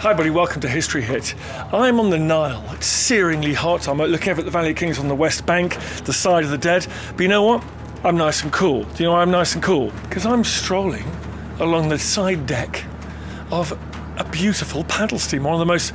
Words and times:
Hi, 0.00 0.14
buddy. 0.14 0.30
Welcome 0.30 0.62
to 0.62 0.68
History 0.68 1.02
Hit. 1.02 1.34
I'm 1.74 2.00
on 2.00 2.08
the 2.08 2.18
Nile. 2.18 2.64
It's 2.72 2.88
searingly 2.88 3.52
hot. 3.52 3.86
I'm 3.86 3.98
looking 3.98 4.30
over 4.30 4.40
at 4.40 4.46
the 4.46 4.50
Valley 4.50 4.70
of 4.70 4.76
Kings 4.76 4.98
on 4.98 5.08
the 5.08 5.14
west 5.14 5.44
bank, 5.44 5.76
the 6.04 6.12
side 6.14 6.42
of 6.42 6.48
the 6.48 6.56
dead. 6.56 6.86
But 7.10 7.20
you 7.20 7.28
know 7.28 7.42
what? 7.42 7.62
I'm 8.02 8.16
nice 8.16 8.42
and 8.42 8.50
cool. 8.50 8.84
Do 8.84 9.02
you 9.02 9.10
know 9.10 9.12
why 9.12 9.20
I'm 9.20 9.30
nice 9.30 9.52
and 9.52 9.62
cool? 9.62 9.92
Because 10.04 10.24
I'm 10.24 10.42
strolling 10.42 11.04
along 11.58 11.90
the 11.90 11.98
side 11.98 12.46
deck 12.46 12.82
of 13.52 13.78
a 14.16 14.24
beautiful 14.24 14.84
paddle 14.84 15.18
steamer, 15.18 15.44
one 15.44 15.52
of 15.52 15.58
the 15.58 15.66
most 15.66 15.92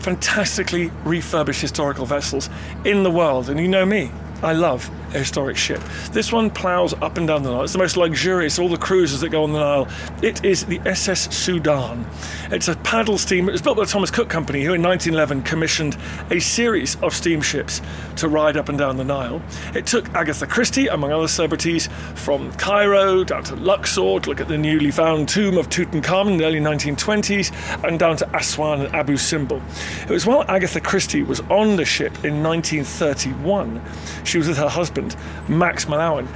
fantastically 0.00 0.90
refurbished 1.04 1.62
historical 1.62 2.04
vessels 2.04 2.50
in 2.84 3.04
the 3.04 3.10
world. 3.10 3.48
And 3.48 3.58
you 3.58 3.68
know 3.68 3.86
me, 3.86 4.10
I 4.42 4.52
love 4.52 4.90
a 5.16 5.18
historic 5.18 5.56
ship. 5.56 5.80
This 6.12 6.30
one 6.30 6.50
ploughs 6.50 6.94
up 6.94 7.16
and 7.16 7.26
down 7.26 7.42
the 7.42 7.50
Nile. 7.50 7.62
It's 7.62 7.72
the 7.72 7.78
most 7.78 7.96
luxurious 7.96 8.58
of 8.58 8.64
all 8.64 8.68
the 8.68 8.76
cruisers 8.76 9.20
that 9.22 9.30
go 9.30 9.42
on 9.42 9.52
the 9.52 9.58
Nile. 9.58 9.88
It 10.22 10.44
is 10.44 10.64
the 10.66 10.80
SS 10.84 11.34
Sudan. 11.34 12.06
It's 12.50 12.68
a 12.68 12.76
paddle 12.76 13.18
steamer. 13.18 13.50
It 13.50 13.52
was 13.52 13.62
built 13.62 13.78
by 13.78 13.84
the 13.84 13.90
Thomas 13.90 14.10
Cook 14.10 14.28
Company, 14.28 14.62
who 14.62 14.74
in 14.74 14.82
1911 14.82 15.42
commissioned 15.42 15.96
a 16.30 16.38
series 16.38 16.96
of 17.02 17.14
steamships 17.14 17.80
to 18.16 18.28
ride 18.28 18.56
up 18.56 18.68
and 18.68 18.78
down 18.78 18.96
the 18.98 19.04
Nile. 19.04 19.42
It 19.74 19.86
took 19.86 20.08
Agatha 20.14 20.46
Christie, 20.46 20.88
among 20.88 21.12
other 21.12 21.28
celebrities, 21.28 21.88
from 22.14 22.52
Cairo 22.52 23.24
down 23.24 23.44
to 23.44 23.56
Luxor 23.56 24.20
to 24.20 24.28
look 24.28 24.40
at 24.40 24.48
the 24.48 24.58
newly 24.58 24.90
found 24.90 25.28
tomb 25.28 25.56
of 25.56 25.68
Tutankhamun 25.68 26.32
in 26.32 26.36
the 26.38 26.44
early 26.44 26.60
1920s, 26.60 27.84
and 27.88 27.98
down 27.98 28.16
to 28.18 28.36
Aswan 28.36 28.82
and 28.82 28.94
Abu 28.94 29.16
Simbel. 29.16 29.62
It 30.02 30.10
was 30.10 30.26
while 30.26 30.44
Agatha 30.48 30.80
Christie 30.80 31.22
was 31.22 31.40
on 31.48 31.76
the 31.76 31.84
ship 31.84 32.12
in 32.24 32.42
1931, 32.42 33.82
she 34.24 34.38
was 34.38 34.48
with 34.48 34.58
her 34.58 34.68
husband 34.68 35.05
Max 35.48 35.84
Mallowan, 35.84 36.26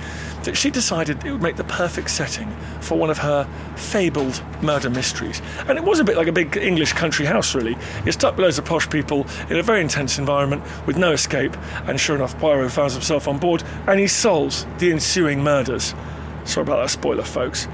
that 0.44 0.56
she 0.56 0.70
decided 0.70 1.24
it 1.24 1.32
would 1.32 1.42
make 1.42 1.56
the 1.56 1.64
perfect 1.64 2.10
setting 2.10 2.50
for 2.80 2.96
one 2.96 3.10
of 3.10 3.18
her 3.18 3.48
fabled 3.76 4.42
murder 4.62 4.88
mysteries. 4.88 5.42
And 5.68 5.76
it 5.76 5.84
was 5.84 6.00
a 6.00 6.04
bit 6.04 6.16
like 6.16 6.28
a 6.28 6.32
big 6.32 6.56
English 6.56 6.92
country 6.92 7.26
house, 7.26 7.54
really. 7.54 7.76
You're 8.04 8.12
stuck 8.12 8.36
with 8.36 8.44
loads 8.44 8.58
of 8.58 8.64
posh 8.64 8.88
people 8.88 9.26
in 9.48 9.56
a 9.56 9.62
very 9.62 9.80
intense 9.80 10.18
environment 10.18 10.62
with 10.86 10.96
no 10.96 11.12
escape, 11.12 11.56
and 11.86 12.00
sure 12.00 12.16
enough, 12.16 12.38
Poirot 12.38 12.72
finds 12.72 12.94
himself 12.94 13.28
on 13.28 13.38
board 13.38 13.62
and 13.86 14.00
he 14.00 14.06
solves 14.06 14.66
the 14.78 14.92
ensuing 14.92 15.42
murders. 15.42 15.94
Sorry 16.44 16.62
about 16.62 16.82
that 16.82 16.90
spoiler, 16.90 17.22
folks. 17.22 17.68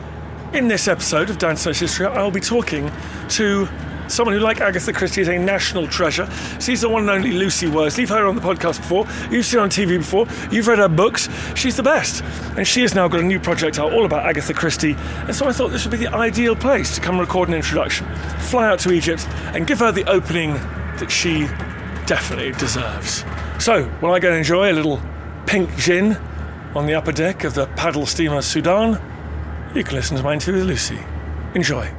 In 0.52 0.68
this 0.68 0.88
episode 0.88 1.30
of 1.30 1.38
Dance 1.38 1.64
History, 1.64 2.06
I'll 2.06 2.30
be 2.30 2.40
talking 2.40 2.90
to 3.30 3.68
someone 4.08 4.34
who, 4.34 4.40
like 4.40 4.60
Agatha 4.60 4.92
Christie, 4.92 5.20
is 5.20 5.28
a 5.28 5.38
national 5.38 5.86
treasure. 5.86 6.28
She's 6.60 6.80
the 6.80 6.88
one 6.88 7.02
and 7.02 7.10
only 7.10 7.32
Lucy 7.32 7.66
Worsley. 7.66 8.02
You've 8.02 8.10
heard 8.10 8.20
her 8.20 8.26
on 8.26 8.36
the 8.36 8.40
podcast 8.40 8.78
before. 8.78 9.06
You've 9.30 9.44
seen 9.44 9.58
her 9.58 9.64
on 9.64 9.70
TV 9.70 9.98
before. 9.98 10.26
You've 10.50 10.68
read 10.68 10.78
her 10.78 10.88
books. 10.88 11.28
She's 11.54 11.76
the 11.76 11.82
best. 11.82 12.22
And 12.56 12.66
she 12.66 12.82
has 12.82 12.94
now 12.94 13.08
got 13.08 13.20
a 13.20 13.24
new 13.24 13.40
project 13.40 13.78
out 13.78 13.92
all 13.92 14.04
about 14.04 14.26
Agatha 14.26 14.54
Christie. 14.54 14.94
And 14.98 15.34
so 15.34 15.46
I 15.48 15.52
thought 15.52 15.68
this 15.68 15.84
would 15.84 15.98
be 15.98 16.04
the 16.04 16.14
ideal 16.14 16.56
place 16.56 16.94
to 16.94 17.00
come 17.00 17.18
record 17.18 17.48
an 17.48 17.54
introduction, 17.54 18.06
fly 18.40 18.66
out 18.68 18.78
to 18.80 18.92
Egypt, 18.92 19.26
and 19.54 19.66
give 19.66 19.80
her 19.80 19.92
the 19.92 20.08
opening 20.08 20.54
that 20.98 21.10
she 21.10 21.46
definitely 22.06 22.52
deserves. 22.52 23.24
So, 23.58 23.90
will 24.00 24.12
I 24.12 24.20
go 24.20 24.28
and 24.28 24.38
enjoy 24.38 24.70
a 24.70 24.74
little 24.74 25.00
pink 25.46 25.74
gin 25.76 26.16
on 26.74 26.86
the 26.86 26.94
upper 26.94 27.12
deck 27.12 27.44
of 27.44 27.54
the 27.54 27.66
paddle 27.68 28.06
steamer 28.06 28.42
Sudan? 28.42 29.00
You 29.74 29.84
can 29.84 29.94
listen 29.94 30.16
to 30.16 30.22
my 30.22 30.34
interview 30.34 30.60
with 30.60 30.68
Lucy. 30.68 30.98
Enjoy. 31.54 31.90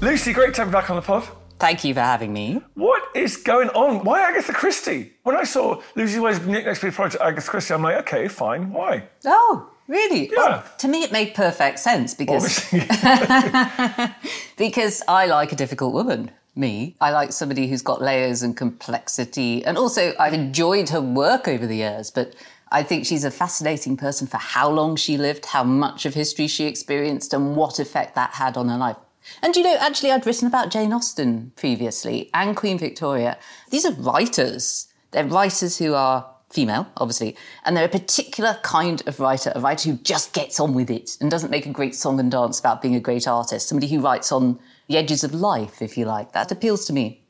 Lucy, 0.00 0.32
great 0.32 0.54
to 0.54 0.60
have 0.60 0.68
you 0.68 0.72
back 0.72 0.90
on 0.90 0.96
the 0.96 1.02
pod. 1.02 1.28
Thank 1.58 1.82
you 1.82 1.92
for 1.92 2.00
having 2.00 2.32
me. 2.32 2.60
What 2.74 3.02
is 3.16 3.36
going 3.36 3.68
on? 3.70 4.04
Why 4.04 4.20
Agatha 4.20 4.52
Christie? 4.52 5.12
When 5.24 5.34
I 5.34 5.42
saw 5.42 5.82
Lucy 5.96 6.20
Worsley's 6.20 6.46
next 6.46 6.82
big 6.82 6.92
project, 6.92 7.20
Agatha 7.20 7.50
Christie, 7.50 7.74
I'm 7.74 7.82
like, 7.82 7.96
okay, 8.02 8.28
fine. 8.28 8.72
Why? 8.72 9.08
Oh, 9.24 9.68
really? 9.88 10.28
Yeah. 10.30 10.36
Well, 10.36 10.64
to 10.78 10.86
me, 10.86 11.02
it 11.02 11.10
made 11.10 11.34
perfect 11.34 11.80
sense 11.80 12.14
because 12.14 12.64
because 14.56 15.02
I 15.08 15.26
like 15.26 15.50
a 15.50 15.56
difficult 15.56 15.94
woman. 15.94 16.30
Me, 16.54 16.94
I 17.00 17.10
like 17.10 17.32
somebody 17.32 17.66
who's 17.68 17.82
got 17.82 18.00
layers 18.00 18.42
and 18.42 18.56
complexity, 18.56 19.64
and 19.64 19.76
also 19.76 20.12
I've 20.18 20.32
enjoyed 20.32 20.88
her 20.90 21.00
work 21.00 21.48
over 21.48 21.66
the 21.66 21.76
years, 21.76 22.10
but. 22.10 22.34
I 22.70 22.82
think 22.82 23.06
she's 23.06 23.24
a 23.24 23.30
fascinating 23.30 23.96
person 23.96 24.26
for 24.26 24.36
how 24.36 24.68
long 24.68 24.96
she 24.96 25.16
lived, 25.16 25.46
how 25.46 25.64
much 25.64 26.04
of 26.04 26.12
history 26.12 26.46
she 26.48 26.66
experienced, 26.66 27.32
and 27.32 27.56
what 27.56 27.78
effect 27.78 28.14
that 28.16 28.34
had 28.34 28.58
on 28.58 28.68
her 28.68 28.76
life. 28.76 28.98
And 29.42 29.54
you 29.56 29.62
know, 29.62 29.76
actually, 29.80 30.10
I'd 30.10 30.26
written 30.26 30.46
about 30.46 30.70
Jane 30.70 30.92
Austen 30.92 31.52
previously 31.56 32.30
and 32.34 32.56
Queen 32.56 32.78
Victoria. 32.78 33.38
These 33.70 33.84
are 33.84 33.92
writers. 33.92 34.88
They're 35.10 35.24
writers 35.24 35.78
who 35.78 35.94
are 35.94 36.28
female, 36.50 36.88
obviously, 36.96 37.36
and 37.64 37.76
they're 37.76 37.84
a 37.84 37.90
particular 37.90 38.58
kind 38.62 39.02
of 39.06 39.20
writer, 39.20 39.52
a 39.54 39.60
writer 39.60 39.90
who 39.90 39.96
just 39.98 40.32
gets 40.32 40.58
on 40.58 40.74
with 40.74 40.90
it 40.90 41.16
and 41.20 41.30
doesn't 41.30 41.50
make 41.50 41.66
a 41.66 41.70
great 41.70 41.94
song 41.94 42.18
and 42.18 42.30
dance 42.30 42.58
about 42.58 42.80
being 42.80 42.94
a 42.94 43.00
great 43.00 43.28
artist, 43.28 43.68
somebody 43.68 43.86
who 43.86 44.00
writes 44.00 44.32
on 44.32 44.58
the 44.88 44.96
edges 44.96 45.22
of 45.24 45.34
life, 45.34 45.82
if 45.82 45.98
you 45.98 46.04
like. 46.04 46.32
That 46.32 46.50
appeals 46.50 46.86
to 46.86 46.92
me. 46.92 47.22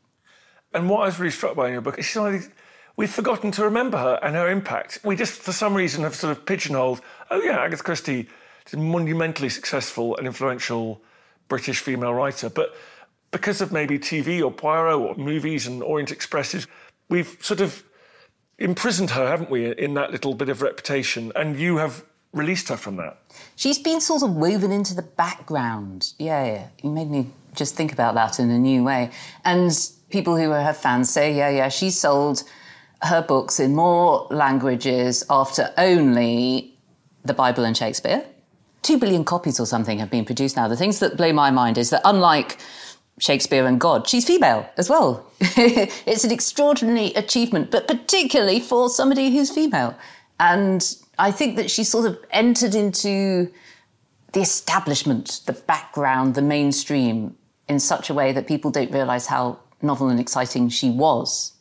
And 0.73 0.89
what 0.89 1.03
I 1.03 1.07
was 1.07 1.19
really 1.19 1.33
struck 1.33 1.57
by 1.57 1.67
in 1.67 1.73
your 1.73 1.83
book 1.83 1.99
is 1.99 2.07
she's 2.07 2.17
one 2.17 2.35
of 2.35 2.41
these, 2.41 2.51
we've 2.97 3.11
forgotten 3.11 3.51
to 3.53 3.65
remember 3.65 3.99
her 3.99 4.21
and 4.23 4.37
her 4.37 4.49
impact. 4.49 5.01
We 5.03 5.17
just, 5.17 5.41
for 5.41 5.53
some 5.53 5.75
reason, 5.75 6.05
have 6.05 6.15
sort 6.15 6.37
of 6.37 6.47
pigeonholed, 6.47 7.01
oh 7.31 7.43
yeah, 7.43 7.59
Agatha 7.59 7.83
Christie 7.83 8.29
is 8.67 8.77
monumentally 8.77 9.49
successful 9.49 10.17
and 10.17 10.27
influential 10.27 11.03
British 11.49 11.81
female 11.81 12.15
writer. 12.15 12.49
But 12.49 12.75
because 13.31 13.61
of 13.61 13.73
maybe 13.73 13.99
TV 13.99 14.43
or 14.43 14.51
Poirot 14.51 14.95
or 14.95 15.15
movies 15.17 15.67
and 15.67 15.83
Orient 15.83 16.11
Expresses, 16.11 16.67
we've 17.09 17.37
sort 17.41 17.61
of 17.61 17.85
imprisoned 18.59 19.11
her, 19.11 19.29
haven't 19.29 19.51
we, 19.51 19.75
in 19.77 19.95
that 19.95 20.11
little 20.11 20.35
bit 20.35 20.49
of 20.49 20.63
reputation. 20.63 21.33
And 21.35 21.59
you 21.59 21.79
have 21.79 22.05
released 22.33 22.69
her 22.69 22.77
from 22.77 22.97
that. 22.97 23.19
She's 23.57 23.79
been 23.79 24.01
sort 24.01 24.23
of 24.23 24.35
woven 24.35 24.73
into 24.73 24.95
the 24.95 25.03
background. 25.03 26.13
Yeah, 26.19 26.45
yeah. 26.45 26.69
You 26.83 26.91
made 26.91 27.11
me 27.11 27.31
just 27.55 27.75
think 27.75 27.93
about 27.93 28.15
that 28.15 28.39
in 28.39 28.51
a 28.51 28.59
new 28.59 28.85
way. 28.85 29.11
And 29.45 29.73
people 30.11 30.37
who 30.37 30.51
are 30.51 30.63
her 30.63 30.75
fans 30.75 31.11
say, 31.11 31.35
yeah, 31.35 31.51
yeah, 31.51 31.69
she 31.69 31.91
sold 31.91 32.45
her 33.03 33.23
books 33.23 33.61
in 33.61 33.75
more 33.75 34.27
languages 34.31 35.25
after 35.31 35.73
only 35.77 36.75
the 37.25 37.35
Bible 37.35 37.65
and 37.65 37.77
Shakespeare 37.77 38.25
two 38.83 38.99
billion 38.99 39.25
copies 39.25 39.59
or 39.61 39.67
something 39.67 39.99
have 39.99 40.11
been 40.11 40.25
produced 40.25 40.57
now. 40.57 40.69
The 40.69 40.77
things 40.77 40.99
that 41.01 41.17
blow 41.17 41.33
my 41.33 41.51
mind 41.51 41.79
is 41.79 41.91
that 41.91 42.03
unlike 42.05 42.59
Shakespeare 43.19 43.67
and 43.67 43.81
God, 43.81 44.09
she's 44.09 44.27
female 44.27 44.69
as 44.77 44.89
well. 44.89 45.27
it's 45.41 46.25
an 46.25 46.31
extraordinary 46.31 47.09
achievement, 47.15 47.71
but 47.71 47.89
particularly 47.89 48.61
for 48.61 48.89
somebody 48.89 49.31
who's 49.31 49.51
female. 49.51 49.97
And 50.41 50.97
I 51.19 51.31
think 51.33 51.57
that 51.57 51.71
she 51.71 51.85
sort 51.85 52.07
of 52.07 52.19
entered 52.31 52.75
into 52.75 53.51
the 54.33 54.41
establishment, 54.41 55.41
the 55.47 55.53
background, 55.53 56.35
the 56.35 56.43
mainstream 56.43 57.37
in 57.69 57.81
such 57.81 58.09
a 58.09 58.15
way 58.15 58.33
that 58.33 58.47
people 58.47 58.71
don't 58.71 58.93
realize 58.93 59.27
how 59.27 59.59
novel 59.83 60.09
and 60.09 60.21
exciting 60.21 60.69
she 60.69 60.91
was. 60.91 61.53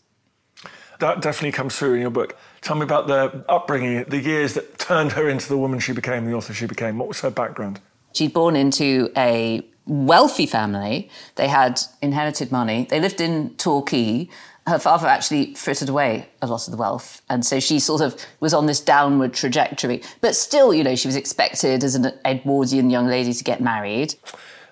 That 0.99 1.21
definitely 1.21 1.51
comes 1.51 1.75
through 1.75 1.95
in 1.95 2.01
your 2.01 2.09
book. 2.09 2.37
Tell 2.61 2.75
me 2.75 2.83
about 2.83 3.07
the 3.07 3.45
upbringing, 3.47 4.03
the 4.05 4.19
years 4.19 4.53
that 4.53 4.77
turned 4.77 5.13
her 5.13 5.29
into 5.29 5.47
the 5.47 5.57
woman 5.57 5.79
she 5.79 5.93
became, 5.93 6.25
the 6.25 6.33
author 6.33 6.53
she 6.53 6.65
became. 6.65 6.97
What 6.97 7.07
was 7.07 7.21
her 7.21 7.29
background? 7.29 7.79
She'd 8.13 8.33
born 8.33 8.55
into 8.55 9.11
a 9.15 9.65
wealthy 9.85 10.45
family. 10.45 11.09
They 11.35 11.47
had 11.47 11.79
inherited 12.01 12.51
money. 12.51 12.87
They 12.89 12.99
lived 12.99 13.21
in 13.21 13.55
Torquay. 13.55 14.29
Her 14.65 14.79
father 14.79 15.07
actually 15.07 15.53
frittered 15.55 15.87
away 15.87 16.27
a 16.41 16.47
lot 16.47 16.67
of 16.67 16.71
the 16.71 16.77
wealth. 16.77 17.21
And 17.29 17.45
so 17.45 17.59
she 17.59 17.79
sort 17.79 18.01
of 18.01 18.19
was 18.41 18.53
on 18.53 18.65
this 18.65 18.81
downward 18.81 19.33
trajectory. 19.33 20.01
But 20.19 20.35
still, 20.35 20.73
you 20.73 20.83
know, 20.83 20.95
she 20.95 21.07
was 21.07 21.15
expected 21.15 21.83
as 21.83 21.95
an 21.95 22.11
Edwardian 22.25 22.89
young 22.89 23.07
lady 23.07 23.33
to 23.33 23.43
get 23.43 23.61
married. 23.61 24.15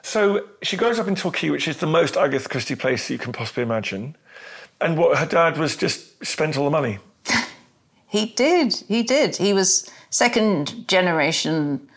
So 0.01 0.47
she 0.61 0.75
grows 0.75 0.99
up 0.99 1.07
in 1.07 1.15
Torquay, 1.15 1.49
which 1.49 1.67
is 1.67 1.77
the 1.77 1.87
most 1.87 2.17
Agatha 2.17 2.49
Christie 2.49 2.75
place 2.75 3.09
you 3.09 3.17
can 3.17 3.31
possibly 3.31 3.63
imagine. 3.63 4.17
And 4.81 4.97
what 4.97 5.17
her 5.17 5.25
dad 5.25 5.57
was 5.57 5.77
just 5.77 6.25
spent 6.25 6.57
all 6.57 6.65
the 6.65 6.71
money. 6.71 6.99
He 8.15 8.27
did. 8.27 8.75
He 8.87 9.03
did. 9.03 9.35
He 9.35 9.51
was 9.51 9.91
second 10.09 10.87
generation 10.87 11.89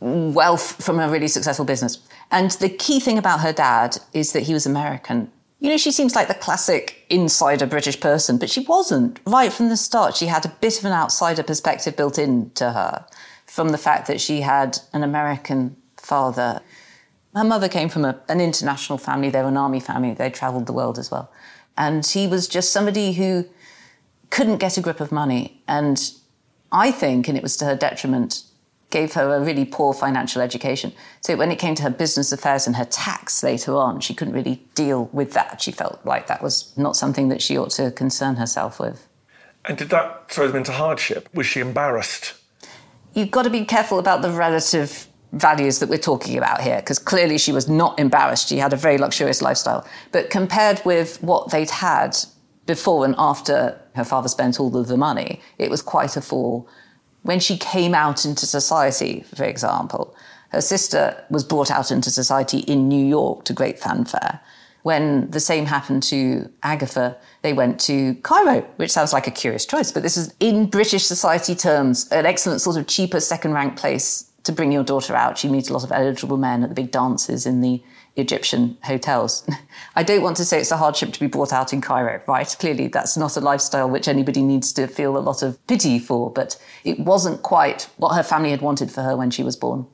wealth 0.00 0.82
from 0.84 0.98
a 0.98 1.08
really 1.08 1.28
successful 1.28 1.64
business. 1.64 1.98
And 2.32 2.50
the 2.50 2.68
key 2.68 2.98
thing 2.98 3.16
about 3.16 3.40
her 3.40 3.52
dad 3.52 3.98
is 4.12 4.32
that 4.32 4.42
he 4.42 4.54
was 4.54 4.66
American. 4.66 5.30
You 5.60 5.70
know, 5.70 5.76
she 5.76 5.92
seems 5.92 6.16
like 6.16 6.26
the 6.26 6.34
classic 6.34 7.06
insider 7.10 7.64
British 7.64 8.00
person, 8.00 8.38
but 8.38 8.50
she 8.50 8.60
wasn't. 8.60 9.20
Right 9.24 9.52
from 9.52 9.68
the 9.68 9.76
start, 9.76 10.16
she 10.16 10.26
had 10.26 10.44
a 10.44 10.54
bit 10.60 10.80
of 10.80 10.84
an 10.84 10.92
outsider 10.92 11.44
perspective 11.44 11.96
built 11.96 12.18
into 12.18 12.72
her 12.72 13.06
from 13.46 13.68
the 13.68 13.78
fact 13.78 14.08
that 14.08 14.20
she 14.20 14.40
had 14.40 14.78
an 14.92 15.04
American 15.04 15.76
father. 15.96 16.60
Her 17.36 17.44
mother 17.44 17.68
came 17.68 17.88
from 17.88 18.04
a, 18.04 18.20
an 18.28 18.40
international 18.40 18.98
family, 18.98 19.30
they 19.30 19.42
were 19.42 19.48
an 19.48 19.56
army 19.56 19.78
family, 19.78 20.12
they 20.12 20.28
traveled 20.28 20.66
the 20.66 20.72
world 20.72 20.98
as 20.98 21.12
well. 21.12 21.30
And 21.78 22.04
he 22.04 22.26
was 22.26 22.48
just 22.48 22.72
somebody 22.72 23.12
who 23.12 23.46
couldn't 24.36 24.58
get 24.58 24.76
a 24.76 24.82
grip 24.82 25.00
of 25.00 25.10
money. 25.10 25.62
And 25.66 25.98
I 26.70 26.90
think, 26.90 27.26
and 27.26 27.38
it 27.38 27.42
was 27.42 27.56
to 27.56 27.64
her 27.64 27.74
detriment, 27.74 28.42
gave 28.90 29.14
her 29.14 29.34
a 29.34 29.40
really 29.40 29.64
poor 29.64 29.94
financial 29.94 30.42
education. 30.42 30.92
So 31.22 31.36
when 31.36 31.50
it 31.50 31.58
came 31.58 31.74
to 31.76 31.82
her 31.84 31.90
business 31.90 32.32
affairs 32.32 32.66
and 32.66 32.76
her 32.76 32.84
tax 32.84 33.42
later 33.42 33.74
on, 33.74 34.00
she 34.00 34.12
couldn't 34.12 34.34
really 34.34 34.62
deal 34.74 35.08
with 35.10 35.32
that. 35.32 35.62
She 35.62 35.72
felt 35.72 36.04
like 36.04 36.26
that 36.26 36.42
was 36.42 36.76
not 36.76 36.96
something 36.96 37.30
that 37.30 37.40
she 37.40 37.56
ought 37.56 37.70
to 37.70 37.90
concern 37.92 38.36
herself 38.36 38.78
with. 38.78 39.08
And 39.64 39.78
did 39.78 39.88
that 39.88 40.30
throw 40.30 40.48
them 40.48 40.56
into 40.56 40.72
hardship? 40.72 41.30
Was 41.32 41.46
she 41.46 41.60
embarrassed? 41.60 42.34
You've 43.14 43.30
got 43.30 43.44
to 43.44 43.50
be 43.50 43.64
careful 43.64 43.98
about 43.98 44.20
the 44.20 44.30
relative 44.30 45.06
values 45.32 45.78
that 45.78 45.88
we're 45.88 45.96
talking 46.12 46.36
about 46.36 46.60
here, 46.60 46.76
because 46.76 46.98
clearly 46.98 47.38
she 47.38 47.52
was 47.52 47.70
not 47.70 47.98
embarrassed. 47.98 48.50
She 48.50 48.58
had 48.58 48.74
a 48.74 48.76
very 48.76 48.98
luxurious 48.98 49.40
lifestyle. 49.40 49.86
But 50.12 50.28
compared 50.28 50.84
with 50.84 51.22
what 51.22 51.50
they'd 51.50 51.70
had 51.70 52.18
before 52.66 53.04
and 53.06 53.14
after 53.16 53.80
her 53.96 54.04
father 54.04 54.28
spent 54.28 54.60
all 54.60 54.76
of 54.76 54.86
the 54.86 54.96
money, 54.96 55.40
it 55.58 55.70
was 55.70 55.82
quite 55.82 56.16
a 56.16 56.20
fall 56.20 56.68
when 57.26 57.40
she 57.40 57.58
came 57.58 57.94
out 57.94 58.24
into 58.24 58.46
society, 58.46 59.24
for 59.34 59.44
example, 59.44 60.14
her 60.50 60.60
sister 60.60 61.24
was 61.28 61.42
brought 61.42 61.70
out 61.72 61.90
into 61.90 62.10
society 62.10 62.58
in 62.60 62.88
New 62.88 63.04
York 63.04 63.44
to 63.44 63.52
great 63.52 63.78
fanfare. 63.80 64.40
When 64.82 65.28
the 65.32 65.40
same 65.40 65.66
happened 65.66 66.04
to 66.04 66.48
Agatha, 66.62 67.16
they 67.42 67.52
went 67.52 67.80
to 67.80 68.14
Cairo, 68.22 68.60
which 68.76 68.92
sounds 68.92 69.12
like 69.12 69.26
a 69.26 69.32
curious 69.32 69.66
choice, 69.66 69.90
but 69.90 70.04
this 70.04 70.16
is, 70.16 70.32
in 70.38 70.70
British 70.70 71.04
society 71.04 71.56
terms, 71.56 72.08
an 72.12 72.26
excellent 72.26 72.60
sort 72.60 72.76
of 72.76 72.86
cheaper 72.86 73.18
second 73.18 73.52
rank 73.52 73.76
place 73.76 74.30
to 74.44 74.52
bring 74.52 74.70
your 74.70 74.84
daughter 74.84 75.16
out. 75.16 75.42
You 75.42 75.50
meet 75.50 75.68
a 75.68 75.72
lot 75.72 75.82
of 75.82 75.90
eligible 75.90 76.36
men 76.36 76.62
at 76.62 76.68
the 76.68 76.76
big 76.76 76.92
dances 76.92 77.44
in 77.44 77.60
the 77.60 77.82
Egyptian 78.16 78.76
hotels. 78.82 79.48
I 79.96 80.02
don't 80.02 80.22
want 80.22 80.36
to 80.38 80.44
say 80.44 80.58
it's 80.58 80.70
a 80.70 80.76
hardship 80.76 81.12
to 81.12 81.20
be 81.20 81.26
brought 81.26 81.52
out 81.52 81.72
in 81.72 81.80
Cairo, 81.80 82.20
right? 82.26 82.56
Clearly, 82.58 82.88
that's 82.88 83.16
not 83.16 83.36
a 83.36 83.40
lifestyle 83.40 83.88
which 83.88 84.08
anybody 84.08 84.42
needs 84.42 84.72
to 84.74 84.86
feel 84.86 85.16
a 85.16 85.20
lot 85.20 85.42
of 85.42 85.64
pity 85.66 85.98
for, 85.98 86.30
but 86.30 86.60
it 86.84 86.98
wasn't 86.98 87.42
quite 87.42 87.88
what 87.96 88.14
her 88.14 88.22
family 88.22 88.50
had 88.50 88.62
wanted 88.62 88.90
for 88.90 89.02
her 89.02 89.16
when 89.16 89.30
she 89.30 89.42
was 89.42 89.56
born. 89.56 89.86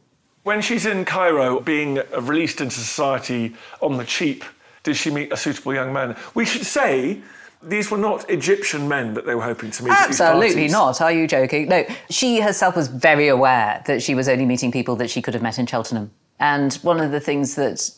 When 0.45 0.61
she's 0.61 0.87
in 0.87 1.05
Cairo, 1.05 1.61
being 1.61 2.01
released 2.19 2.61
into 2.61 2.75
society 2.75 3.55
on 3.81 3.97
the 3.97 4.05
cheap, 4.05 4.45
did 4.83 4.97
she 4.97 5.11
meet 5.11 5.33
a 5.33 5.37
suitable 5.37 5.73
young 5.73 5.93
man? 5.93 6.17
We 6.35 6.45
should 6.45 6.67
say 6.67 7.23
these 7.63 7.91
were 7.91 7.99
not 7.99 8.29
Egyptian 8.29 8.89
men 8.89 9.15
that 9.15 9.25
they 9.25 9.37
were 9.37 9.43
hoping 9.43 9.71
to 9.71 9.85
meet. 9.85 9.93
Absolutely 9.93 10.67
not. 10.67 11.01
Are 11.01 11.13
you 11.13 11.29
joking? 11.29 11.69
No, 11.69 11.87
she 12.11 12.41
herself 12.41 12.75
was 12.75 12.89
very 12.89 13.29
aware 13.29 13.83
that 13.87 14.03
she 14.03 14.17
was 14.17 14.29
only 14.29 14.45
meeting 14.45 14.73
people 14.73 14.97
that 14.97 15.11
she 15.11 15.23
could 15.23 15.35
have 15.35 15.43
met 15.43 15.59
in 15.59 15.67
Cheltenham. 15.67 16.11
And 16.41 16.75
one 16.75 16.99
of 16.99 17.13
the 17.13 17.21
things 17.21 17.55
that 17.55 17.89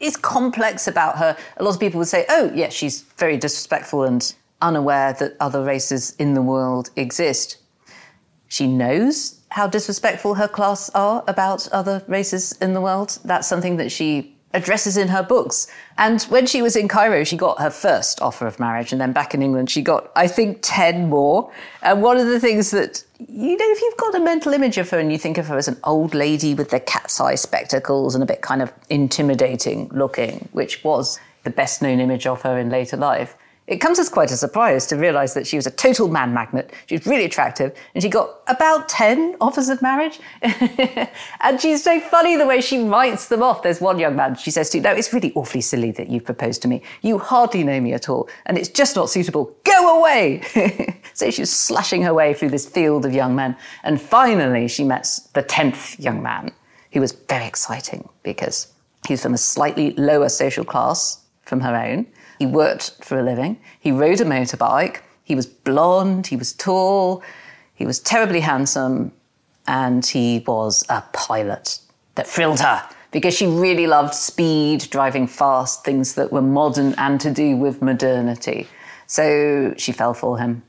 is 0.00 0.16
complex 0.16 0.86
about 0.86 1.18
her. 1.18 1.36
A 1.56 1.62
lot 1.62 1.74
of 1.74 1.80
people 1.80 1.98
would 1.98 2.08
say, 2.08 2.24
oh, 2.28 2.50
yes, 2.54 2.72
she's 2.72 3.02
very 3.16 3.36
disrespectful 3.36 4.04
and 4.04 4.34
unaware 4.60 5.12
that 5.14 5.36
other 5.40 5.62
races 5.62 6.14
in 6.18 6.34
the 6.34 6.42
world 6.42 6.90
exist. 6.96 7.58
She 8.48 8.66
knows 8.66 9.40
how 9.50 9.66
disrespectful 9.66 10.34
her 10.34 10.48
class 10.48 10.90
are 10.90 11.22
about 11.28 11.68
other 11.68 12.02
races 12.08 12.52
in 12.60 12.74
the 12.74 12.80
world. 12.80 13.18
That's 13.24 13.46
something 13.46 13.76
that 13.76 13.92
she 13.92 14.33
addresses 14.54 14.96
in 14.96 15.08
her 15.08 15.22
books. 15.22 15.66
And 15.98 16.22
when 16.22 16.46
she 16.46 16.62
was 16.62 16.76
in 16.76 16.88
Cairo, 16.88 17.24
she 17.24 17.36
got 17.36 17.60
her 17.60 17.70
first 17.70 18.22
offer 18.22 18.46
of 18.46 18.58
marriage. 18.58 18.92
And 18.92 19.00
then 19.00 19.12
back 19.12 19.34
in 19.34 19.42
England, 19.42 19.68
she 19.68 19.82
got, 19.82 20.10
I 20.16 20.28
think, 20.28 20.60
10 20.62 21.08
more. 21.08 21.52
And 21.82 22.00
one 22.00 22.16
of 22.16 22.26
the 22.26 22.40
things 22.40 22.70
that, 22.70 23.04
you 23.18 23.56
know, 23.56 23.66
if 23.68 23.82
you've 23.82 23.96
got 23.96 24.14
a 24.14 24.20
mental 24.20 24.54
image 24.54 24.78
of 24.78 24.88
her 24.90 24.98
and 24.98 25.12
you 25.12 25.18
think 25.18 25.36
of 25.36 25.48
her 25.48 25.58
as 25.58 25.68
an 25.68 25.78
old 25.84 26.14
lady 26.14 26.54
with 26.54 26.70
the 26.70 26.80
cat's 26.80 27.20
eye 27.20 27.34
spectacles 27.34 28.14
and 28.14 28.22
a 28.22 28.26
bit 28.26 28.40
kind 28.40 28.62
of 28.62 28.72
intimidating 28.88 29.88
looking, 29.92 30.48
which 30.52 30.82
was 30.84 31.18
the 31.42 31.50
best 31.50 31.82
known 31.82 32.00
image 32.00 32.26
of 32.26 32.42
her 32.42 32.58
in 32.58 32.70
later 32.70 32.96
life, 32.96 33.36
it 33.66 33.78
comes 33.78 33.98
as 33.98 34.10
quite 34.10 34.30
a 34.30 34.36
surprise 34.36 34.86
to 34.86 34.96
realize 34.96 35.32
that 35.32 35.46
she 35.46 35.56
was 35.56 35.66
a 35.66 35.70
total 35.70 36.08
man 36.08 36.34
magnet. 36.34 36.70
She 36.86 36.96
was 36.96 37.06
really 37.06 37.24
attractive 37.24 37.74
and 37.94 38.02
she 38.02 38.10
got 38.10 38.40
about 38.46 38.90
10 38.90 39.36
offers 39.40 39.70
of 39.70 39.80
marriage. 39.80 40.20
and 40.42 41.58
she's 41.58 41.82
so 41.82 41.98
funny 41.98 42.36
the 42.36 42.46
way 42.46 42.60
she 42.60 42.82
writes 42.82 43.28
them 43.28 43.42
off. 43.42 43.62
There's 43.62 43.80
one 43.80 43.98
young 43.98 44.16
man 44.16 44.34
she 44.34 44.50
says 44.50 44.68
to, 44.70 44.80
No, 44.80 44.90
it's 44.90 45.14
really 45.14 45.32
awfully 45.34 45.62
silly 45.62 45.92
that 45.92 46.08
you've 46.08 46.24
proposed 46.24 46.60
to 46.62 46.68
me. 46.68 46.82
You 47.00 47.18
hardly 47.18 47.64
know 47.64 47.80
me 47.80 47.94
at 47.94 48.10
all 48.10 48.28
and 48.44 48.58
it's 48.58 48.68
just 48.68 48.96
not 48.96 49.08
suitable. 49.08 49.56
Go 49.64 49.98
away! 49.98 50.42
so 51.14 51.30
she 51.30 51.40
was 51.40 51.50
slashing 51.50 52.02
her 52.02 52.12
way 52.12 52.34
through 52.34 52.50
this 52.50 52.68
field 52.68 53.06
of 53.06 53.14
young 53.14 53.34
men. 53.34 53.56
And 53.82 53.98
finally, 53.98 54.68
she 54.68 54.84
met 54.84 55.08
the 55.32 55.42
10th 55.42 55.98
young 55.98 56.22
man 56.22 56.52
who 56.92 57.00
was 57.00 57.12
very 57.12 57.46
exciting 57.46 58.10
because 58.22 58.74
he's 59.08 59.22
from 59.22 59.32
a 59.32 59.38
slightly 59.38 59.92
lower 59.92 60.28
social 60.28 60.66
class 60.66 61.24
from 61.42 61.60
her 61.60 61.74
own 61.74 62.06
he 62.44 62.50
worked 62.50 63.02
for 63.02 63.18
a 63.18 63.22
living. 63.22 63.58
He 63.80 63.90
rode 63.90 64.20
a 64.20 64.24
motorbike. 64.24 65.00
He 65.22 65.34
was 65.34 65.46
blonde. 65.46 66.26
He 66.26 66.36
was 66.36 66.52
tall. 66.52 67.22
He 67.74 67.86
was 67.86 67.98
terribly 67.98 68.40
handsome. 68.40 69.12
And 69.66 70.04
he 70.04 70.44
was 70.46 70.84
a 70.90 71.02
pilot 71.14 71.78
that 72.16 72.26
thrilled 72.26 72.60
her 72.60 72.86
because 73.12 73.34
she 73.34 73.46
really 73.46 73.86
loved 73.86 74.12
speed, 74.12 74.90
driving 74.90 75.26
fast, 75.26 75.84
things 75.84 76.16
that 76.16 76.30
were 76.32 76.42
modern 76.42 76.94
and 76.98 77.18
to 77.22 77.30
do 77.30 77.56
with 77.56 77.80
modernity. 77.80 78.68
So 79.06 79.72
she 79.78 79.92
fell 79.92 80.12
for 80.12 80.38
him. 80.38 80.62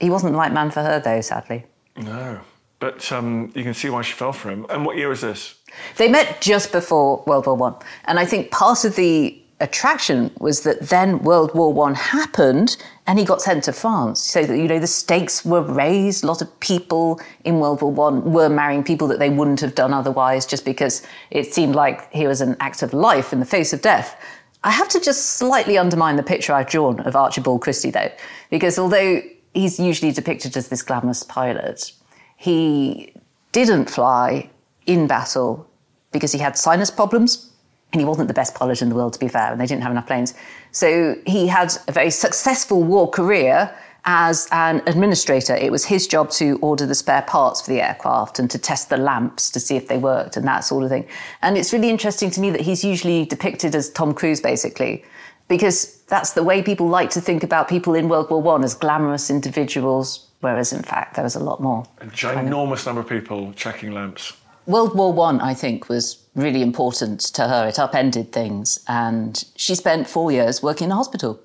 He 0.00 0.10
wasn't 0.10 0.32
the 0.32 0.38
right 0.38 0.52
man 0.52 0.72
for 0.72 0.82
her, 0.82 0.98
though, 0.98 1.20
sadly. 1.20 1.64
No. 1.96 2.40
But 2.80 3.12
um, 3.12 3.52
you 3.54 3.62
can 3.62 3.72
see 3.72 3.88
why 3.88 4.02
she 4.02 4.14
fell 4.14 4.32
for 4.32 4.50
him. 4.50 4.66
And 4.68 4.84
what 4.84 4.96
year 4.96 5.08
was 5.08 5.20
this? 5.20 5.54
They 5.96 6.08
met 6.08 6.40
just 6.40 6.72
before 6.72 7.22
World 7.24 7.46
War 7.46 7.54
One, 7.54 7.76
and 8.06 8.18
I 8.18 8.26
think 8.26 8.50
part 8.50 8.84
of 8.84 8.96
the 8.96 9.40
attraction 9.64 10.30
was 10.38 10.60
that 10.60 10.80
then 10.80 11.18
World 11.20 11.54
War 11.54 11.72
One 11.72 11.94
happened 11.94 12.76
and 13.06 13.18
he 13.18 13.24
got 13.24 13.42
sent 13.42 13.64
to 13.64 13.72
France. 13.72 14.20
So 14.20 14.44
that, 14.44 14.56
you 14.56 14.68
know, 14.68 14.78
the 14.78 14.86
stakes 14.86 15.44
were 15.44 15.62
raised. 15.62 16.22
A 16.22 16.26
lot 16.26 16.42
of 16.42 16.60
people 16.60 17.20
in 17.44 17.58
World 17.58 17.82
War 17.82 17.90
One 17.90 18.32
were 18.32 18.48
marrying 18.48 18.84
people 18.84 19.08
that 19.08 19.18
they 19.18 19.30
wouldn't 19.30 19.60
have 19.60 19.74
done 19.74 19.92
otherwise 19.92 20.46
just 20.46 20.64
because 20.64 21.02
it 21.30 21.52
seemed 21.52 21.74
like 21.74 22.12
he 22.12 22.26
was 22.26 22.40
an 22.40 22.56
act 22.60 22.82
of 22.82 22.92
life 22.92 23.32
in 23.32 23.40
the 23.40 23.46
face 23.46 23.72
of 23.72 23.80
death. 23.80 24.20
I 24.62 24.70
have 24.70 24.88
to 24.90 25.00
just 25.00 25.26
slightly 25.32 25.76
undermine 25.76 26.16
the 26.16 26.22
picture 26.22 26.52
I've 26.52 26.68
drawn 26.68 27.00
of 27.00 27.16
Archibald 27.16 27.62
Christie 27.62 27.90
though, 27.90 28.12
because 28.50 28.78
although 28.78 29.20
he's 29.54 29.80
usually 29.80 30.12
depicted 30.12 30.56
as 30.56 30.68
this 30.68 30.82
glamorous 30.82 31.22
pilot, 31.22 31.92
he 32.36 33.12
didn't 33.52 33.90
fly 33.90 34.50
in 34.86 35.06
battle 35.06 35.68
because 36.12 36.32
he 36.32 36.38
had 36.38 36.56
sinus 36.56 36.90
problems 36.90 37.50
and 37.94 38.00
he 38.00 38.04
wasn't 38.04 38.26
the 38.26 38.34
best 38.34 38.56
pilot 38.56 38.82
in 38.82 38.88
the 38.88 38.94
world, 38.94 39.12
to 39.12 39.20
be 39.20 39.28
fair, 39.28 39.52
and 39.52 39.60
they 39.60 39.66
didn't 39.66 39.82
have 39.82 39.92
enough 39.92 40.08
planes. 40.08 40.34
So 40.72 41.16
he 41.26 41.46
had 41.46 41.72
a 41.86 41.92
very 41.92 42.10
successful 42.10 42.82
war 42.82 43.08
career 43.08 43.72
as 44.04 44.48
an 44.50 44.82
administrator. 44.88 45.54
It 45.54 45.70
was 45.70 45.84
his 45.84 46.08
job 46.08 46.30
to 46.32 46.58
order 46.60 46.86
the 46.86 46.94
spare 46.96 47.22
parts 47.22 47.62
for 47.62 47.70
the 47.70 47.80
aircraft 47.80 48.40
and 48.40 48.50
to 48.50 48.58
test 48.58 48.90
the 48.90 48.96
lamps 48.96 49.48
to 49.52 49.60
see 49.60 49.76
if 49.76 49.86
they 49.86 49.96
worked 49.96 50.36
and 50.36 50.46
that 50.48 50.64
sort 50.64 50.82
of 50.82 50.90
thing. 50.90 51.06
And 51.40 51.56
it's 51.56 51.72
really 51.72 51.88
interesting 51.88 52.32
to 52.32 52.40
me 52.40 52.50
that 52.50 52.62
he's 52.62 52.84
usually 52.84 53.24
depicted 53.26 53.76
as 53.76 53.90
Tom 53.90 54.12
Cruise, 54.12 54.40
basically, 54.40 55.04
because 55.46 56.02
that's 56.08 56.32
the 56.32 56.42
way 56.42 56.62
people 56.62 56.88
like 56.88 57.10
to 57.10 57.20
think 57.20 57.44
about 57.44 57.68
people 57.68 57.94
in 57.94 58.08
World 58.08 58.28
War 58.28 58.42
One 58.42 58.64
as 58.64 58.74
glamorous 58.74 59.30
individuals, 59.30 60.26
whereas 60.40 60.72
in 60.72 60.82
fact 60.82 61.14
there 61.14 61.24
was 61.24 61.36
a 61.36 61.40
lot 61.40 61.62
more. 61.62 61.86
A 62.00 62.06
ginormous 62.06 62.84
number 62.86 63.02
of 63.02 63.08
people 63.08 63.52
checking 63.52 63.92
lamps. 63.92 64.32
World 64.66 64.94
War 64.94 65.12
One, 65.12 65.40
I, 65.40 65.50
I 65.50 65.54
think, 65.54 65.88
was 65.88 66.24
really 66.34 66.62
important 66.62 67.20
to 67.20 67.48
her. 67.48 67.68
It 67.68 67.78
upended 67.78 68.32
things. 68.32 68.82
And 68.88 69.44
she 69.56 69.74
spent 69.74 70.08
four 70.08 70.32
years 70.32 70.62
working 70.62 70.86
in 70.86 70.92
a 70.92 70.96
hospital. 70.96 71.40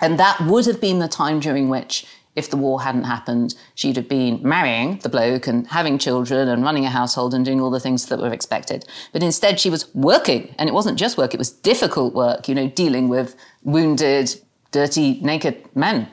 And 0.00 0.18
that 0.18 0.40
would 0.40 0.66
have 0.66 0.80
been 0.80 0.98
the 0.98 1.08
time 1.08 1.40
during 1.40 1.68
which, 1.68 2.06
if 2.36 2.50
the 2.50 2.56
war 2.56 2.82
hadn't 2.82 3.04
happened, 3.04 3.54
she'd 3.74 3.96
have 3.96 4.08
been 4.08 4.40
marrying 4.42 4.98
the 4.98 5.08
bloke 5.08 5.46
and 5.46 5.66
having 5.68 5.98
children 5.98 6.48
and 6.48 6.62
running 6.62 6.84
a 6.84 6.90
household 6.90 7.34
and 7.34 7.44
doing 7.44 7.60
all 7.60 7.70
the 7.70 7.80
things 7.80 8.06
that 8.06 8.20
were 8.20 8.32
expected. 8.32 8.84
But 9.12 9.22
instead, 9.22 9.58
she 9.60 9.70
was 9.70 9.92
working. 9.94 10.54
And 10.58 10.68
it 10.68 10.72
wasn't 10.72 10.98
just 10.98 11.18
work, 11.18 11.34
it 11.34 11.38
was 11.38 11.50
difficult 11.50 12.14
work, 12.14 12.48
you 12.48 12.54
know, 12.54 12.68
dealing 12.68 13.08
with 13.08 13.36
wounded, 13.62 14.34
dirty, 14.70 15.20
naked 15.20 15.64
men. 15.74 16.08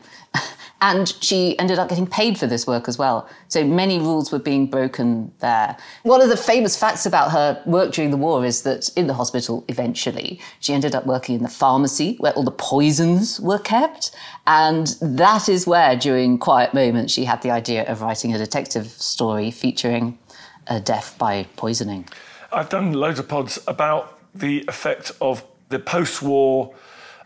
And 0.80 1.08
she 1.22 1.58
ended 1.58 1.80
up 1.80 1.90
getting 1.90 2.06
paid 2.06 2.38
for 2.38 2.46
this 2.46 2.68
work 2.68 2.88
as 2.88 2.98
well. 3.00 3.28
So 3.48 3.64
many 3.64 3.98
rules 3.98 4.32
were 4.32 4.40
being 4.40 4.68
broken 4.68 5.32
there. 5.40 5.76
One 6.04 6.22
of 6.22 6.30
the 6.30 6.38
famous 6.38 6.78
facts 6.78 7.06
about 7.06 7.32
her 7.32 7.62
work 7.66 7.92
during 7.94 8.12
the 8.12 8.18
war 8.18 8.46
is 8.46 8.62
that 8.62 8.90
in 8.96 9.08
the 9.08 9.16
hospital, 9.16 9.66
eventually, 9.68 10.40
she 10.60 10.74
ended 10.74 10.94
up 10.94 11.08
working 11.08 11.36
in 11.36 11.42
the 11.42 11.50
pharmacy 11.50 12.16
where 12.20 12.34
all 12.34 12.44
the 12.44 12.52
poisons 12.52 13.40
were 13.40 13.58
kept. 13.58 14.16
And 14.46 14.96
that 15.02 15.50
is 15.50 15.66
where, 15.66 15.96
during 15.96 16.38
quiet 16.38 16.74
moments, 16.76 17.12
she 17.12 17.26
had 17.26 17.42
the 17.42 17.50
idea 17.50 17.84
of 17.86 18.02
writing 18.02 18.34
a 18.36 18.38
detective 18.38 18.88
story 18.88 19.50
featuring 19.50 20.20
a 20.68 20.80
death 20.80 21.16
by 21.18 21.48
poisoning. 21.56 22.08
I've 22.52 22.70
done 22.70 22.94
loads 22.94 23.18
of 23.20 23.28
pods 23.28 23.60
about 23.68 24.20
the 24.36 24.64
effect 24.68 25.12
of 25.22 25.44
the 25.70 25.80
post 25.80 26.22
war 26.22 26.74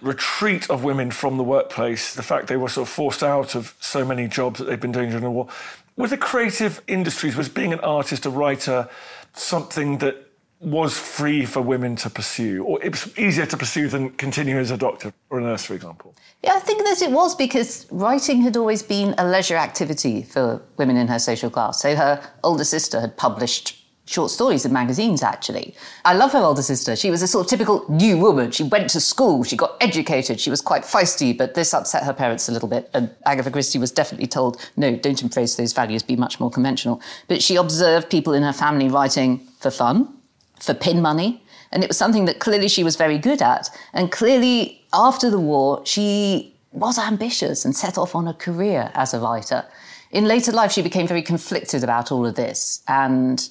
retreat 0.02 0.70
of 0.70 0.84
women 0.84 1.12
from 1.12 1.38
the 1.38 1.44
workplace, 1.44 2.14
the 2.16 2.24
fact 2.24 2.48
they 2.48 2.58
were 2.58 2.70
sort 2.70 2.88
of 2.88 2.94
forced 2.94 3.24
out 3.24 3.56
of 3.56 3.76
so 3.80 4.04
many 4.06 4.28
jobs 4.28 4.60
that 4.60 4.66
they'd 4.66 4.80
been 4.80 4.92
doing 4.92 5.10
during 5.10 5.24
the 5.24 5.32
war. 5.32 5.48
With 5.96 6.10
the 6.10 6.18
creative 6.18 6.82
industries, 6.88 7.36
was 7.36 7.50
being 7.50 7.74
an 7.74 7.80
artist, 7.82 8.26
a 8.26 8.30
writer, 8.30 8.90
something 9.34 10.00
that 10.00 10.28
was 10.60 10.96
free 10.98 11.44
for 11.44 11.60
women 11.62 11.96
to 11.96 12.10
pursue, 12.10 12.64
or 12.64 12.84
it 12.84 12.92
was 12.92 13.18
easier 13.18 13.48
to 13.48 13.58
pursue 13.58 13.88
than 13.88 14.12
continue 14.12 14.58
as 14.60 14.70
a 14.70 14.78
doctor 14.78 15.12
or 15.30 15.40
a 15.40 15.42
nurse, 15.42 15.66
for 15.66 15.74
example? 15.74 16.14
Yeah, 16.44 16.54
I 16.54 16.60
think 16.60 16.84
that 16.84 17.02
it 17.02 17.12
was 17.12 17.36
because 17.36 17.88
writing 17.92 18.42
had 18.42 18.56
always 18.56 18.84
been 18.84 19.16
a 19.18 19.28
leisure 19.28 19.56
activity 19.56 20.22
for 20.22 20.62
women 20.78 20.98
in 20.98 21.08
her 21.08 21.18
social 21.18 21.50
class. 21.50 21.82
So 21.82 21.96
her 21.96 22.22
older 22.44 22.64
sister 22.64 23.02
had 23.02 23.18
published 23.18 23.81
short 24.06 24.32
stories 24.32 24.66
in 24.66 24.74
magazines, 24.74 25.24
actually. 25.24 25.76
I 26.04 26.14
love 26.14 26.34
her 26.34 26.40
older 26.40 26.62
sister. 26.62 26.96
She 26.96 27.10
was 27.10 27.22
a 27.22 27.28
sort 27.28 27.46
of 27.46 27.50
typical 27.50 27.86
new 27.90 28.18
woman. 28.18 28.52
She 28.52 28.64
went 28.64 28.90
to 28.92 29.00
school, 29.00 29.44
she 29.44 29.56
got 29.56 29.78
educated, 29.80 30.40
she 30.40 30.50
was 30.50 30.62
quite 30.62 30.84
feisty, 30.84 31.38
but 31.38 31.54
this 31.54 31.74
upset 31.74 32.04
her 32.04 32.14
parents 32.14 32.50
a 32.50 32.52
little 32.52 32.68
bit. 32.68 32.90
And 32.94 33.10
Agatha 33.26 33.52
Christie 33.52 33.80
was 33.80 33.92
definitely 33.92 34.28
told, 34.28 34.58
no, 34.76 34.96
don't 34.96 35.22
embrace 35.22 35.56
those 35.56 35.74
values, 35.74 36.04
be 36.04 36.16
much 36.16 36.40
more 36.40 36.50
conventional. 36.50 37.02
But 37.28 37.42
she 37.42 37.56
observed 37.56 38.10
people 38.10 38.34
in 38.34 38.44
her 38.44 38.54
family 38.54 38.90
writing 38.90 39.48
for 39.60 39.72
fun, 39.72 40.14
for 40.60 40.74
pin 40.74 41.02
money. 41.02 41.44
And 41.72 41.84
it 41.84 41.88
was 41.88 41.98
something 41.98 42.26
that 42.26 42.40
clearly 42.40 42.68
she 42.68 42.84
was 42.84 42.98
very 42.98 43.18
good 43.18 43.42
at. 43.42 43.70
And 43.94 44.12
clearly, 44.12 44.84
after 44.94 45.30
the 45.30 45.40
war, 45.40 45.82
she 45.86 46.54
was 46.74 46.98
ambitious 46.98 47.64
and 47.64 47.76
set 47.76 47.98
off 47.98 48.16
on 48.16 48.28
a 48.28 48.34
career 48.34 48.92
as 48.94 49.14
a 49.14 49.20
writer. 49.20 49.66
In 50.12 50.26
later 50.26 50.52
life, 50.52 50.74
she 50.74 50.82
became 50.82 51.08
very 51.08 51.22
conflicted 51.22 51.84
about 51.84 52.12
all 52.12 52.26
of 52.26 52.36
this. 52.36 52.84
And 52.88 53.48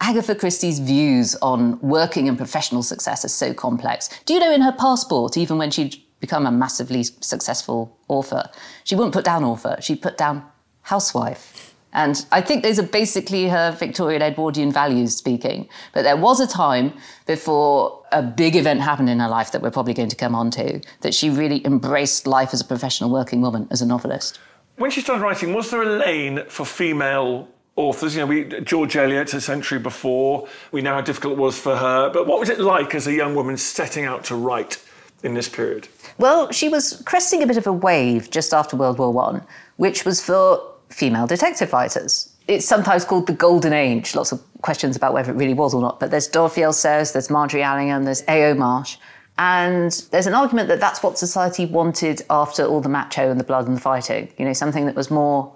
Agatha 0.00 0.34
Christie's 0.34 0.78
views 0.78 1.34
on 1.42 1.78
working 1.80 2.28
and 2.28 2.38
professional 2.38 2.82
success 2.82 3.24
are 3.24 3.28
so 3.28 3.52
complex. 3.52 4.08
Do 4.26 4.34
you 4.34 4.40
know 4.40 4.52
in 4.52 4.60
her 4.60 4.72
passport, 4.72 5.36
even 5.36 5.58
when 5.58 5.70
she'd 5.70 5.96
become 6.20 6.46
a 6.46 6.52
massively 6.52 7.02
successful 7.02 7.96
author, 8.08 8.48
she 8.84 8.94
wouldn't 8.94 9.12
put 9.12 9.24
down 9.24 9.44
author, 9.44 9.76
she'd 9.80 10.00
put 10.00 10.16
down 10.16 10.44
housewife. 10.82 11.74
And 11.92 12.24
I 12.30 12.42
think 12.42 12.62
those 12.62 12.78
are 12.78 12.84
basically 12.86 13.48
her 13.48 13.72
Victorian 13.72 14.22
Edwardian 14.22 14.70
values 14.70 15.16
speaking. 15.16 15.68
But 15.94 16.02
there 16.02 16.16
was 16.16 16.38
a 16.38 16.46
time 16.46 16.92
before 17.26 18.04
a 18.12 18.22
big 18.22 18.56
event 18.56 18.82
happened 18.82 19.08
in 19.08 19.20
her 19.20 19.28
life 19.28 19.52
that 19.52 19.62
we're 19.62 19.70
probably 19.70 19.94
going 19.94 20.10
to 20.10 20.16
come 20.16 20.34
on 20.34 20.50
to 20.52 20.80
that 21.00 21.14
she 21.14 21.30
really 21.30 21.64
embraced 21.66 22.26
life 22.26 22.50
as 22.52 22.60
a 22.60 22.64
professional 22.64 23.10
working 23.10 23.40
woman, 23.40 23.66
as 23.70 23.80
a 23.80 23.86
novelist. 23.86 24.38
When 24.76 24.90
she 24.90 25.00
started 25.00 25.22
writing, 25.22 25.54
was 25.54 25.70
there 25.70 25.82
a 25.82 25.98
lane 25.98 26.44
for 26.48 26.64
female 26.64 27.48
authors. 27.78 28.14
You 28.14 28.22
know, 28.22 28.26
we, 28.26 28.44
George 28.60 28.96
Eliot 28.96 29.32
a 29.32 29.40
century 29.40 29.78
before. 29.78 30.48
We 30.72 30.82
know 30.82 30.94
how 30.94 31.00
difficult 31.00 31.34
it 31.34 31.38
was 31.38 31.58
for 31.58 31.76
her. 31.76 32.10
But 32.10 32.26
what 32.26 32.40
was 32.40 32.48
it 32.48 32.60
like 32.60 32.94
as 32.94 33.06
a 33.06 33.12
young 33.12 33.34
woman 33.34 33.56
setting 33.56 34.04
out 34.04 34.24
to 34.24 34.34
write 34.34 34.82
in 35.22 35.34
this 35.34 35.48
period? 35.48 35.88
Well, 36.18 36.50
she 36.50 36.68
was 36.68 37.02
cresting 37.06 37.42
a 37.42 37.46
bit 37.46 37.56
of 37.56 37.66
a 37.66 37.72
wave 37.72 38.30
just 38.30 38.52
after 38.52 38.76
World 38.76 38.98
War 38.98 39.12
One, 39.12 39.42
which 39.76 40.04
was 40.04 40.20
for 40.20 40.60
female 40.90 41.26
detective 41.26 41.72
writers. 41.72 42.34
It's 42.48 42.66
sometimes 42.66 43.04
called 43.04 43.26
the 43.26 43.34
Golden 43.34 43.72
Age. 43.72 44.14
Lots 44.14 44.32
of 44.32 44.42
questions 44.62 44.96
about 44.96 45.12
whether 45.12 45.30
it 45.32 45.36
really 45.36 45.54
was 45.54 45.74
or 45.74 45.82
not. 45.82 46.00
But 46.00 46.10
there's 46.10 46.26
Dorothy 46.26 46.62
L. 46.62 46.72
Sayers, 46.72 47.12
there's 47.12 47.30
Margery 47.30 47.62
Allingham, 47.62 48.04
there's 48.04 48.22
Ngaio 48.22 48.56
Marsh. 48.56 48.96
And 49.38 49.92
there's 50.10 50.26
an 50.26 50.34
argument 50.34 50.68
that 50.68 50.80
that's 50.80 51.00
what 51.02 51.16
society 51.16 51.64
wanted 51.66 52.22
after 52.28 52.64
all 52.64 52.80
the 52.80 52.88
macho 52.88 53.30
and 53.30 53.38
the 53.38 53.44
blood 53.44 53.68
and 53.68 53.76
the 53.76 53.80
fighting. 53.80 54.32
You 54.36 54.46
know, 54.46 54.52
something 54.52 54.86
that 54.86 54.96
was 54.96 55.10
more 55.10 55.52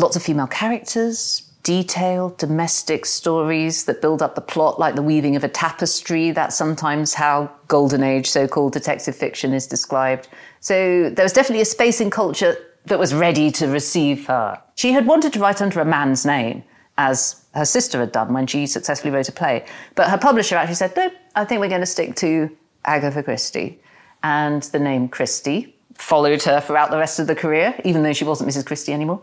lots 0.00 0.16
of 0.16 0.22
female 0.22 0.46
characters, 0.46 1.50
detailed 1.62 2.38
domestic 2.38 3.04
stories 3.04 3.84
that 3.84 4.00
build 4.00 4.22
up 4.22 4.34
the 4.34 4.40
plot 4.40 4.80
like 4.80 4.94
the 4.94 5.02
weaving 5.02 5.36
of 5.36 5.44
a 5.44 5.48
tapestry. 5.48 6.30
That's 6.30 6.56
sometimes 6.56 7.14
how 7.14 7.50
golden 7.68 8.02
age 8.02 8.28
so 8.28 8.48
called 8.48 8.72
detective 8.72 9.14
fiction 9.14 9.52
is 9.52 9.66
described. 9.66 10.28
So 10.60 11.10
there 11.10 11.24
was 11.24 11.32
definitely 11.32 11.62
a 11.62 11.66
space 11.66 12.00
in 12.00 12.10
culture 12.10 12.56
that 12.86 12.98
was 12.98 13.14
ready 13.14 13.50
to 13.52 13.68
receive 13.68 14.26
her. 14.26 14.60
She 14.74 14.92
had 14.92 15.06
wanted 15.06 15.34
to 15.34 15.38
write 15.38 15.60
under 15.60 15.80
a 15.80 15.84
man's 15.84 16.24
name, 16.24 16.64
as 16.96 17.44
her 17.54 17.64
sister 17.64 18.00
had 18.00 18.12
done 18.12 18.32
when 18.32 18.46
she 18.46 18.66
successfully 18.66 19.12
wrote 19.12 19.28
a 19.28 19.32
play. 19.32 19.64
But 19.94 20.10
her 20.10 20.18
publisher 20.18 20.56
actually 20.56 20.76
said, 20.76 20.96
no, 20.96 21.10
I 21.34 21.44
think 21.44 21.60
we're 21.60 21.68
going 21.68 21.80
to 21.80 21.86
stick 21.86 22.16
to 22.16 22.50
Agatha 22.84 23.22
Christie. 23.22 23.80
And 24.22 24.62
the 24.62 24.78
name 24.78 25.08
Christie 25.08 25.74
followed 25.94 26.42
her 26.44 26.60
throughout 26.60 26.90
the 26.90 26.98
rest 26.98 27.18
of 27.18 27.26
the 27.26 27.34
career, 27.34 27.74
even 27.84 28.02
though 28.02 28.12
she 28.12 28.24
wasn't 28.24 28.48
Mrs. 28.50 28.66
Christie 28.66 28.92
anymore. 28.92 29.22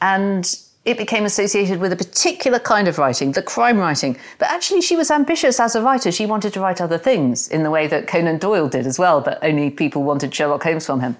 And 0.00 0.54
it 0.84 0.98
became 0.98 1.24
associated 1.24 1.80
with 1.80 1.92
a 1.92 1.96
particular 1.96 2.58
kind 2.58 2.88
of 2.88 2.98
writing, 2.98 3.32
the 3.32 3.42
crime 3.42 3.78
writing. 3.78 4.18
But 4.38 4.50
actually, 4.50 4.82
she 4.82 4.96
was 4.96 5.10
ambitious 5.10 5.58
as 5.58 5.74
a 5.74 5.82
writer. 5.82 6.12
She 6.12 6.26
wanted 6.26 6.52
to 6.54 6.60
write 6.60 6.80
other 6.80 6.98
things 6.98 7.48
in 7.48 7.62
the 7.62 7.70
way 7.70 7.86
that 7.86 8.06
Conan 8.06 8.38
Doyle 8.38 8.68
did 8.68 8.86
as 8.86 8.98
well, 8.98 9.20
but 9.20 9.38
only 9.42 9.70
people 9.70 10.02
wanted 10.02 10.34
Sherlock 10.34 10.62
Holmes 10.62 10.84
from 10.84 11.00
him. 11.00 11.16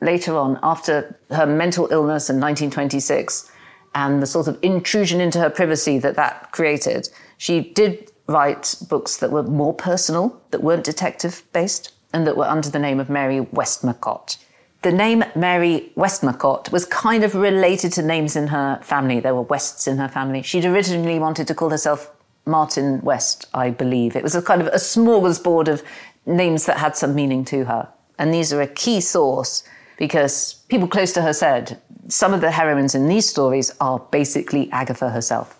Later 0.00 0.36
on, 0.36 0.58
after 0.62 1.14
her 1.30 1.46
mental 1.46 1.88
illness 1.90 2.30
in 2.30 2.40
1926 2.40 3.50
and 3.94 4.22
the 4.22 4.26
sort 4.26 4.48
of 4.48 4.58
intrusion 4.62 5.20
into 5.20 5.38
her 5.38 5.50
privacy 5.50 5.98
that 5.98 6.16
that 6.16 6.50
created, 6.50 7.08
she 7.36 7.60
did 7.60 8.10
write 8.26 8.74
books 8.88 9.18
that 9.18 9.30
were 9.30 9.42
more 9.42 9.74
personal, 9.74 10.40
that 10.50 10.62
weren't 10.62 10.84
detective 10.84 11.42
based, 11.52 11.92
and 12.14 12.26
that 12.26 12.36
were 12.36 12.46
under 12.46 12.70
the 12.70 12.78
name 12.78 12.98
of 12.98 13.10
Mary 13.10 13.40
Westmacott 13.40 14.38
the 14.82 14.92
name 14.92 15.24
Mary 15.34 15.92
Westmacott 15.96 16.70
was 16.72 16.84
kind 16.84 17.24
of 17.24 17.34
related 17.34 17.92
to 17.92 18.02
names 18.02 18.36
in 18.36 18.48
her 18.48 18.80
family. 18.82 19.20
There 19.20 19.34
were 19.34 19.42
Wests 19.42 19.86
in 19.86 19.98
her 19.98 20.08
family. 20.08 20.42
She'd 20.42 20.64
originally 20.64 21.18
wanted 21.18 21.46
to 21.48 21.54
call 21.54 21.70
herself 21.70 22.10
Martin 22.46 23.00
West, 23.02 23.46
I 23.54 23.70
believe. 23.70 24.16
It 24.16 24.22
was 24.22 24.34
a 24.34 24.42
kind 24.42 24.60
of 24.60 24.66
a 24.68 24.76
smorgasbord 24.76 25.68
of 25.68 25.82
names 26.26 26.66
that 26.66 26.78
had 26.78 26.96
some 26.96 27.14
meaning 27.14 27.44
to 27.46 27.64
her. 27.64 27.88
And 28.18 28.34
these 28.34 28.52
are 28.52 28.60
a 28.60 28.66
key 28.66 29.00
source 29.00 29.62
because 29.98 30.54
people 30.68 30.88
close 30.88 31.12
to 31.12 31.22
her 31.22 31.32
said 31.32 31.80
some 32.08 32.34
of 32.34 32.40
the 32.40 32.50
heroines 32.50 32.94
in 32.94 33.06
these 33.06 33.28
stories 33.28 33.72
are 33.80 34.00
basically 34.10 34.70
Agatha 34.72 35.10
herself. 35.10 35.58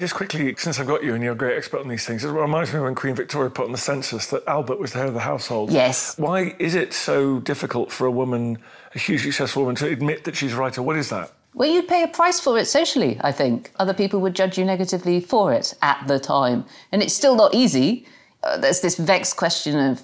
Just 0.00 0.14
quickly, 0.14 0.54
since 0.56 0.80
I've 0.80 0.86
got 0.86 1.04
you 1.04 1.12
and 1.12 1.22
you're 1.22 1.34
a 1.34 1.36
great 1.36 1.58
expert 1.58 1.80
on 1.80 1.88
these 1.88 2.06
things, 2.06 2.24
it 2.24 2.30
reminds 2.30 2.72
me 2.72 2.80
when 2.80 2.94
Queen 2.94 3.14
Victoria 3.14 3.50
put 3.50 3.66
on 3.66 3.72
the 3.72 3.76
census 3.76 4.28
that 4.28 4.42
Albert 4.46 4.78
was 4.80 4.94
the 4.94 4.98
head 4.98 5.08
of 5.08 5.12
the 5.12 5.20
household. 5.20 5.70
Yes. 5.70 6.16
Why 6.16 6.54
is 6.58 6.74
it 6.74 6.94
so 6.94 7.38
difficult 7.40 7.92
for 7.92 8.06
a 8.06 8.10
woman, 8.10 8.56
a 8.94 8.98
hugely 8.98 9.30
successful 9.30 9.64
woman, 9.64 9.76
to 9.76 9.86
admit 9.86 10.24
that 10.24 10.36
she's 10.36 10.54
a 10.54 10.56
writer? 10.56 10.80
What 10.80 10.96
is 10.96 11.10
that? 11.10 11.32
Well, 11.52 11.68
you'd 11.68 11.86
pay 11.86 12.02
a 12.02 12.08
price 12.08 12.40
for 12.40 12.56
it 12.56 12.64
socially, 12.64 13.18
I 13.20 13.30
think. 13.30 13.72
Other 13.78 13.92
people 13.92 14.20
would 14.20 14.34
judge 14.34 14.56
you 14.56 14.64
negatively 14.64 15.20
for 15.20 15.52
it 15.52 15.74
at 15.82 16.02
the 16.06 16.18
time. 16.18 16.64
And 16.90 17.02
it's 17.02 17.12
still 17.12 17.36
not 17.36 17.52
easy. 17.52 18.06
Uh, 18.42 18.56
there's 18.56 18.80
this 18.80 18.96
vexed 18.96 19.36
question 19.36 19.78
of 19.78 20.00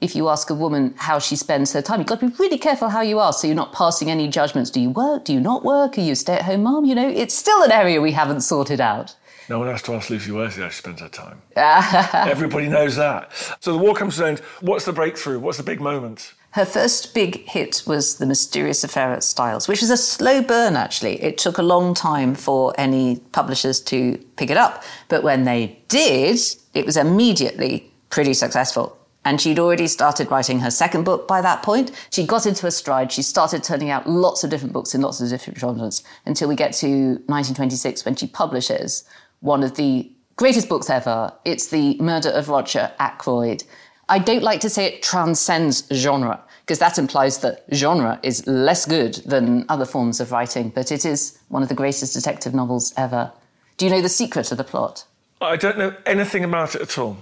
if 0.00 0.16
you 0.16 0.28
ask 0.28 0.50
a 0.50 0.54
woman 0.54 0.94
how 0.96 1.20
she 1.20 1.36
spends 1.36 1.72
her 1.72 1.82
time, 1.82 2.00
you've 2.00 2.08
got 2.08 2.18
to 2.18 2.30
be 2.30 2.36
really 2.40 2.58
careful 2.58 2.88
how 2.88 3.00
you 3.00 3.20
ask 3.20 3.42
so 3.42 3.46
you're 3.46 3.54
not 3.54 3.72
passing 3.72 4.10
any 4.10 4.26
judgments. 4.26 4.70
Do 4.70 4.80
you 4.80 4.90
work? 4.90 5.24
Do 5.24 5.32
you 5.32 5.40
not 5.40 5.62
work? 5.62 5.96
Are 5.98 6.00
you 6.00 6.12
a 6.12 6.16
stay 6.16 6.34
at 6.34 6.42
home 6.42 6.64
mom? 6.64 6.84
You 6.84 6.96
know, 6.96 7.08
it's 7.08 7.32
still 7.32 7.62
an 7.62 7.70
area 7.70 8.00
we 8.00 8.10
haven't 8.10 8.40
sorted 8.40 8.80
out. 8.80 9.14
No 9.48 9.60
one 9.60 9.68
has 9.68 9.82
to 9.82 9.92
ask 9.94 10.10
Lucy 10.10 10.32
how 10.32 10.48
she 10.48 10.70
spends 10.70 11.00
her 11.00 11.08
time. 11.08 11.40
Everybody 11.56 12.68
knows 12.68 12.96
that. 12.96 13.30
So 13.60 13.72
the 13.72 13.78
war 13.78 13.94
comes 13.94 14.16
to 14.16 14.24
an 14.24 14.28
end. 14.30 14.38
What's 14.60 14.84
the 14.84 14.92
breakthrough? 14.92 15.38
What's 15.38 15.58
the 15.58 15.64
big 15.64 15.80
moment? 15.80 16.34
Her 16.50 16.64
first 16.64 17.14
big 17.14 17.46
hit 17.46 17.82
was 17.86 18.16
The 18.16 18.26
Mysterious 18.26 18.82
Affair 18.82 19.12
at 19.12 19.22
Styles, 19.22 19.68
which 19.68 19.82
was 19.82 19.90
a 19.90 19.96
slow 19.96 20.40
burn, 20.42 20.74
actually. 20.74 21.22
It 21.22 21.36
took 21.36 21.58
a 21.58 21.62
long 21.62 21.92
time 21.92 22.34
for 22.34 22.74
any 22.78 23.16
publishers 23.32 23.78
to 23.82 24.16
pick 24.36 24.50
it 24.50 24.56
up. 24.56 24.82
But 25.08 25.22
when 25.22 25.44
they 25.44 25.78
did, 25.88 26.38
it 26.72 26.86
was 26.86 26.96
immediately 26.96 27.92
pretty 28.08 28.32
successful. 28.32 28.96
And 29.26 29.40
she'd 29.40 29.58
already 29.58 29.88
started 29.88 30.30
writing 30.30 30.60
her 30.60 30.70
second 30.70 31.04
book 31.04 31.26
by 31.28 31.42
that 31.42 31.62
point. 31.62 31.90
She 32.10 32.24
got 32.24 32.46
into 32.46 32.66
a 32.66 32.70
stride. 32.70 33.10
She 33.10 33.22
started 33.22 33.62
turning 33.62 33.90
out 33.90 34.08
lots 34.08 34.44
of 34.44 34.50
different 34.50 34.72
books 34.72 34.94
in 34.94 35.00
lots 35.02 35.20
of 35.20 35.28
different 35.28 35.58
genres 35.58 36.04
until 36.24 36.48
we 36.48 36.54
get 36.54 36.72
to 36.74 36.86
1926 37.26 38.04
when 38.04 38.14
she 38.14 38.28
publishes 38.28 39.04
one 39.46 39.62
of 39.62 39.76
the 39.76 40.10
greatest 40.34 40.68
books 40.68 40.90
ever. 40.90 41.32
It's 41.44 41.68
The 41.68 41.96
Murder 41.98 42.30
of 42.30 42.48
Roger 42.48 42.92
Ackroyd. 42.98 43.62
I 44.08 44.18
don't 44.18 44.42
like 44.42 44.60
to 44.60 44.68
say 44.68 44.84
it 44.86 45.02
transcends 45.02 45.86
genre 45.92 46.42
because 46.62 46.80
that 46.80 46.98
implies 46.98 47.38
that 47.38 47.64
genre 47.72 48.18
is 48.24 48.44
less 48.48 48.86
good 48.86 49.14
than 49.24 49.64
other 49.68 49.84
forms 49.84 50.20
of 50.20 50.32
writing, 50.32 50.70
but 50.70 50.90
it 50.90 51.04
is 51.04 51.38
one 51.48 51.62
of 51.62 51.68
the 51.68 51.76
greatest 51.76 52.12
detective 52.12 52.54
novels 52.54 52.92
ever. 52.96 53.32
Do 53.76 53.86
you 53.86 53.90
know 53.92 54.02
the 54.02 54.08
secret 54.08 54.50
of 54.50 54.58
the 54.58 54.64
plot? 54.64 55.04
I 55.40 55.54
don't 55.54 55.78
know 55.78 55.94
anything 56.06 56.42
about 56.42 56.74
it 56.74 56.80
at 56.82 56.98
all. 56.98 57.18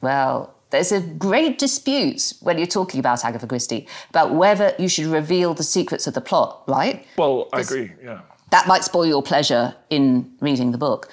Well, 0.00 0.54
There's 0.70 0.92
a 0.92 1.00
great 1.00 1.58
dispute 1.58 2.32
when 2.40 2.58
you're 2.58 2.66
talking 2.66 2.98
about 3.00 3.24
Agatha 3.24 3.46
Christie 3.46 3.86
about 4.10 4.34
whether 4.34 4.74
you 4.78 4.88
should 4.88 5.06
reveal 5.06 5.54
the 5.54 5.62
secrets 5.62 6.06
of 6.06 6.14
the 6.14 6.20
plot, 6.20 6.62
right? 6.66 7.06
Well, 7.16 7.48
I 7.52 7.60
agree, 7.60 7.92
yeah. 8.02 8.20
That 8.50 8.66
might 8.66 8.84
spoil 8.84 9.06
your 9.06 9.22
pleasure 9.22 9.74
in 9.90 10.32
reading 10.40 10.72
the 10.72 10.78
book. 10.78 11.08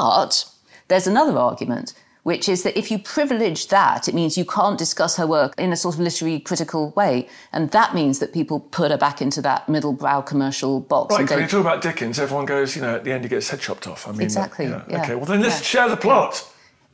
But 0.00 0.44
there's 0.88 1.06
another 1.06 1.38
argument, 1.38 1.94
which 2.24 2.48
is 2.48 2.62
that 2.62 2.76
if 2.76 2.90
you 2.90 2.98
privilege 2.98 3.68
that, 3.68 4.08
it 4.08 4.14
means 4.14 4.36
you 4.36 4.44
can't 4.44 4.78
discuss 4.78 5.16
her 5.16 5.26
work 5.26 5.54
in 5.58 5.72
a 5.72 5.76
sort 5.76 5.94
of 5.94 6.00
literary 6.00 6.40
critical 6.40 6.90
way. 6.96 7.28
And 7.52 7.70
that 7.70 7.94
means 7.94 8.18
that 8.18 8.32
people 8.32 8.60
put 8.60 8.90
her 8.90 8.96
back 8.98 9.20
into 9.22 9.40
that 9.42 9.68
middle 9.68 9.92
brow 9.92 10.20
commercial 10.22 10.80
box. 10.80 11.14
Right, 11.14 11.28
when 11.28 11.40
you 11.40 11.46
talk 11.46 11.60
about 11.60 11.82
Dickens, 11.82 12.18
everyone 12.18 12.46
goes, 12.46 12.74
you 12.76 12.82
know, 12.82 12.94
at 12.96 13.04
the 13.04 13.12
end 13.12 13.24
he 13.24 13.28
gets 13.28 13.46
his 13.46 13.50
head 13.50 13.60
chopped 13.60 13.86
off. 13.86 14.08
I 14.08 14.12
mean, 14.12 14.22
Exactly, 14.22 14.66
yeah. 14.66 14.82
yeah. 14.88 15.02
Okay, 15.02 15.14
well 15.14 15.26
then 15.26 15.40
let's 15.42 15.56
Yeah. 15.60 15.62
share 15.62 15.88
the 15.88 15.96
plot. 15.96 16.44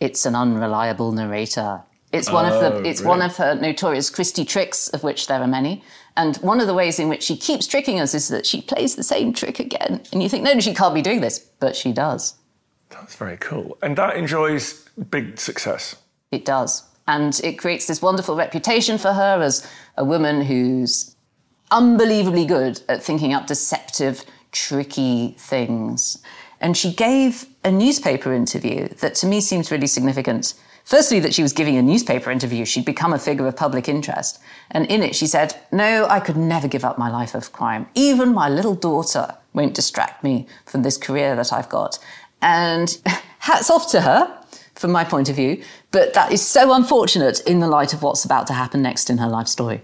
it's 0.00 0.25
an 0.26 0.35
unreliable 0.35 1.12
narrator. 1.12 1.83
It's 2.12 2.30
one 2.33 2.45
of 2.47 2.54
Oh, 2.54 2.80
the 2.80 2.88
it's 2.88 3.02
one 3.02 3.23
of 3.23 3.37
her 3.37 3.54
notorious 3.54 4.11
Christie 4.11 4.45
tricks, 4.45 4.88
of 4.88 5.04
which 5.04 5.26
there 5.28 5.40
are 5.40 5.47
many. 5.47 5.85
And 6.16 6.37
one 6.38 6.59
of 6.61 6.66
the 6.66 6.75
ways 6.75 6.99
in 6.99 7.09
which 7.09 7.23
she 7.23 7.37
keeps 7.37 7.66
tricking 7.69 8.00
us 8.00 8.14
is 8.14 8.26
that 8.28 8.47
she 8.47 8.61
plays 8.62 8.97
the 8.97 9.04
same 9.04 9.33
trick 9.33 9.61
again. 9.61 10.00
And 10.12 10.21
you 10.23 10.28
think, 10.28 10.42
no, 10.42 10.59
she 10.59 10.75
can't 10.75 10.92
be 10.95 11.02
doing 11.02 11.21
this, 11.21 11.38
but 11.38 11.76
she 11.76 11.92
does. 11.92 12.35
That's 12.90 13.16
very 13.16 13.37
cool. 13.37 13.78
And 13.82 13.97
that 13.97 14.16
enjoys 14.16 14.88
big 15.11 15.38
success. 15.38 15.97
It 16.30 16.44
does. 16.44 16.85
And 17.09 17.40
it 17.42 17.59
creates 17.59 17.87
this 17.87 18.02
wonderful 18.02 18.37
reputation 18.37 18.99
for 18.99 19.12
her 19.12 19.40
as 19.42 19.66
a 19.97 20.04
woman 20.04 20.42
who's 20.42 21.16
unbelievably 21.70 22.47
good 22.47 22.82
at 22.88 23.02
thinking 23.02 23.32
up 23.32 23.47
deceptive, 23.47 24.25
tricky 24.52 25.35
things. 25.38 26.23
And 26.61 26.76
she 26.76 26.92
gave 26.92 27.47
a 27.64 27.70
newspaper 27.70 28.32
interview 28.32 28.88
that 29.00 29.14
to 29.16 29.26
me 29.26 29.40
seems 29.40 29.70
really 29.70 29.87
significant. 29.87 30.54
Firstly, 30.85 31.20
that 31.20 31.35
she 31.35 31.42
was 31.42 31.52
giving 31.52 31.76
a 31.76 31.82
newspaper 31.82 32.30
interview. 32.30 32.64
She'd 32.64 32.85
become 32.85 33.12
a 33.12 33.18
figure 33.18 33.47
of 33.47 33.56
public 33.56 33.88
interest. 33.88 34.40
And 34.70 34.87
in 34.87 35.02
it, 35.02 35.14
she 35.14 35.26
said, 35.26 35.54
No, 35.70 36.06
I 36.09 36.20
could 36.20 36.37
never 36.37 36.68
give 36.68 36.85
up 36.85 36.99
my 36.99 37.11
life 37.11 37.35
of 37.35 37.52
crime. 37.52 37.87
Even 37.94 38.35
my 38.35 38.49
little 38.49 38.75
daughter 38.75 39.37
won't 39.52 39.75
distract 39.75 40.25
me 40.25 40.47
from 40.64 40.82
this 40.82 40.97
career 40.97 41.37
that 41.37 41.52
I've 41.52 41.68
got. 41.68 41.99
And 42.42 42.97
hats 43.38 43.70
off 43.70 43.90
to 43.92 44.00
her 44.00 44.37
from 44.75 44.92
my 44.92 45.04
point 45.04 45.28
of 45.28 45.37
view, 45.37 45.62
but 45.90 46.14
that 46.14 46.32
is 46.32 46.47
so 46.47 46.73
unfortunate 46.73 47.40
in 47.40 47.61
the 47.61 47.68
light 47.68 47.92
of 47.92 48.02
what's 48.02 48.25
about 48.25 48.47
to 48.47 48.54
happen 48.54 48.80
next 48.80 49.11
in 49.11 49.18
her 49.18 49.28
life 49.28 49.47
story. 49.47 49.82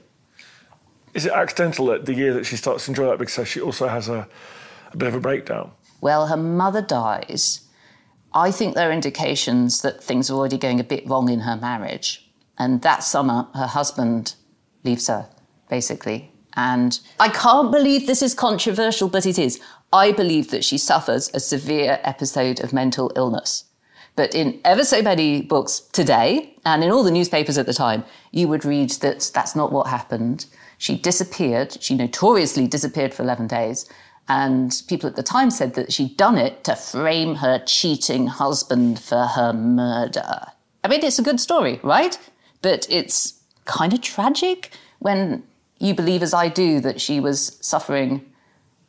Is 1.13 1.27
it 1.27 1.33
accidental 1.33 1.87
that 1.87 2.07
the 2.07 2.15
year 2.15 2.33
that 2.35 2.45
she 2.45 2.57
starts 2.57 2.85
to 2.85 2.91
enjoy 2.91 3.07
that 3.07 3.19
big 3.19 3.29
success, 3.29 3.49
she 3.49 3.61
also 3.61 3.89
has 3.89 4.09
a, 4.09 4.29
a 4.93 4.97
bit 4.97 5.09
of 5.09 5.15
a 5.15 5.21
breakdown? 5.21 5.71
Well, 6.01 6.27
her 6.27 6.37
mother 6.37 6.83
dies. 6.83 7.61
I 8.35 8.51
think 8.51 8.75
there 8.75 8.91
are 8.91 8.93
indications 8.93 9.81
that 9.83 10.03
things 10.03 10.31
are 10.31 10.35
already 10.35 10.59
going 10.59 10.79
a 10.79 10.85
bit 10.85 11.07
wrong 11.09 11.31
in 11.31 11.41
her 11.41 11.57
marriage. 11.57 12.31
And 12.59 12.83
that 12.83 13.03
summer, 13.03 13.49
her 13.55 13.67
husband 13.67 14.35
leaves 14.85 15.07
her, 15.09 15.29
basically. 15.69 16.31
And 16.55 16.99
I 17.21 17.29
can't 17.29 17.71
believe 17.71 18.07
this 18.07 18.23
is 18.23 18.35
controversial, 18.35 19.09
but 19.09 19.27
it 19.27 19.39
is. 19.39 19.61
I 19.97 20.13
believe 20.13 20.51
that 20.51 20.63
she 20.63 20.77
suffers 20.77 21.31
a 21.33 21.41
severe 21.41 21.99
episode 22.05 22.61
of 22.61 22.75
mental 22.75 23.11
illness. 23.17 23.65
But 24.15 24.35
in 24.35 24.61
ever 24.63 24.85
so 24.85 25.01
many 25.01 25.41
books 25.41 25.81
today, 25.81 26.55
and 26.67 26.85
in 26.85 26.91
all 26.91 27.03
the 27.03 27.11
newspapers 27.11 27.57
at 27.57 27.65
the 27.65 27.73
time, 27.73 28.05
you 28.31 28.47
would 28.49 28.67
read 28.67 28.91
that 29.01 29.31
that's 29.33 29.57
not 29.57 29.73
what 29.73 29.87
happened. 29.87 30.45
She 30.77 30.99
disappeared. 30.99 31.79
She 31.81 31.95
notoriously 31.95 32.67
disappeared 32.67 33.15
for 33.15 33.23
11 33.23 33.47
days. 33.47 33.89
And 34.29 34.83
people 34.87 35.09
at 35.09 35.17
the 35.17 35.23
time 35.23 35.51
said 35.51 35.73
that 35.75 35.95
she'd 35.95 36.19
done 36.19 36.37
it 36.37 36.63
to 36.65 36.77
frame 36.77 37.37
her 37.37 37.59
cheating 37.65 38.27
husband 38.27 38.99
for 38.99 39.25
her 39.25 39.55
murder. 39.55 40.47
I 40.85 40.89
mean, 40.89 41.03
it's 41.05 41.19
a 41.19 41.23
good 41.23 41.41
story, 41.41 41.81
right? 41.83 42.19
But 42.61 42.87
it's 42.91 43.41
kind 43.65 43.95
of 43.95 44.03
tragic 44.03 44.73
when 44.99 45.43
you 45.79 45.95
believe, 45.95 46.23
as 46.23 46.35
I 46.35 46.49
do, 46.49 46.81
that 46.81 47.01
she 47.01 47.19
was 47.19 47.57
suffering 47.63 48.31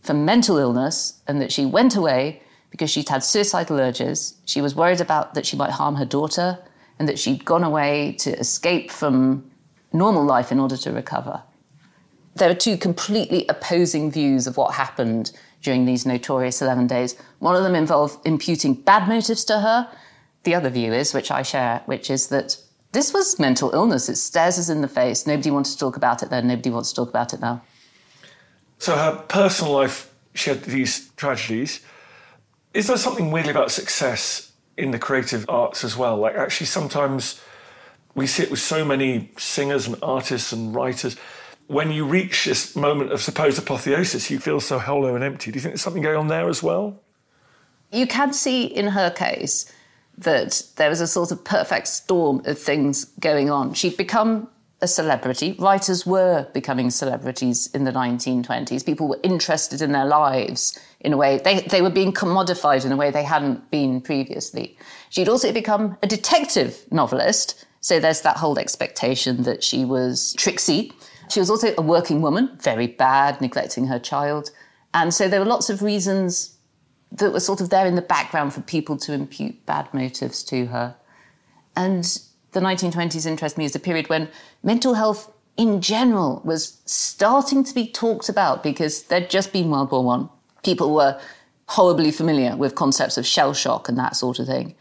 from 0.07 0.25
mental 0.25 0.57
illness 0.57 1.21
and 1.27 1.41
that 1.41 1.51
she 1.51 1.65
went 1.65 1.95
away 1.95 2.41
because 2.71 2.89
she'd 2.89 3.09
had 3.09 3.23
suicidal 3.23 3.79
urges. 3.79 4.37
She 4.45 4.61
was 4.61 4.73
worried 4.73 5.01
about 5.01 5.33
that 5.33 5.45
she 5.45 5.57
might 5.57 5.71
harm 5.71 5.95
her 5.95 6.05
daughter 6.05 6.59
and 6.97 7.07
that 7.07 7.19
she'd 7.19 7.45
gone 7.45 7.63
away 7.63 8.15
to 8.19 8.31
escape 8.39 8.89
from 8.89 9.51
normal 9.93 10.23
life 10.23 10.51
in 10.51 10.59
order 10.59 10.77
to 10.77 10.91
recover. 10.91 11.43
There 12.35 12.49
are 12.49 12.55
two 12.55 12.77
completely 12.77 13.45
opposing 13.49 14.11
views 14.11 14.47
of 14.47 14.57
what 14.57 14.75
happened 14.75 15.31
during 15.61 15.85
these 15.85 16.05
notorious 16.05 16.61
11 16.61 16.87
days. 16.87 17.15
One 17.39 17.55
of 17.55 17.63
them 17.63 17.75
involved 17.75 18.25
imputing 18.25 18.75
bad 18.75 19.07
motives 19.07 19.43
to 19.45 19.59
her. 19.59 19.89
The 20.43 20.55
other 20.55 20.69
view 20.69 20.93
is, 20.93 21.13
which 21.13 21.31
I 21.31 21.41
share, 21.41 21.81
which 21.85 22.09
is 22.09 22.27
that 22.27 22.57
this 22.93 23.13
was 23.13 23.39
mental 23.39 23.71
illness. 23.71 24.07
It 24.07 24.15
stares 24.15 24.57
us 24.57 24.69
in 24.69 24.81
the 24.81 24.87
face. 24.87 25.27
Nobody 25.27 25.51
wants 25.51 25.73
to 25.73 25.79
talk 25.79 25.97
about 25.97 26.23
it 26.23 26.29
then. 26.29 26.47
Nobody 26.47 26.69
wants 26.69 26.89
to 26.89 26.95
talk 26.95 27.09
about 27.09 27.33
it 27.33 27.41
now. 27.41 27.61
So 28.79 28.95
her 28.95 29.23
personal 29.27 29.73
life, 29.73 30.13
she 30.33 30.49
had 30.49 30.63
these 30.63 31.09
tragedies. 31.11 31.81
Is 32.73 32.87
there 32.87 32.97
something 32.97 33.31
weirdly 33.31 33.51
about 33.51 33.71
success 33.71 34.51
in 34.77 34.91
the 34.91 34.99
creative 34.99 35.45
arts 35.49 35.83
as 35.83 35.97
well? 35.97 36.17
Like 36.17 36.35
actually 36.35 36.67
sometimes 36.67 37.41
we 38.13 38.27
see 38.27 38.43
it 38.43 38.51
with 38.51 38.59
so 38.59 38.85
many 38.85 39.31
singers 39.37 39.87
and 39.87 39.95
artists 40.01 40.51
and 40.51 40.73
writers. 40.73 41.15
When 41.67 41.91
you 41.91 42.05
reach 42.05 42.45
this 42.45 42.75
moment 42.75 43.11
of 43.11 43.21
supposed 43.21 43.59
apotheosis, 43.59 44.31
you 44.31 44.39
feel 44.39 44.59
so 44.59 44.79
hollow 44.79 45.15
and 45.15 45.23
empty. 45.23 45.51
Do 45.51 45.57
you 45.57 45.61
think 45.61 45.71
there's 45.73 45.81
something 45.81 46.01
going 46.01 46.17
on 46.17 46.27
there 46.27 46.47
as 46.49 46.63
well? 46.63 46.99
You 47.91 48.07
can 48.07 48.33
see 48.33 48.65
in 48.65 48.87
her 48.87 49.09
case 49.09 49.71
that 50.17 50.63
there 50.77 50.89
was 50.89 51.01
a 51.01 51.07
sort 51.07 51.31
of 51.31 51.43
perfect 51.43 51.87
storm 51.87 52.41
of 52.45 52.57
things 52.57 53.05
going 53.19 53.49
on. 53.49 53.73
She'd 53.73 53.97
become 53.97 54.49
a 54.81 54.87
celebrity. 54.87 55.55
Writers 55.57 56.05
were 56.05 56.47
becoming 56.53 56.91
celebrities 56.91 57.67
in 57.73 57.83
the 57.83 57.91
1920s. 57.91 58.85
People 58.85 59.07
were 59.07 59.19
interested 59.23 59.81
in 59.81 59.91
their 59.91 60.05
lives 60.05 60.79
in 60.99 61.13
a 61.13 61.17
way, 61.17 61.39
they, 61.43 61.61
they 61.61 61.81
were 61.81 61.89
being 61.89 62.11
commodified 62.11 62.85
in 62.85 62.91
a 62.91 62.97
way 62.97 63.11
they 63.11 63.23
hadn't 63.23 63.69
been 63.69 64.01
previously. 64.01 64.77
She'd 65.09 65.29
also 65.29 65.51
become 65.51 65.97
a 66.01 66.07
detective 66.07 66.85
novelist. 66.91 67.65
So 67.81 67.99
there's 67.99 68.21
that 68.21 68.37
whole 68.37 68.57
expectation 68.57 69.43
that 69.43 69.63
she 69.63 69.85
was 69.85 70.33
tricksy. 70.37 70.91
She 71.29 71.39
was 71.39 71.49
also 71.49 71.73
a 71.77 71.81
working 71.81 72.21
woman, 72.21 72.57
very 72.61 72.87
bad, 72.87 73.39
neglecting 73.41 73.87
her 73.87 73.99
child. 73.99 74.49
And 74.93 75.13
so 75.13 75.27
there 75.27 75.39
were 75.39 75.45
lots 75.45 75.69
of 75.69 75.81
reasons 75.81 76.57
that 77.11 77.31
were 77.31 77.39
sort 77.39 77.61
of 77.61 77.69
there 77.69 77.85
in 77.85 77.95
the 77.95 78.01
background 78.01 78.53
for 78.53 78.61
people 78.61 78.97
to 78.97 79.13
impute 79.13 79.65
bad 79.65 79.93
motives 79.93 80.43
to 80.45 80.67
her. 80.67 80.95
And 81.75 82.19
the 82.51 82.59
1920s 82.59 83.25
interest 83.25 83.57
me 83.57 83.65
as 83.65 83.75
a 83.75 83.79
period 83.79 84.09
when 84.09 84.29
mental 84.63 84.93
health 84.95 85.31
in 85.57 85.81
general 85.81 86.41
was 86.45 86.81
starting 86.85 87.63
to 87.63 87.73
be 87.73 87.87
talked 87.87 88.29
about 88.29 88.63
because 88.63 89.03
there'd 89.03 89.29
just 89.29 89.51
been 89.51 89.69
World 89.69 89.91
War 89.91 90.03
One. 90.03 90.29
People 90.63 90.93
were 90.93 91.19
horribly 91.69 92.11
familiar 92.11 92.55
with 92.55 92.75
concepts 92.75 93.17
of 93.17 93.25
shell 93.25 93.53
shock 93.53 93.89
and 93.89 93.97
that 93.97 94.15
sort 94.15 94.39
of 94.39 94.47
thing. 94.47 94.75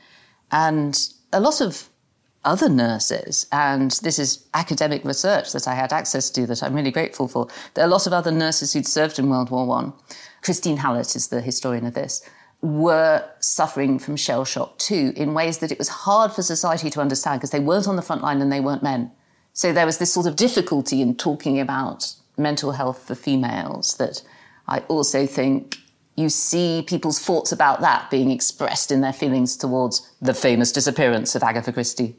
And 0.53 0.97
a 1.33 1.41
lot 1.41 1.61
of 1.61 1.89
other 2.45 2.69
nurses, 2.69 3.47
and 3.51 3.91
this 4.03 4.19
is 4.19 4.47
academic 4.55 5.05
research 5.05 5.53
that 5.53 5.67
I 5.67 5.75
had 5.75 5.93
access 5.93 6.31
to 6.31 6.47
that 6.47 6.63
I'm 6.63 6.75
really 6.75 6.93
grateful 6.93 7.27
for. 7.27 7.49
There 7.75 7.85
are 7.85 7.89
a 7.89 7.91
lot 7.91 8.07
of 8.07 8.13
other 8.13 8.31
nurses 8.31 8.73
who'd 8.73 8.87
served 8.87 9.19
in 9.19 9.29
World 9.29 9.51
War 9.51 9.67
One. 9.67 9.93
Christine 10.43 10.77
Hallett 10.77 11.17
is 11.17 11.29
the 11.29 11.41
historian 11.41 11.87
of 11.87 11.95
this. 11.95 12.23
Were 12.63 13.23
suffering 13.39 13.99
from 13.99 14.17
shell 14.17 14.45
shock 14.45 14.79
too, 14.79 15.13
in 15.15 15.35
ways 15.35 15.59
that 15.59 15.71
it 15.71 15.79
was 15.79 15.89
hard 15.89 16.33
for 16.33 16.43
society 16.43 16.91
to 16.91 17.01
understand 17.01 17.41
because 17.41 17.51
they 17.51 17.61
weren't 17.61 17.87
on 17.87 17.97
the 17.97 18.03
front 18.03 18.23
line 18.23 18.41
and 18.41 18.51
they 18.51 18.61
weren't 18.61 18.83
men. 18.83 19.13
So 19.53 19.73
there 19.73 19.87
was 19.87 19.99
this 19.99 20.13
sort 20.13 20.27
of 20.27 20.37
difficulty 20.37 21.01
in 21.01 21.17
talking 21.17 21.61
about 21.61 22.15
mental 22.37 22.73
health 22.73 23.07
for 23.07 23.15
females 23.15 23.97
that 23.99 24.23
I 24.67 24.81
also 24.89 25.27
think 25.27 25.79
you 26.17 26.29
see 26.31 26.83
people's 26.87 27.19
thoughts 27.21 27.53
about 27.53 27.81
that 27.83 28.11
being 28.11 28.31
expressed 28.31 28.91
in 28.91 29.01
their 29.03 29.13
feelings 29.13 29.57
towards 29.57 30.11
the 30.21 30.35
famous 30.35 30.73
disappearance 30.73 31.35
of 31.35 31.43
Agatha 31.43 31.73
Christie. 31.73 32.17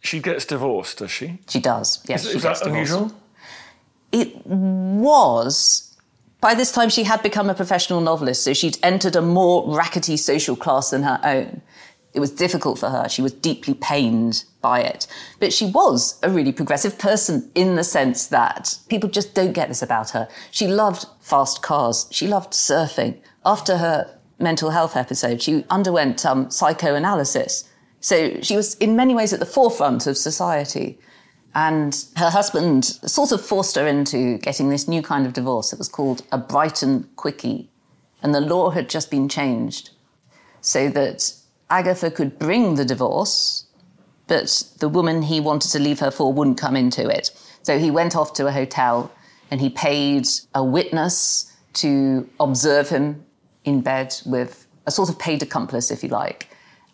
She 0.00 0.20
gets 0.20 0.44
divorced, 0.46 0.98
does 0.98 1.10
she? 1.10 1.38
She 1.48 1.60
does. 1.60 2.02
Yes, 2.08 2.24
Is, 2.26 2.36
is 2.36 2.42
that 2.42 2.58
divorced. 2.62 2.66
unusual? 2.66 3.12
It 4.12 4.46
was. 4.46 5.93
By 6.44 6.52
this 6.52 6.72
time, 6.72 6.90
she 6.90 7.04
had 7.04 7.22
become 7.22 7.48
a 7.48 7.54
professional 7.54 8.02
novelist, 8.02 8.42
so 8.42 8.52
she'd 8.52 8.76
entered 8.82 9.16
a 9.16 9.22
more 9.22 9.64
rackety 9.74 10.18
social 10.18 10.56
class 10.56 10.90
than 10.90 11.02
her 11.02 11.18
own. 11.24 11.62
It 12.12 12.20
was 12.20 12.30
difficult 12.30 12.78
for 12.78 12.90
her. 12.90 13.08
She 13.08 13.22
was 13.22 13.32
deeply 13.32 13.72
pained 13.72 14.44
by 14.60 14.82
it. 14.82 15.06
But 15.40 15.54
she 15.54 15.64
was 15.64 16.18
a 16.22 16.28
really 16.28 16.52
progressive 16.52 16.98
person 16.98 17.50
in 17.54 17.76
the 17.76 17.82
sense 17.82 18.26
that 18.26 18.76
people 18.90 19.08
just 19.08 19.34
don't 19.34 19.54
get 19.54 19.68
this 19.68 19.80
about 19.80 20.10
her. 20.10 20.28
She 20.50 20.66
loved 20.66 21.06
fast 21.18 21.62
cars. 21.62 22.08
She 22.10 22.26
loved 22.26 22.52
surfing. 22.52 23.16
After 23.46 23.78
her 23.78 24.14
mental 24.38 24.68
health 24.68 24.98
episode, 24.98 25.40
she 25.40 25.64
underwent 25.70 26.26
um, 26.26 26.50
psychoanalysis. 26.50 27.66
So 28.00 28.38
she 28.42 28.54
was 28.54 28.74
in 28.74 28.96
many 28.96 29.14
ways 29.14 29.32
at 29.32 29.40
the 29.40 29.46
forefront 29.46 30.06
of 30.06 30.18
society. 30.18 30.98
And 31.54 32.04
her 32.16 32.30
husband 32.30 32.84
sort 32.84 33.30
of 33.30 33.44
forced 33.44 33.76
her 33.76 33.86
into 33.86 34.38
getting 34.38 34.70
this 34.70 34.88
new 34.88 35.02
kind 35.02 35.24
of 35.24 35.32
divorce. 35.32 35.72
It 35.72 35.78
was 35.78 35.88
called 35.88 36.22
a 36.32 36.38
Brighton 36.38 37.08
Quickie. 37.16 37.70
And 38.22 38.34
the 38.34 38.40
law 38.40 38.70
had 38.70 38.88
just 38.88 39.10
been 39.10 39.28
changed 39.28 39.90
so 40.60 40.88
that 40.88 41.32
Agatha 41.70 42.10
could 42.10 42.38
bring 42.38 42.74
the 42.74 42.84
divorce 42.84 43.64
but 44.26 44.64
the 44.80 44.88
woman 44.88 45.22
he 45.22 45.40
wanted 45.40 45.70
to 45.72 45.78
leave 45.78 46.00
her 46.00 46.10
for 46.10 46.32
wouldn't 46.32 46.58
come 46.58 46.76
into 46.76 47.08
it. 47.08 47.30
So 47.62 47.78
he 47.78 47.90
went 47.90 48.16
off 48.16 48.32
to 48.34 48.46
a 48.46 48.52
hotel 48.52 49.12
and 49.50 49.60
he 49.60 49.70
paid 49.70 50.26
a 50.54 50.64
witness 50.64 51.52
to 51.74 52.28
observe 52.40 52.88
him 52.88 53.24
in 53.64 53.80
bed 53.80 54.14
with 54.24 54.66
a 54.86 54.90
sort 54.90 55.08
of 55.08 55.18
paid 55.18 55.42
accomplice, 55.42 55.90
if 55.90 56.02
you 56.02 56.08
like. 56.08 56.48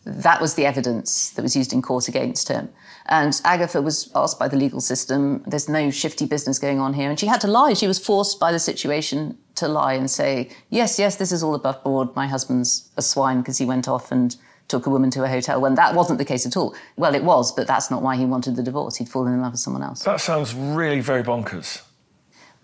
That 0.04 0.40
was 0.40 0.54
the 0.54 0.66
evidence 0.66 1.30
that 1.30 1.42
was 1.42 1.54
used 1.54 1.72
in 1.72 1.82
court 1.82 2.08
against 2.08 2.48
him. 2.48 2.70
And 3.10 3.40
Agatha 3.44 3.82
was 3.82 4.10
asked 4.14 4.38
by 4.38 4.46
the 4.46 4.56
legal 4.56 4.80
system, 4.80 5.42
there's 5.44 5.68
no 5.68 5.90
shifty 5.90 6.26
business 6.26 6.60
going 6.60 6.78
on 6.78 6.94
here. 6.94 7.10
And 7.10 7.18
she 7.18 7.26
had 7.26 7.40
to 7.40 7.48
lie. 7.48 7.74
She 7.74 7.88
was 7.88 7.98
forced 7.98 8.38
by 8.38 8.52
the 8.52 8.60
situation 8.60 9.36
to 9.56 9.66
lie 9.66 9.94
and 9.94 10.08
say, 10.08 10.48
yes, 10.70 10.96
yes, 10.98 11.16
this 11.16 11.32
is 11.32 11.42
all 11.42 11.56
above 11.56 11.82
board. 11.82 12.14
My 12.14 12.28
husband's 12.28 12.88
a 12.96 13.02
swine 13.02 13.40
because 13.40 13.58
he 13.58 13.64
went 13.64 13.88
off 13.88 14.12
and 14.12 14.36
took 14.68 14.86
a 14.86 14.90
woman 14.90 15.10
to 15.10 15.24
a 15.24 15.28
hotel 15.28 15.60
when 15.60 15.74
that 15.74 15.96
wasn't 15.96 16.18
the 16.18 16.24
case 16.24 16.46
at 16.46 16.56
all. 16.56 16.72
Well, 16.96 17.16
it 17.16 17.24
was, 17.24 17.50
but 17.50 17.66
that's 17.66 17.90
not 17.90 18.00
why 18.00 18.14
he 18.14 18.24
wanted 18.24 18.54
the 18.54 18.62
divorce. 18.62 18.96
He'd 18.96 19.08
fallen 19.08 19.34
in 19.34 19.42
love 19.42 19.52
with 19.52 19.60
someone 19.60 19.82
else. 19.82 20.04
That 20.04 20.20
sounds 20.20 20.54
really 20.54 21.00
very 21.00 21.24
bonkers 21.24 21.82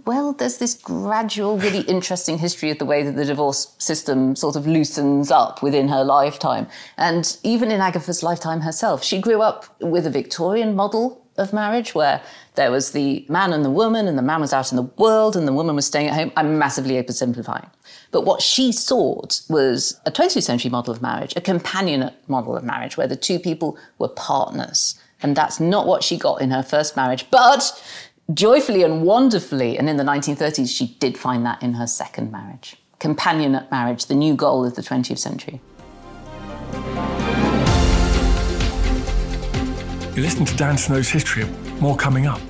well, 0.06 0.32
there's 0.32 0.58
this 0.58 0.74
gradual, 0.74 1.58
really 1.58 1.80
interesting 1.80 2.38
history 2.38 2.70
of 2.70 2.78
the 2.78 2.84
way 2.84 3.02
that 3.02 3.16
the 3.16 3.24
divorce 3.24 3.74
system 3.78 4.36
sort 4.36 4.54
of 4.54 4.66
loosens 4.66 5.32
up 5.32 5.62
within 5.62 5.88
her 5.88 6.04
lifetime. 6.04 6.68
And 6.96 7.36
even 7.42 7.72
in 7.72 7.80
Agatha's 7.80 8.22
lifetime 8.22 8.60
herself, 8.60 9.02
she 9.02 9.20
grew 9.20 9.42
up 9.42 9.66
with 9.80 10.06
a 10.06 10.10
Victorian 10.10 10.76
model 10.76 11.26
of 11.36 11.52
marriage 11.52 11.94
where 11.94 12.22
there 12.54 12.70
was 12.70 12.92
the 12.92 13.26
man 13.28 13.52
and 13.52 13.64
the 13.64 13.70
woman, 13.70 14.06
and 14.08 14.16
the 14.16 14.22
man 14.22 14.40
was 14.40 14.52
out 14.52 14.72
in 14.72 14.76
the 14.76 14.90
world, 14.96 15.36
and 15.36 15.46
the 15.46 15.52
woman 15.52 15.74
was 15.74 15.86
staying 15.86 16.08
at 16.08 16.14
home. 16.14 16.32
I'm 16.36 16.58
massively 16.58 16.94
oversimplifying. 17.02 17.68
But 18.12 18.22
what 18.22 18.40
she 18.40 18.72
sought 18.72 19.42
was 19.48 20.00
a 20.06 20.12
20th 20.12 20.44
century 20.44 20.70
model 20.70 20.94
of 20.94 21.02
marriage, 21.02 21.34
a 21.36 21.40
companionate 21.40 22.14
model 22.28 22.56
of 22.56 22.64
marriage, 22.64 22.96
where 22.96 23.08
the 23.08 23.16
two 23.16 23.38
people 23.38 23.76
were 23.98 24.08
partners. 24.08 24.98
And 25.22 25.36
that's 25.36 25.60
not 25.60 25.86
what 25.86 26.04
she 26.04 26.16
got 26.16 26.40
in 26.40 26.50
her 26.50 26.62
first 26.62 26.96
marriage. 26.96 27.26
But 27.30 27.82
joyfully 28.32 28.82
and 28.82 29.02
wonderfully, 29.02 29.78
and 29.78 29.88
in 29.88 29.96
the 29.96 30.04
1930s, 30.04 30.74
she 30.74 30.96
did 30.98 31.16
find 31.16 31.44
that 31.46 31.62
in 31.62 31.74
her 31.74 31.86
second 31.86 32.32
marriage. 32.32 32.76
Companionate 32.98 33.70
marriage, 33.70 34.06
the 34.06 34.14
new 34.14 34.34
goal 34.34 34.64
of 34.64 34.74
the 34.74 34.82
20th 34.82 35.18
century. 35.18 35.60
You 40.16 40.22
listen 40.22 40.46
to 40.46 40.56
Dan 40.56 40.78
Snow's 40.78 41.08
History, 41.08 41.44
more 41.78 41.96
coming 41.96 42.26
up. 42.26 42.40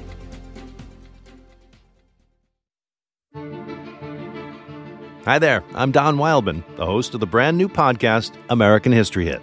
Hi 5.25 5.41
there, 5.41 5.65
I'm 5.75 5.91
Don 5.91 6.19
Wildman, 6.19 6.63
the 6.77 6.87
host 6.87 7.13
of 7.15 7.19
the 7.19 7.27
brand 7.27 7.59
new 7.59 7.69
podcast, 7.69 8.33
American 8.49 8.93
History 8.93 9.27
Hit. 9.27 9.43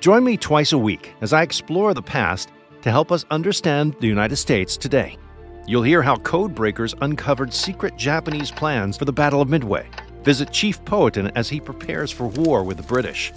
Join 0.00 0.24
me 0.24 0.38
twice 0.38 0.72
a 0.72 0.78
week 0.78 1.12
as 1.20 1.34
I 1.34 1.42
explore 1.42 1.92
the 1.92 2.00
past 2.00 2.48
to 2.80 2.90
help 2.90 3.12
us 3.12 3.26
understand 3.30 3.94
the 4.00 4.06
United 4.06 4.36
States 4.36 4.78
today. 4.78 5.18
You'll 5.68 5.82
hear 5.82 6.00
how 6.00 6.16
code 6.16 6.54
breakers 6.54 6.94
uncovered 7.02 7.52
secret 7.52 7.94
Japanese 7.98 8.50
plans 8.50 8.96
for 8.96 9.04
the 9.04 9.12
Battle 9.12 9.42
of 9.42 9.50
Midway. 9.50 9.86
Visit 10.24 10.50
Chief 10.50 10.82
Powhatan 10.86 11.30
as 11.34 11.50
he 11.50 11.60
prepares 11.60 12.10
for 12.10 12.28
war 12.28 12.64
with 12.64 12.78
the 12.78 12.82
British. 12.82 13.34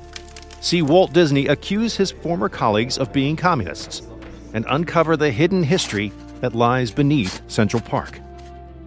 See 0.62 0.82
Walt 0.82 1.12
Disney 1.12 1.48
accuse 1.48 1.98
his 1.98 2.12
former 2.12 2.48
colleagues 2.48 2.98
of 2.98 3.12
being 3.12 3.36
communists 3.36 4.04
and 4.54 4.65
uncover 4.70 5.17
the 5.17 5.30
hidden 5.30 5.62
history 5.62 6.13
that 6.39 6.56
lies 6.56 6.89
beneath 6.89 7.41
Central 7.52 7.82
Park. 7.82 8.22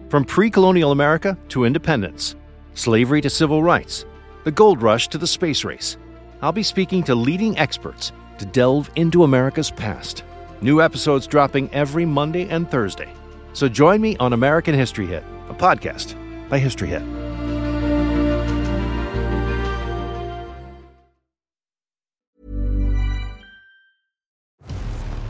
From 0.09 0.25
pre 0.25 0.49
colonial 0.49 0.91
America 0.91 1.37
to 1.49 1.65
independence, 1.65 2.33
slavery 2.73 3.21
to 3.21 3.29
civil 3.29 3.61
rights, 3.61 4.05
the 4.43 4.51
gold 4.51 4.81
rush 4.81 5.07
to 5.09 5.19
the 5.19 5.27
space 5.27 5.63
race, 5.63 5.97
I'll 6.41 6.51
be 6.51 6.63
speaking 6.63 7.03
to 7.03 7.13
leading 7.13 7.59
experts 7.59 8.11
to 8.39 8.45
delve 8.47 8.89
into 8.95 9.23
America's 9.23 9.69
past. 9.69 10.23
New 10.61 10.81
episodes 10.81 11.27
dropping 11.27 11.71
every 11.75 12.05
Monday 12.05 12.49
and 12.49 12.67
Thursday. 12.71 13.13
So 13.55 13.69
join 13.69 14.01
me 14.01 14.17
on 14.17 14.33
American 14.33 14.75
History 14.75 15.05
Hit, 15.05 15.23
a 15.49 15.53
podcast 15.53 16.13
by 16.49 16.59
History 16.59 16.89
Hit. 16.89 17.01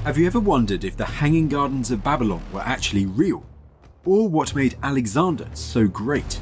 Have 0.04 0.18
you 0.18 0.26
ever 0.26 0.40
wondered 0.40 0.84
if 0.84 0.98
the 0.98 1.06
Hanging 1.06 1.48
Gardens 1.48 1.92
of 1.92 2.04
Babylon 2.04 2.42
were 2.52 2.62
actually 2.62 3.06
real? 3.06 3.46
Or 4.06 4.28
what 4.28 4.56
made 4.56 4.76
Alexander 4.82 5.48
so 5.54 5.88
great? 5.88 6.40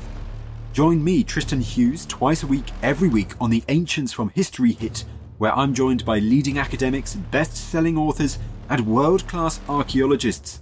Join 0.71 1.03
me, 1.03 1.21
Tristan 1.21 1.59
Hughes, 1.59 2.05
twice 2.05 2.43
a 2.43 2.47
week, 2.47 2.71
every 2.81 3.09
week 3.09 3.33
on 3.41 3.49
the 3.49 3.63
Ancients 3.67 4.13
from 4.13 4.29
History 4.29 4.71
Hit, 4.71 5.03
where 5.37 5.53
I'm 5.53 5.73
joined 5.73 6.05
by 6.05 6.19
leading 6.19 6.57
academics, 6.57 7.15
best 7.15 7.57
selling 7.57 7.97
authors, 7.97 8.39
and 8.69 8.87
world 8.87 9.27
class 9.27 9.59
archaeologists 9.67 10.61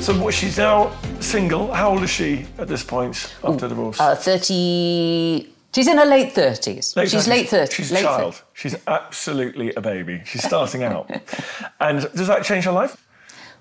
So 0.00 0.30
she's 0.30 0.56
now 0.56 0.96
single. 1.20 1.70
How 1.74 1.90
old 1.90 2.02
is 2.02 2.08
she 2.08 2.46
at 2.56 2.68
this 2.68 2.82
point 2.82 3.34
after 3.44 3.68
divorce? 3.68 4.00
Uh, 4.00 4.14
30. 4.14 5.46
She's 5.74 5.86
in 5.86 5.98
her 5.98 6.06
late 6.06 6.32
30s. 6.34 6.96
Late 6.96 7.10
she's 7.10 7.26
30s. 7.26 7.28
late 7.28 7.46
30s. 7.48 7.72
She's 7.72 7.90
a 7.90 7.94
late 7.94 8.04
child. 8.04 8.32
30s. 8.32 8.42
She's 8.54 8.76
absolutely 8.86 9.74
a 9.74 9.82
baby. 9.82 10.22
She's 10.24 10.42
starting 10.42 10.84
out. 10.84 11.10
and 11.80 12.00
does 12.14 12.28
that 12.28 12.44
change 12.44 12.64
her 12.64 12.72
life? 12.72 12.96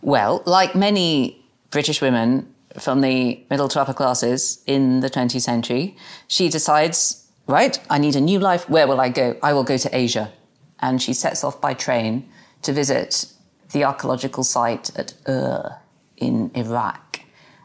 Well, 0.02 0.42
like 0.46 0.76
many 0.76 1.44
British 1.72 2.02
women 2.02 2.48
from 2.80 3.02
the 3.02 3.44
middle 3.50 3.68
to 3.68 3.82
upper 3.82 3.94
classes 3.94 4.64
in 4.66 5.02
the 5.02 5.10
20th 5.10 5.42
century, 5.42 5.98
she 6.30 6.48
decides, 6.48 7.30
right, 7.48 7.78
I 7.90 7.98
need 7.98 8.16
a 8.16 8.22
new 8.22 8.40
life. 8.40 8.70
Where 8.70 8.88
will 8.88 9.02
I 9.02 9.10
go? 9.10 9.36
I 9.44 9.52
will 9.52 9.66
go 9.66 9.76
to 9.76 9.94
Asia. 9.96 10.32
And 10.80 11.02
she 11.02 11.12
sets 11.12 11.44
off 11.44 11.60
by 11.60 11.74
train 11.74 12.30
to 12.62 12.72
visit 12.72 13.26
the 13.74 13.84
archaeological 13.84 14.46
site 14.46 14.98
at 14.98 15.14
Ur 15.28 15.80
in 16.20 16.52
Iraq. 16.56 17.22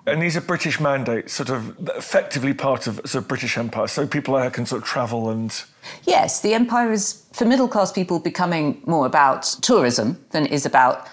And 0.06 0.20
these 0.20 0.36
are 0.36 0.42
British 0.42 0.80
mandates, 0.80 1.32
sort 1.32 1.48
of 1.48 1.76
effectively 1.96 2.52
part 2.52 2.86
of 2.86 3.02
the 3.02 3.22
British 3.22 3.56
Empire. 3.56 3.86
So 3.86 4.06
people 4.06 4.34
there 4.34 4.50
can 4.50 4.66
sort 4.66 4.82
of 4.82 4.88
travel 4.88 5.30
and. 5.30 5.64
Yes, 6.04 6.40
the 6.42 6.52
empire 6.52 6.92
is, 6.92 7.24
for 7.32 7.46
middle 7.46 7.68
class 7.68 7.90
people, 7.90 8.18
becoming 8.18 8.82
more 8.84 9.06
about 9.06 9.44
tourism 9.62 10.22
than 10.30 10.44
it 10.44 10.52
is 10.52 10.66
about 10.66 11.08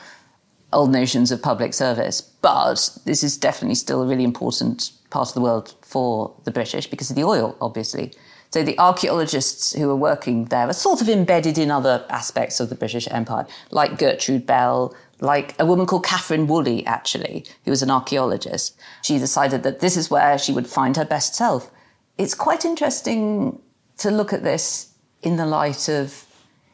old 0.74 0.92
notions 0.92 1.32
of 1.32 1.42
public 1.42 1.74
service. 1.74 2.22
But 2.22 2.98
this 3.06 3.24
is 3.24 3.38
definitely 3.38 3.76
still 3.76 4.02
a 4.02 4.08
really 4.08 4.26
important 4.26 4.92
part 5.10 5.30
of 5.30 5.34
the 5.36 5.42
world 5.42 5.76
for 5.82 6.36
the 6.44 6.52
British 6.52 6.88
because 6.88 7.10
of 7.10 7.16
the 7.16 7.24
oil, 7.24 7.56
obviously. 7.62 8.12
So 8.52 8.64
the 8.64 8.78
archaeologists 8.78 9.74
who 9.74 9.90
are 9.90 9.96
working 9.96 10.46
there 10.46 10.68
are 10.68 10.74
sort 10.74 11.02
of 11.02 11.08
embedded 11.08 11.58
in 11.58 11.72
other 11.72 12.06
aspects 12.10 12.60
of 12.60 12.68
the 12.68 12.76
British 12.76 13.08
Empire, 13.10 13.48
like 13.70 13.98
Gertrude 13.98 14.46
Bell, 14.46 14.94
like 15.22 15.56
a 15.60 15.66
woman 15.66 15.86
called 15.86 16.04
Katharine 16.04 16.48
Woolley, 16.48 16.86
actually, 16.86 17.46
who 17.64 17.72
was 17.72 17.84
an 17.84 17.92
archaeologist. 17.92 18.78
She 19.04 19.20
decided 19.20 19.64
that 19.64 19.80
this 19.80 19.96
is 19.96 20.10
where 20.10 20.38
she 20.38 20.52
would 20.52 20.68
find 20.68 20.98
her 20.98 21.06
best 21.06 21.36
self. 21.36 21.72
It's 22.18 22.34
quite 22.34 22.66
interesting 22.66 23.62
to 24.00 24.12
look 24.12 24.34
at 24.34 24.44
this 24.44 24.94
in 25.22 25.38
the 25.38 25.46
light 25.46 25.88
of 25.88 26.26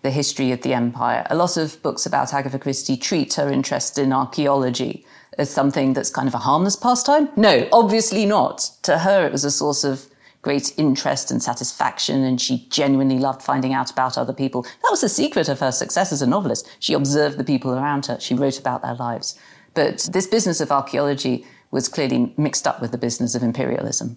the 0.01 0.11
history 0.11 0.53
of 0.53 0.61
the 0.61 0.73
empire. 0.73 1.27
A 1.29 1.35
lot 1.35 1.57
of 1.57 1.81
books 1.83 2.05
about 2.05 2.33
Agatha 2.33 2.57
Christie 2.57 2.95
treat 2.95 3.33
her 3.33 3.51
interest 3.51 3.97
in 3.97 4.13
archaeology 4.13 5.05
as 5.37 5.49
something 5.49 5.93
that's 5.93 6.09
kind 6.09 6.27
of 6.27 6.33
a 6.33 6.39
harmless 6.39 6.77
pastime. 6.77 7.29
No, 7.35 7.67
obviously 7.73 8.25
not. 8.25 8.69
To 8.83 8.99
her, 8.99 9.25
it 9.25 9.31
was 9.33 9.43
a 9.43 9.51
source 9.51 9.83
of 9.83 10.05
great 10.47 10.73
interest 10.77 11.29
and 11.29 11.43
satisfaction, 11.43 12.23
and 12.23 12.39
she 12.39 12.65
genuinely 12.69 13.19
loved 13.19 13.41
finding 13.41 13.73
out 13.73 13.91
about 13.91 14.17
other 14.17 14.31
people. 14.31 14.61
That 14.61 14.89
was 14.89 15.01
the 15.01 15.09
secret 15.09 15.49
of 15.49 15.59
her 15.59 15.73
success 15.73 16.13
as 16.13 16.21
a 16.21 16.25
novelist. 16.25 16.65
She 16.79 16.93
observed 16.93 17.37
the 17.37 17.43
people 17.43 17.71
around 17.73 18.05
her, 18.05 18.17
she 18.21 18.33
wrote 18.33 18.57
about 18.57 18.81
their 18.81 18.95
lives. 18.95 19.37
But 19.73 20.07
this 20.13 20.25
business 20.25 20.61
of 20.61 20.71
archaeology 20.71 21.45
was 21.71 21.89
clearly 21.89 22.33
mixed 22.37 22.65
up 22.65 22.79
with 22.81 22.93
the 22.93 22.97
business 22.97 23.35
of 23.35 23.43
imperialism. 23.43 24.15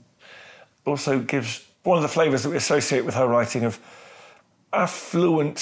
Also 0.87 1.19
gives 1.19 1.66
one 1.83 1.97
of 1.99 2.03
the 2.03 2.09
flavours 2.09 2.45
that 2.45 2.51
we 2.51 2.57
associate 2.57 3.05
with 3.05 3.16
her 3.16 3.27
writing 3.27 3.64
of 3.64 3.81
affluent, 4.73 5.59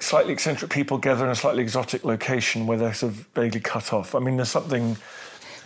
slightly 0.00 0.32
eccentric 0.32 0.70
people 0.70 0.96
gather 0.96 1.26
in 1.26 1.30
a 1.30 1.34
slightly 1.34 1.62
exotic 1.62 2.04
location 2.04 2.66
where 2.66 2.78
they're 2.78 2.94
sort 2.94 3.12
of 3.12 3.18
vaguely 3.34 3.60
cut 3.60 3.92
off. 3.92 4.14
I 4.14 4.20
mean, 4.20 4.36
there's 4.36 4.48
something 4.48 4.96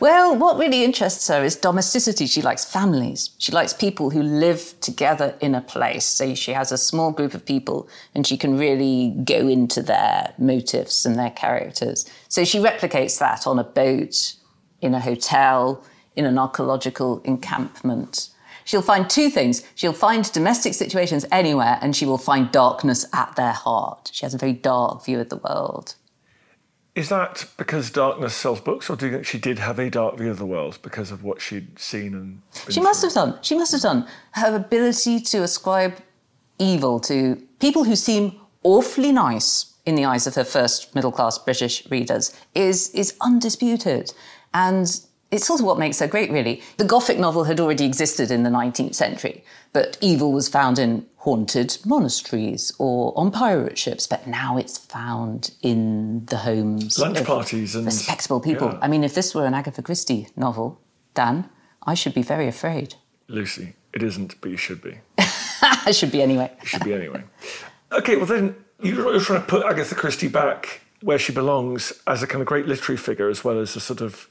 well, 0.00 0.34
what 0.34 0.56
really 0.56 0.82
interests 0.82 1.28
her 1.28 1.44
is 1.44 1.56
domesticity. 1.56 2.26
She 2.26 2.40
likes 2.40 2.64
families. 2.64 3.30
She 3.36 3.52
likes 3.52 3.74
people 3.74 4.08
who 4.08 4.22
live 4.22 4.74
together 4.80 5.36
in 5.40 5.54
a 5.54 5.60
place. 5.60 6.06
So 6.06 6.34
she 6.34 6.52
has 6.52 6.72
a 6.72 6.78
small 6.78 7.12
group 7.12 7.34
of 7.34 7.44
people 7.44 7.86
and 8.14 8.26
she 8.26 8.38
can 8.38 8.56
really 8.56 9.14
go 9.24 9.46
into 9.46 9.82
their 9.82 10.32
motives 10.38 11.04
and 11.04 11.18
their 11.18 11.30
characters. 11.30 12.08
So 12.28 12.44
she 12.44 12.58
replicates 12.58 13.18
that 13.18 13.46
on 13.46 13.58
a 13.58 13.64
boat, 13.64 14.34
in 14.80 14.94
a 14.94 15.00
hotel, 15.00 15.84
in 16.16 16.24
an 16.24 16.38
archaeological 16.38 17.20
encampment. 17.24 18.30
She'll 18.64 18.82
find 18.82 19.08
two 19.10 19.28
things. 19.28 19.62
She'll 19.74 19.92
find 19.92 20.30
domestic 20.32 20.74
situations 20.74 21.26
anywhere 21.30 21.78
and 21.82 21.94
she 21.94 22.06
will 22.06 22.18
find 22.18 22.50
darkness 22.50 23.04
at 23.12 23.36
their 23.36 23.52
heart. 23.52 24.10
She 24.14 24.24
has 24.24 24.32
a 24.32 24.38
very 24.38 24.54
dark 24.54 25.04
view 25.04 25.20
of 25.20 25.28
the 25.28 25.36
world. 25.36 25.96
Is 26.94 27.08
that 27.08 27.46
because 27.56 27.90
darkness 27.90 28.34
sells 28.34 28.60
books, 28.60 28.90
or 28.90 28.96
do 28.96 29.06
you 29.06 29.12
think 29.12 29.26
she 29.26 29.38
did 29.38 29.60
have 29.60 29.78
a 29.78 29.88
dark 29.88 30.18
view 30.18 30.30
of 30.30 30.38
the 30.38 30.46
world 30.46 30.78
because 30.82 31.10
of 31.12 31.22
what 31.22 31.40
she'd 31.40 31.78
seen 31.78 32.14
and? 32.14 32.42
She 32.68 32.80
must 32.80 33.02
have 33.02 33.12
done. 33.12 33.38
She 33.42 33.54
must 33.56 33.72
have 33.72 33.80
done. 33.80 34.08
Her 34.32 34.56
ability 34.56 35.20
to 35.20 35.42
ascribe 35.42 35.98
evil 36.58 36.98
to 37.00 37.36
people 37.60 37.84
who 37.84 37.94
seem 37.94 38.40
awfully 38.64 39.12
nice 39.12 39.74
in 39.86 39.94
the 39.94 40.04
eyes 40.04 40.26
of 40.26 40.34
her 40.34 40.44
first 40.44 40.94
middle 40.94 41.12
class 41.12 41.38
British 41.38 41.88
readers 41.90 42.34
is 42.54 42.90
is 42.90 43.14
undisputed, 43.20 44.12
and 44.52 45.00
it's 45.30 45.46
sort 45.46 45.60
of 45.60 45.66
what 45.66 45.78
makes 45.78 46.00
her 46.00 46.08
great, 46.08 46.30
really. 46.30 46.62
The 46.76 46.84
Gothic 46.84 47.18
novel 47.18 47.44
had 47.44 47.60
already 47.60 47.84
existed 47.84 48.30
in 48.30 48.42
the 48.42 48.50
19th 48.50 48.94
century, 48.94 49.44
but 49.72 49.96
evil 50.00 50.32
was 50.32 50.48
found 50.48 50.78
in 50.78 51.06
haunted 51.16 51.78
monasteries 51.84 52.72
or 52.78 53.12
on 53.16 53.30
pirate 53.30 53.78
ships, 53.78 54.06
but 54.06 54.26
now 54.26 54.56
it's 54.56 54.78
found 54.78 55.52
in 55.62 56.24
the 56.26 56.38
homes 56.38 56.98
lunch 56.98 57.18
of 57.18 57.26
parties 57.26 57.76
and 57.76 57.86
respectable 57.86 58.40
people. 58.40 58.68
yeah. 58.68 58.78
I 58.82 58.88
mean, 58.88 59.04
if 59.04 59.14
this 59.14 59.34
were 59.34 59.46
an 59.46 59.54
Agatha 59.54 59.82
Christie 59.82 60.28
novel, 60.36 60.80
Dan, 61.14 61.48
I 61.84 61.94
should 61.94 62.14
be 62.14 62.22
very 62.22 62.48
afraid. 62.48 62.94
Lucy, 63.28 63.74
it 63.92 64.02
isn't, 64.02 64.40
but 64.40 64.50
you 64.50 64.56
should 64.56 64.82
be. 64.82 64.98
I 65.62 65.92
should 65.92 66.10
be 66.10 66.22
anyway. 66.22 66.50
You 66.62 66.66
should 66.66 66.84
be 66.84 66.94
anyway. 66.94 67.22
okay, 67.92 68.16
well 68.16 68.26
then 68.26 68.56
you're 68.82 69.20
trying 69.20 69.40
to 69.40 69.46
put 69.46 69.64
Agatha 69.64 69.94
Christie 69.94 70.28
back 70.28 70.80
where 71.02 71.18
she 71.18 71.32
belongs 71.32 71.92
as 72.06 72.22
a 72.22 72.26
kind 72.26 72.42
of 72.42 72.46
great 72.46 72.66
literary 72.66 72.96
figure 72.96 73.28
as 73.28 73.44
well 73.44 73.58
as 73.58 73.76
a 73.76 73.80
sort 73.80 74.00
of 74.00 74.28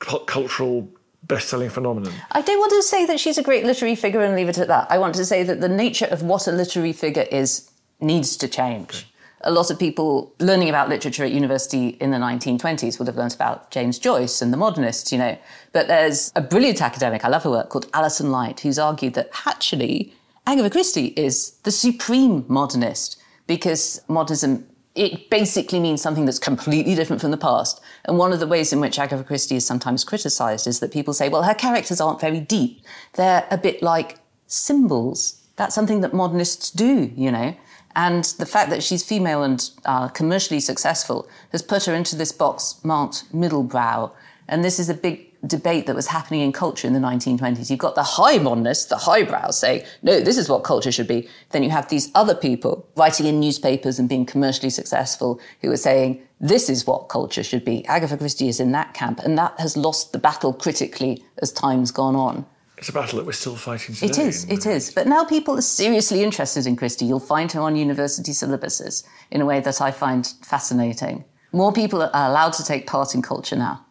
cultural 0.00 0.88
best-selling 1.24 1.70
phenomenon. 1.70 2.12
I 2.32 2.42
don't 2.42 2.58
want 2.58 2.72
to 2.72 2.82
say 2.82 3.06
that 3.06 3.20
she's 3.20 3.38
a 3.38 3.42
great 3.42 3.64
literary 3.64 3.94
figure 3.94 4.20
and 4.20 4.34
leave 4.34 4.48
it 4.48 4.58
at 4.58 4.68
that. 4.68 4.90
I 4.90 4.98
want 4.98 5.14
to 5.16 5.24
say 5.24 5.42
that 5.44 5.60
the 5.60 5.68
nature 5.68 6.06
of 6.06 6.22
what 6.22 6.48
a 6.48 6.52
literary 6.52 6.92
figure 6.92 7.26
is 7.30 7.70
needs 8.00 8.36
to 8.38 8.48
change. 8.48 9.06
A 9.42 9.50
lot 9.50 9.70
of 9.70 9.78
people 9.78 10.34
learning 10.38 10.68
about 10.68 10.88
literature 10.88 11.24
at 11.24 11.32
university 11.32 11.88
in 11.88 12.10
the 12.10 12.18
1920s 12.18 12.98
would 12.98 13.08
have 13.08 13.16
learnt 13.16 13.34
about 13.34 13.70
James 13.70 13.98
Joyce 13.98 14.42
and 14.42 14.52
the 14.52 14.56
modernists, 14.56 15.12
you 15.12 15.18
know. 15.18 15.38
But 15.72 15.86
there's 15.86 16.30
a 16.36 16.42
brilliant 16.42 16.82
academic, 16.82 17.24
I 17.24 17.28
love 17.28 17.44
her 17.44 17.50
work, 17.50 17.70
called 17.70 17.86
Alison 17.94 18.30
Light, 18.30 18.60
who's 18.60 18.78
argued 18.78 19.14
that 19.14 19.30
actually 19.46 20.12
Agatha 20.46 20.70
Christie 20.70 21.14
is 21.16 21.52
the 21.62 21.70
supreme 21.70 22.44
modernist 22.48 23.22
because 23.46 24.02
modernism 24.08 24.66
it 24.94 25.30
basically 25.30 25.78
means 25.78 26.02
something 26.02 26.24
that's 26.24 26.38
completely 26.38 26.94
different 26.94 27.20
from 27.22 27.30
the 27.30 27.36
past. 27.36 27.80
And 28.06 28.18
one 28.18 28.32
of 28.32 28.40
the 28.40 28.46
ways 28.46 28.72
in 28.72 28.80
which 28.80 28.98
Agatha 28.98 29.22
Christie 29.22 29.56
is 29.56 29.66
sometimes 29.66 30.04
criticized 30.04 30.66
is 30.66 30.80
that 30.80 30.92
people 30.92 31.14
say, 31.14 31.28
well, 31.28 31.44
her 31.44 31.54
characters 31.54 32.00
aren't 32.00 32.20
very 32.20 32.40
deep. 32.40 32.82
They're 33.14 33.46
a 33.50 33.58
bit 33.58 33.82
like 33.82 34.18
symbols. 34.46 35.40
That's 35.56 35.74
something 35.74 36.00
that 36.00 36.12
modernists 36.12 36.70
do, 36.70 37.12
you 37.14 37.30
know. 37.30 37.56
And 37.94 38.24
the 38.38 38.46
fact 38.46 38.70
that 38.70 38.82
she's 38.82 39.04
female 39.04 39.42
and 39.42 39.68
uh, 39.84 40.08
commercially 40.08 40.60
successful 40.60 41.28
has 41.52 41.62
put 41.62 41.84
her 41.84 41.94
into 41.94 42.16
this 42.16 42.32
box 42.32 42.80
marked 42.84 43.32
middlebrow. 43.32 44.10
And 44.48 44.64
this 44.64 44.78
is 44.78 44.88
a 44.88 44.94
big 44.94 45.29
debate 45.46 45.86
that 45.86 45.96
was 45.96 46.08
happening 46.08 46.40
in 46.40 46.52
culture 46.52 46.86
in 46.86 46.92
the 46.92 47.00
1920s. 47.00 47.70
You've 47.70 47.78
got 47.78 47.94
the 47.94 48.02
high 48.02 48.38
modernists, 48.38 48.86
the 48.86 48.96
highbrows 48.96 49.58
saying, 49.58 49.84
no, 50.02 50.20
this 50.20 50.36
is 50.36 50.48
what 50.48 50.64
culture 50.64 50.92
should 50.92 51.08
be. 51.08 51.28
Then 51.50 51.62
you 51.62 51.70
have 51.70 51.88
these 51.88 52.10
other 52.14 52.34
people 52.34 52.88
writing 52.96 53.26
in 53.26 53.40
newspapers 53.40 53.98
and 53.98 54.08
being 54.08 54.26
commercially 54.26 54.70
successful 54.70 55.40
who 55.62 55.70
are 55.72 55.76
saying, 55.76 56.22
this 56.40 56.68
is 56.68 56.86
what 56.86 57.08
culture 57.08 57.42
should 57.42 57.64
be. 57.64 57.84
Agatha 57.86 58.16
Christie 58.16 58.48
is 58.48 58.60
in 58.60 58.72
that 58.72 58.94
camp, 58.94 59.20
and 59.20 59.36
that 59.36 59.58
has 59.60 59.76
lost 59.76 60.12
the 60.12 60.18
battle 60.18 60.52
critically 60.52 61.22
as 61.38 61.52
time's 61.52 61.90
gone 61.90 62.16
on. 62.16 62.46
It's 62.78 62.88
a 62.88 62.94
battle 62.94 63.18
that 63.18 63.26
we're 63.26 63.32
still 63.32 63.56
fighting 63.56 63.94
today. 63.94 64.06
It 64.06 64.18
is, 64.18 64.44
it 64.48 64.64
is. 64.64 64.90
But 64.90 65.06
now 65.06 65.22
people 65.22 65.58
are 65.58 65.62
seriously 65.62 66.22
interested 66.22 66.66
in 66.66 66.76
Christie. 66.76 67.04
You'll 67.04 67.20
find 67.20 67.52
her 67.52 67.60
on 67.60 67.76
university 67.76 68.32
syllabuses 68.32 69.04
in 69.30 69.42
a 69.42 69.44
way 69.44 69.60
that 69.60 69.82
I 69.82 69.90
find 69.90 70.26
fascinating. 70.42 71.26
More 71.52 71.74
people 71.74 72.02
are 72.02 72.10
allowed 72.14 72.54
to 72.54 72.64
take 72.64 72.86
part 72.86 73.14
in 73.14 73.20
culture 73.20 73.56
now. 73.56 73.84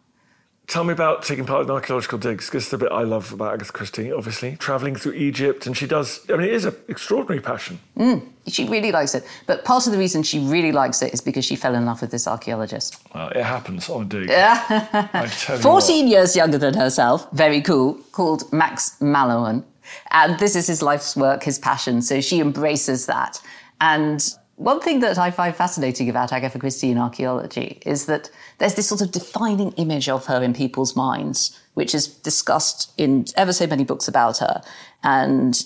Tell 0.70 0.84
me 0.84 0.92
about 0.92 1.24
taking 1.24 1.46
part 1.46 1.64
in 1.64 1.70
archaeological 1.72 2.16
digs, 2.16 2.48
This 2.48 2.66
is 2.66 2.70
the 2.70 2.78
bit 2.78 2.92
I 2.92 3.02
love 3.02 3.32
about 3.32 3.54
Agatha 3.54 3.72
Christie, 3.72 4.12
obviously. 4.12 4.54
Travelling 4.54 4.94
through 4.94 5.14
Egypt, 5.14 5.66
and 5.66 5.76
she 5.76 5.84
does, 5.84 6.20
I 6.28 6.36
mean, 6.36 6.42
it 6.42 6.52
is 6.52 6.64
an 6.64 6.76
extraordinary 6.86 7.42
passion. 7.42 7.80
Mm, 7.98 8.24
she 8.46 8.68
really 8.68 8.92
likes 8.92 9.16
it. 9.16 9.26
But 9.48 9.64
part 9.64 9.86
of 9.86 9.92
the 9.92 9.98
reason 9.98 10.22
she 10.22 10.38
really 10.38 10.70
likes 10.70 11.02
it 11.02 11.12
is 11.12 11.20
because 11.20 11.44
she 11.44 11.56
fell 11.56 11.74
in 11.74 11.86
love 11.86 12.00
with 12.00 12.12
this 12.12 12.28
archaeologist. 12.28 13.02
Well, 13.12 13.30
it 13.30 13.42
happens 13.42 13.90
on 13.90 14.02
a 14.02 14.04
dig. 14.04 14.30
I 14.30 15.28
tell 15.40 15.56
you 15.56 15.62
14 15.62 16.06
years 16.06 16.36
younger 16.36 16.56
than 16.56 16.74
herself, 16.74 17.28
very 17.32 17.62
cool, 17.62 17.94
called 18.12 18.44
Max 18.52 18.96
Mallowan. 19.00 19.64
And 20.12 20.38
this 20.38 20.54
is 20.54 20.68
his 20.68 20.82
life's 20.82 21.16
work, 21.16 21.42
his 21.42 21.58
passion. 21.58 22.00
So 22.00 22.20
she 22.20 22.38
embraces 22.38 23.06
that. 23.06 23.42
And 23.80 24.24
one 24.60 24.78
thing 24.78 25.00
that 25.00 25.16
I 25.16 25.30
find 25.30 25.56
fascinating 25.56 26.10
about 26.10 26.34
Agatha 26.34 26.58
Christie 26.58 26.90
in 26.90 26.98
archaeology 26.98 27.80
is 27.86 28.04
that 28.06 28.30
there's 28.60 28.74
this 28.74 28.86
sort 28.86 29.00
of 29.00 29.10
defining 29.10 29.72
image 29.72 30.08
of 30.08 30.26
her 30.26 30.42
in 30.42 30.52
people's 30.52 30.94
minds, 30.94 31.58
which 31.74 31.94
is 31.94 32.06
discussed 32.06 32.92
in 32.96 33.24
ever 33.34 33.52
so 33.52 33.66
many 33.66 33.84
books 33.84 34.06
about 34.06 34.38
her. 34.38 34.62
And 35.02 35.60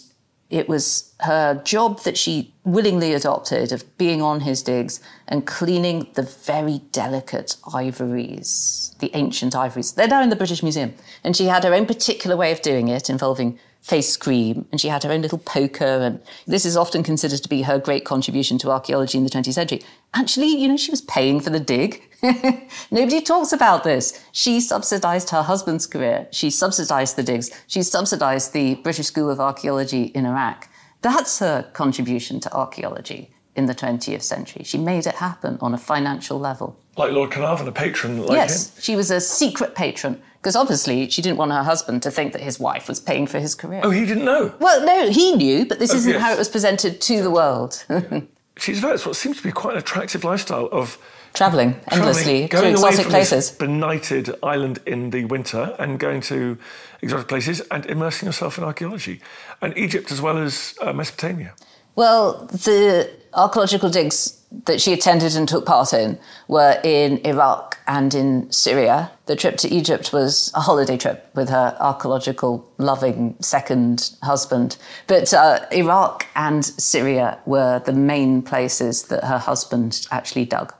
it 0.49 0.69
was 0.69 1.13
her 1.21 1.61
job 1.65 2.01
that 2.05 2.17
she 2.17 2.55
willingly 2.63 3.13
adopted 3.13 3.73
of 3.73 3.99
being 3.99 4.23
on 4.23 4.41
his 4.41 4.63
digs 4.63 5.01
and 5.27 5.45
cleaning 5.45 6.07
the 6.15 6.23
very 6.23 6.83
delicate 6.93 7.57
ivories, 7.75 8.95
the 9.01 9.11
ancient 9.15 9.57
ivories. 9.57 9.93
They're 9.93 10.07
now 10.07 10.23
in 10.23 10.31
the 10.31 10.37
British 10.37 10.63
Museum. 10.63 10.95
And 11.25 11.37
she 11.37 11.47
had 11.47 11.65
her 11.65 11.75
own 11.75 11.87
particular 11.87 12.37
way 12.37 12.53
of 12.53 12.63
doing 12.63 12.87
it 12.87 13.11
involving 13.11 13.59
face 13.85 14.17
cream 14.17 14.67
and 14.73 14.81
she 14.81 14.89
had 14.89 15.03
her 15.03 15.13
own 15.13 15.21
little 15.21 15.37
poker 15.37 15.85
and 15.85 16.19
this 16.47 16.65
is 16.65 16.75
often 16.75 17.03
considered 17.03 17.43
to 17.43 17.51
be 17.51 17.61
her 17.61 17.79
great 17.79 18.03
contribution 18.03 18.57
to 18.57 18.71
archaeology 18.71 19.19
in 19.19 19.25
the 19.25 19.31
20th 19.31 19.53
century. 19.53 19.83
Actually 20.15 20.57
you 20.57 20.67
know 20.67 20.77
she 20.79 20.91
was 20.91 21.03
paying 21.03 21.39
for 21.39 21.51
the 21.51 21.61
dig. 21.61 22.03
Nobody 22.91 23.21
talks 23.21 23.53
about 23.53 23.85
this. 23.85 24.25
She 24.33 24.59
subsidized 24.59 25.29
her 25.29 25.43
husband's 25.43 25.87
career. 25.87 26.27
She 26.31 26.49
subsidized 26.49 27.17
the 27.17 27.23
digs. 27.23 27.51
She 27.67 27.83
subsidized 27.83 28.55
the 28.55 28.77
british 28.77 29.09
school 29.09 29.29
of 29.29 29.39
archaeology 29.39 30.05
in 30.05 30.25
iraq. 30.25 30.67
That's 31.03 31.39
her 31.41 31.65
contribution 31.75 32.41
to 32.41 32.55
archaeology 32.55 33.33
in 33.55 33.67
the 33.67 33.75
20th 33.75 34.23
century. 34.23 34.65
She 34.65 34.79
made 34.79 35.07
it 35.07 35.17
happen 35.17 35.59
on 35.61 35.75
a 35.75 35.79
financial 35.79 36.41
level. 36.41 36.75
Like 36.97 37.13
Lord 37.13 37.31
Carnarvon, 37.33 37.69
a 37.69 37.73
patron 37.73 38.23
like 38.23 38.31
yes 38.31 38.75
him. 38.75 38.83
she 38.83 38.97
was 38.97 39.11
a 39.11 39.21
secret 39.21 39.75
patron 39.75 40.23
because 40.45 40.57
obviously 40.57 41.09
she 41.09 41.23
didn't 41.23 41.39
want 41.39 41.51
her 41.53 41.63
husband 41.63 42.03
to 42.03 42.11
think 42.11 42.35
that 42.35 42.43
his 42.43 42.61
wife 42.61 42.87
was 42.87 43.01
paying 43.01 43.27
for 43.27 43.41
his 43.41 43.55
career 43.55 43.81
Oh, 43.83 43.89
he 43.91 44.05
didn't 44.05 44.27
know. 44.27 44.55
well, 44.61 44.85
no, 44.85 45.11
he 45.11 45.35
knew, 45.35 45.65
but 45.65 45.79
this 45.79 45.91
Oh, 45.93 45.97
isn't 45.97 46.13
yes. 46.13 46.21
how 46.21 46.33
it 46.35 46.39
was 46.39 46.51
presented 46.51 47.01
to 47.01 47.23
the 47.23 47.31
world. 47.31 47.83
She's 48.59 48.77
developed 48.77 49.07
what 49.07 49.17
seems 49.17 49.39
to 49.39 49.43
be 49.43 49.51
quite 49.53 49.73
an 49.73 49.79
attractive 49.79 50.23
lifestyle 50.23 50.69
of 50.71 50.99
Travelling 51.33 51.75
endlessly 51.91 52.47
travelling, 52.47 52.49
to 52.49 52.57
going 52.57 52.75
away 52.77 52.89
exotic 52.91 53.01
from 53.07 53.11
places. 53.11 53.49
this 53.51 53.59
benighted 53.59 54.35
island 54.43 54.79
in 54.87 55.11
the 55.11 55.25
winter 55.25 55.75
and 55.81 55.99
going 55.99 56.21
to 56.21 56.57
exotic 57.03 57.27
places 57.27 57.61
and 57.73 57.87
immersing 57.87 58.27
yourself 58.27 58.57
in 58.59 58.63
archaeology. 58.65 59.21
And 59.63 59.77
Egypt 59.77 60.13
as 60.13 60.21
well 60.21 60.39
as 60.39 60.75
uh, 60.81 60.93
Mesopotamia. 60.93 61.55
Well, 61.97 62.47
the 62.47 63.11
archaeological 63.35 63.91
digs 63.91 64.41
that 64.67 64.81
she 64.81 64.93
attended 64.93 65.35
and 65.37 65.49
took 65.49 65.67
part 65.67 65.93
in 65.93 66.19
were 66.49 66.81
in 66.85 67.19
Iraq 67.27 67.79
and 67.87 68.15
in 68.15 68.51
Syria. 68.51 69.11
The 69.27 69.37
trip 69.37 69.57
to 69.59 69.69
Egypt 69.69 70.13
was 70.13 70.53
a 70.55 70.61
holiday 70.61 70.97
trip 70.97 71.29
with 71.35 71.49
her 71.49 71.77
archaeological 71.81 72.69
loving 72.79 73.37
second 73.41 74.11
husband. 74.23 74.77
But 75.07 75.33
uh, 75.35 75.67
Iraq 75.73 76.27
and 76.37 76.65
Syria 76.65 77.39
were 77.47 77.81
the 77.81 77.93
main 77.93 78.43
places 78.43 79.05
that 79.05 79.25
her 79.25 79.39
husband 79.39 80.07
actually 80.11 80.45
dug. 80.47 80.73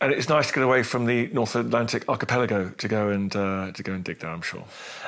And 0.00 0.12
it's 0.12 0.28
nice 0.28 0.48
to 0.48 0.54
get 0.54 0.62
away 0.62 0.82
from 0.82 1.06
the 1.06 1.28
North 1.28 1.54
Atlantic 1.56 2.08
archipelago 2.08 2.70
to 2.70 2.88
go 2.88 3.08
and 3.08 3.34
uh, 3.34 3.72
to 3.72 3.82
go 3.82 3.92
and 3.92 4.04
dig 4.04 4.18
there. 4.18 4.30
I'm 4.30 4.42
sure. 4.42 4.64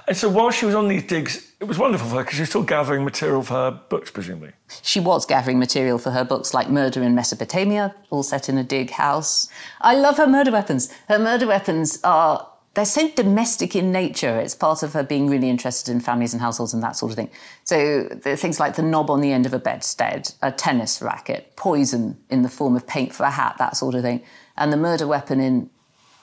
And 0.06 0.16
so 0.16 0.28
while 0.28 0.50
she 0.50 0.66
was 0.66 0.74
on 0.74 0.88
these 0.88 1.02
digs, 1.02 1.52
it 1.60 1.64
was 1.64 1.78
wonderful 1.78 2.08
for 2.08 2.16
her 2.16 2.22
because 2.22 2.36
she 2.36 2.42
was 2.42 2.48
still 2.48 2.62
gathering 2.62 3.04
material 3.04 3.42
for 3.42 3.54
her 3.54 3.70
books, 3.70 4.10
presumably. 4.10 4.52
She 4.82 5.00
was 5.00 5.26
gathering 5.26 5.58
material 5.58 5.98
for 5.98 6.10
her 6.10 6.24
books 6.24 6.54
like 6.54 6.70
Murder 6.70 7.02
in 7.02 7.14
Mesopotamia, 7.14 7.94
all 8.10 8.22
set 8.22 8.48
in 8.48 8.56
a 8.58 8.64
dig 8.64 8.90
house. 8.90 9.48
I 9.80 9.94
love 9.94 10.16
her 10.18 10.26
murder 10.26 10.52
weapons. 10.52 10.92
Her 11.08 11.18
murder 11.18 11.46
weapons 11.46 11.98
are 12.04 12.48
they're 12.76 12.84
so 12.84 13.08
domestic 13.10 13.74
in 13.74 13.90
nature. 13.90 14.38
It's 14.38 14.54
part 14.54 14.82
of 14.84 14.92
her 14.92 15.02
being 15.02 15.28
really 15.28 15.50
interested 15.50 15.90
in 15.90 15.98
families 16.00 16.32
and 16.32 16.40
households 16.40 16.72
and 16.74 16.82
that 16.82 16.94
sort 16.96 17.10
of 17.10 17.16
thing. 17.16 17.30
So 17.64 18.08
things 18.22 18.60
like 18.60 18.76
the 18.76 18.82
knob 18.82 19.10
on 19.10 19.20
the 19.22 19.32
end 19.32 19.46
of 19.46 19.52
a 19.54 19.58
bedstead, 19.58 20.32
a 20.42 20.52
tennis 20.52 21.02
racket, 21.02 21.56
poison 21.56 22.18
in 22.30 22.42
the 22.42 22.48
form 22.48 22.76
of 22.76 22.86
paint 22.86 23.12
for 23.14 23.24
a 23.24 23.30
hat, 23.30 23.56
that 23.58 23.76
sort 23.76 23.94
of 23.96 24.02
thing, 24.02 24.22
and 24.56 24.72
the 24.72 24.76
murder 24.76 25.06
weapon 25.06 25.40
in 25.40 25.70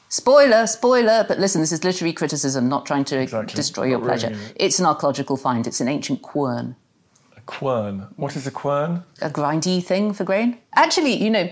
spoiler, 0.09 0.67
spoiler. 0.67 1.25
But 1.27 1.39
listen, 1.39 1.59
this 1.61 1.71
is 1.71 1.83
literary 1.83 2.13
criticism, 2.13 2.69
not 2.69 2.85
trying 2.85 3.05
to 3.05 3.19
Exactly. 3.19 3.55
destroy 3.55 3.85
your 3.85 3.99
Not 3.99 4.05
pleasure. 4.07 4.27
ruining. 4.29 4.47
It's 4.55 4.79
an 4.79 4.85
archaeological 4.85 5.37
find. 5.37 5.65
It's 5.67 5.81
an 5.81 5.87
ancient 5.87 6.21
quern 6.21 6.75
A 7.35 7.41
quern. 7.41 8.07
What 8.15 8.35
is 8.35 8.45
a 8.47 8.51
quern? 8.51 9.03
a 9.21 9.29
grindy 9.29 9.83
thing 9.83 10.13
for 10.13 10.23
grain. 10.23 10.57
Actually, 10.75 11.13
you 11.23 11.29
know, 11.31 11.49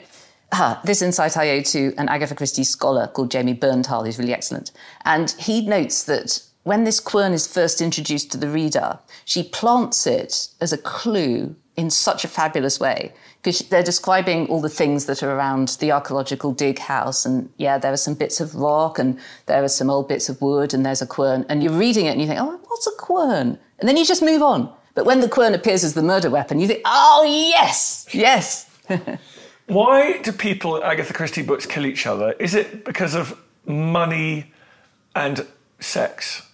ah, 0.52 0.82
this 0.84 1.02
insight 1.02 1.38
I 1.38 1.50
owe 1.52 1.62
to 1.62 1.94
an 1.98 2.10
Agatha 2.10 2.36
Christie 2.36 2.64
scholar 2.64 3.08
called 3.08 3.32
Jamie 3.32 3.56
Bernthal, 3.56 4.06
who's 4.06 4.20
really 4.20 4.34
excellent. 4.34 4.72
And 5.06 5.32
he 5.32 5.66
notes 5.66 6.04
that 6.04 6.44
when 6.64 6.84
this 6.84 7.00
quern 7.00 7.34
is 7.34 7.48
first 7.48 7.82
introduced 7.82 8.32
to 8.32 8.38
the 8.38 8.50
reader, 8.50 9.00
she 9.26 9.44
plants 9.44 10.06
it 10.06 10.50
as 10.60 10.72
a 10.72 10.78
clue 10.78 11.56
in 11.76 11.90
such 11.90 12.24
a 12.24 12.28
fabulous 12.28 12.80
way 12.80 13.14
because 13.42 13.60
they're 13.70 13.82
describing 13.82 14.46
all 14.48 14.62
the 14.62 14.70
things 14.70 15.06
that 15.06 15.24
are 15.24 15.36
around 15.36 15.70
the 15.80 15.92
archaeological 15.92 16.52
dig 16.52 16.78
house. 16.78 17.26
And 17.26 17.52
yeah, 17.58 17.80
there 17.80 17.92
are 17.92 17.98
some 17.98 18.14
bits 18.14 18.40
of 18.40 18.54
rock 18.54 19.00
and 19.00 19.20
there 19.48 19.64
are 19.64 19.68
some 19.68 19.90
old 19.90 20.08
bits 20.08 20.30
of 20.30 20.40
wood 20.42 20.74
and 20.74 20.86
there's 20.86 21.02
a 21.02 21.08
quern. 21.08 21.46
And 21.50 21.64
you're 21.64 21.74
reading 21.74 22.06
it 22.06 22.12
and 22.12 22.22
you 22.22 22.28
think, 22.28 22.40
oh, 22.40 22.60
what's 22.68 22.86
a 22.86 22.92
quern? 22.98 23.58
And 23.80 23.90
then 23.90 23.98
you 23.98 24.06
just 24.06 24.22
move 24.22 24.44
on. 24.44 24.72
But 24.94 25.06
when 25.06 25.22
the 25.22 25.30
quern 25.30 25.56
appears 25.56 25.84
as 25.84 25.96
the 25.96 26.04
murder 26.04 26.30
weapon, 26.30 26.60
you 26.60 26.68
think, 26.68 26.82
oh, 26.86 27.24
yes, 27.26 28.06
yes. 28.12 28.70
Why 29.72 30.18
do 30.18 30.34
people 30.34 30.76
in 30.76 30.84
Agatha 30.84 31.14
Christie 31.14 31.44
books 31.44 31.66
kill 31.66 31.86
each 31.86 32.06
other? 32.06 32.34
Is 32.34 32.56
it 32.56 32.84
because 32.84 33.16
of 33.16 33.40
money 33.66 34.52
and 35.16 35.48
sex, 35.80 36.46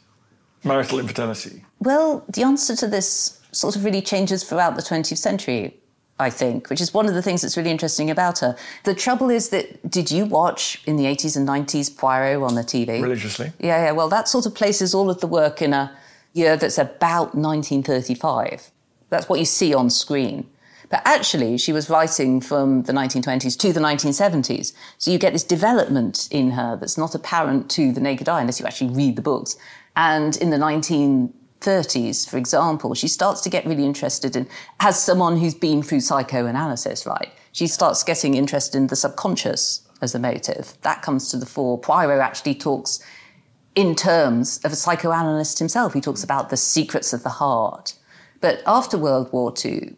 marital 0.63 0.99
infidelity? 0.99 1.65
Well, 1.79 2.23
the 2.29 2.43
answer 2.43 2.75
to 2.75 2.87
this 2.87 3.41
sort 3.51 3.75
of 3.75 3.83
really 3.83 4.03
changes 4.03 4.43
throughout 4.43 4.75
the 4.75 4.83
20th 4.83 5.17
century, 5.17 5.75
I 6.19 6.29
think, 6.29 6.69
which 6.69 6.79
is 6.79 6.93
one 6.93 7.07
of 7.07 7.15
the 7.15 7.23
things 7.23 7.41
that's 7.41 7.57
really 7.57 7.71
interesting 7.71 8.11
about 8.11 8.37
her. 8.37 8.55
The 8.83 8.93
trouble 8.93 9.31
is 9.31 9.49
that, 9.49 9.89
did 9.89 10.11
you 10.11 10.25
watch 10.27 10.79
in 10.85 10.95
the 10.95 11.05
80s 11.05 11.35
and 11.35 11.47
90s 11.47 11.97
Poirot 11.97 12.43
on 12.43 12.53
the 12.53 12.61
TV? 12.61 13.01
Religiously. 13.01 13.51
Yeah, 13.59 13.85
yeah. 13.85 13.91
Well, 13.93 14.09
that 14.09 14.27
sort 14.27 14.45
of 14.45 14.53
places 14.53 14.93
all 14.93 15.09
of 15.09 15.21
the 15.21 15.27
work 15.27 15.59
in 15.63 15.73
a 15.73 15.91
year 16.33 16.55
that's 16.55 16.77
about 16.77 17.33
1935. 17.33 18.69
That's 19.09 19.27
what 19.27 19.39
you 19.39 19.45
see 19.45 19.73
on 19.73 19.89
screen. 19.89 20.47
But 20.89 21.01
actually, 21.03 21.57
she 21.57 21.73
was 21.73 21.89
writing 21.89 22.39
from 22.39 22.83
the 22.83 22.93
1920s 22.93 23.57
to 23.59 23.73
the 23.73 23.79
1970s. 23.79 24.73
So 24.97 25.11
you 25.11 25.17
get 25.17 25.33
this 25.33 25.43
development 25.43 26.29
in 26.31 26.51
her 26.51 26.77
that's 26.77 26.97
not 26.97 27.13
apparent 27.13 27.69
to 27.71 27.91
the 27.91 27.99
naked 27.99 28.29
eye 28.29 28.41
unless 28.41 28.59
you 28.59 28.65
actually 28.65 28.93
read 28.93 29.17
the 29.17 29.21
books. 29.21 29.57
And 29.97 30.37
in 30.37 30.49
the 30.49 30.57
1930s, 30.57 32.29
for 32.29 32.37
example, 32.37 32.93
she 32.93 33.07
starts 33.07 33.41
to 33.41 33.49
get 33.49 33.65
really 33.65 33.83
interested 33.83 34.35
in, 34.35 34.47
as 34.79 35.01
someone 35.01 35.37
who's 35.37 35.55
been 35.55 35.83
through 35.83 35.99
psychoanalysis, 35.99 37.05
right? 37.05 37.31
She 37.51 37.67
starts 37.67 38.03
getting 38.03 38.35
interested 38.35 38.77
in 38.77 38.87
the 38.87 38.95
subconscious 38.95 39.81
as 40.01 40.15
a 40.15 40.19
motive. 40.19 40.75
That 40.83 41.01
comes 41.01 41.29
to 41.31 41.37
the 41.37 41.45
fore. 41.45 41.77
Poirot 41.79 42.21
actually 42.21 42.55
talks 42.55 43.03
in 43.75 43.93
terms 43.93 44.59
of 44.63 44.71
a 44.71 44.75
psychoanalyst 44.75 45.59
himself. 45.59 45.93
He 45.93 46.01
talks 46.01 46.23
about 46.23 46.49
the 46.49 46.57
secrets 46.57 47.13
of 47.13 47.23
the 47.23 47.29
heart. 47.29 47.95
But 48.39 48.61
after 48.65 48.97
World 48.97 49.33
War 49.33 49.53
II, 49.63 49.95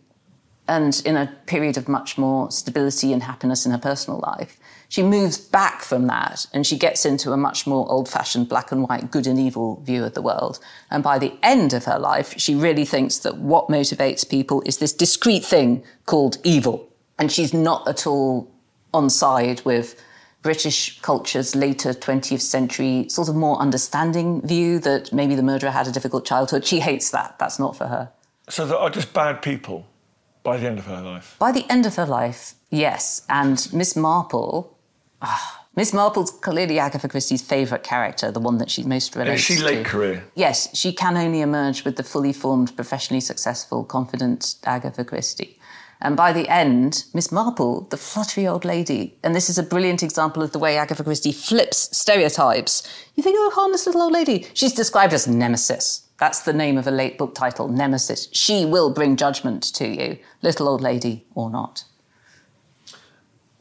and 0.69 1.01
in 1.03 1.17
a 1.17 1.35
period 1.47 1.77
of 1.77 1.89
much 1.89 2.17
more 2.17 2.51
stability 2.51 3.11
and 3.11 3.23
happiness 3.23 3.65
in 3.65 3.71
her 3.71 3.77
personal 3.79 4.19
life, 4.19 4.57
she 4.87 5.01
moves 5.01 5.37
back 5.37 5.81
from 5.81 6.05
that 6.07 6.45
and 6.53 6.65
she 6.65 6.77
gets 6.77 7.05
into 7.05 7.31
a 7.31 7.37
much 7.37 7.65
more 7.65 7.89
old 7.91 8.07
fashioned 8.07 8.47
black 8.47 8.71
and 8.71 8.87
white, 8.87 9.09
good 9.09 9.25
and 9.25 9.39
evil 9.39 9.81
view 9.81 10.03
of 10.03 10.13
the 10.13 10.21
world. 10.21 10.59
And 10.91 11.03
by 11.03 11.17
the 11.17 11.33
end 11.41 11.73
of 11.73 11.85
her 11.85 11.97
life, 11.97 12.35
she 12.37 12.53
really 12.53 12.85
thinks 12.85 13.17
that 13.19 13.37
what 13.37 13.67
motivates 13.67 14.29
people 14.29 14.61
is 14.63 14.77
this 14.77 14.93
discrete 14.93 15.43
thing 15.43 15.83
called 16.05 16.37
evil. 16.43 16.87
And 17.17 17.31
she's 17.31 17.53
not 17.53 17.87
at 17.87 18.05
all 18.05 18.49
on 18.93 19.09
side 19.09 19.61
with 19.65 19.99
British 20.43 21.01
culture's 21.01 21.55
later 21.55 21.93
20th 21.93 22.41
century 22.41 23.09
sort 23.09 23.27
of 23.27 23.35
more 23.35 23.57
understanding 23.57 24.41
view 24.47 24.79
that 24.79 25.11
maybe 25.11 25.33
the 25.33 25.43
murderer 25.43 25.71
had 25.71 25.87
a 25.87 25.91
difficult 25.91 26.25
childhood. 26.25 26.63
She 26.63 26.79
hates 26.79 27.09
that. 27.09 27.39
That's 27.39 27.57
not 27.57 27.75
for 27.75 27.87
her. 27.87 28.11
So 28.49 28.65
there 28.65 28.77
are 28.77 28.89
just 28.89 29.13
bad 29.13 29.41
people 29.41 29.85
by 30.49 30.57
the 30.57 30.67
end 30.67 30.79
of 30.79 30.85
her 30.85 31.01
life. 31.01 31.35
By 31.39 31.51
the 31.51 31.65
end 31.69 31.85
of 31.85 31.95
her 31.95 32.05
life, 32.05 32.53
yes. 32.69 33.25
And 33.29 33.57
Miss 33.71 33.95
Marple, 33.95 34.77
ah, 35.21 35.65
Miss 35.75 35.93
Marple's 35.93 36.31
clearly 36.31 36.79
Agatha 36.79 37.07
Christie's 37.07 37.41
favourite 37.41 37.83
character, 37.83 38.31
the 38.31 38.39
one 38.39 38.57
that 38.57 38.71
she 38.71 38.83
most 38.83 39.15
relates 39.15 39.49
is 39.49 39.57
she 39.57 39.63
late 39.63 39.83
to. 39.83 39.89
career? 39.89 40.23
Yes, 40.35 40.75
she 40.75 40.91
can 40.91 41.15
only 41.15 41.41
emerge 41.41 41.85
with 41.85 41.95
the 41.97 42.03
fully 42.03 42.33
formed, 42.33 42.75
professionally 42.75 43.21
successful, 43.21 43.83
confident 43.83 44.55
Agatha 44.65 45.05
Christie. 45.05 45.57
And 46.01 46.15
by 46.15 46.31
the 46.33 46.47
end, 46.47 47.03
Miss 47.13 47.31
Marple, 47.31 47.81
the 47.89 47.97
fluttery 47.97 48.47
old 48.47 48.65
lady, 48.65 49.17
and 49.23 49.35
this 49.35 49.49
is 49.49 49.57
a 49.57 49.63
brilliant 49.63 50.01
example 50.01 50.41
of 50.41 50.51
the 50.53 50.59
way 50.59 50.77
Agatha 50.77 51.03
Christie 51.03 51.33
flips 51.33 51.95
stereotypes. 51.95 52.83
You 53.15 53.23
think, 53.23 53.35
oh, 53.37 53.51
harmless 53.53 53.85
little 53.85 54.01
old 54.01 54.13
lady. 54.13 54.47
She's 54.53 54.73
described 54.73 55.13
as 55.13 55.27
Nemesis. 55.27 56.08
That's 56.19 56.41
the 56.41 56.53
name 56.53 56.77
of 56.77 56.85
a 56.85 56.91
late 56.91 57.17
book 57.17 57.33
title, 57.33 57.69
Nemesis. 57.69 58.27
She 58.33 58.65
will 58.65 58.89
bring 58.89 59.15
judgment 59.15 59.63
to 59.75 59.87
you, 59.87 60.17
little 60.41 60.67
old 60.67 60.81
lady 60.81 61.25
or 61.33 61.49
not. 61.49 61.85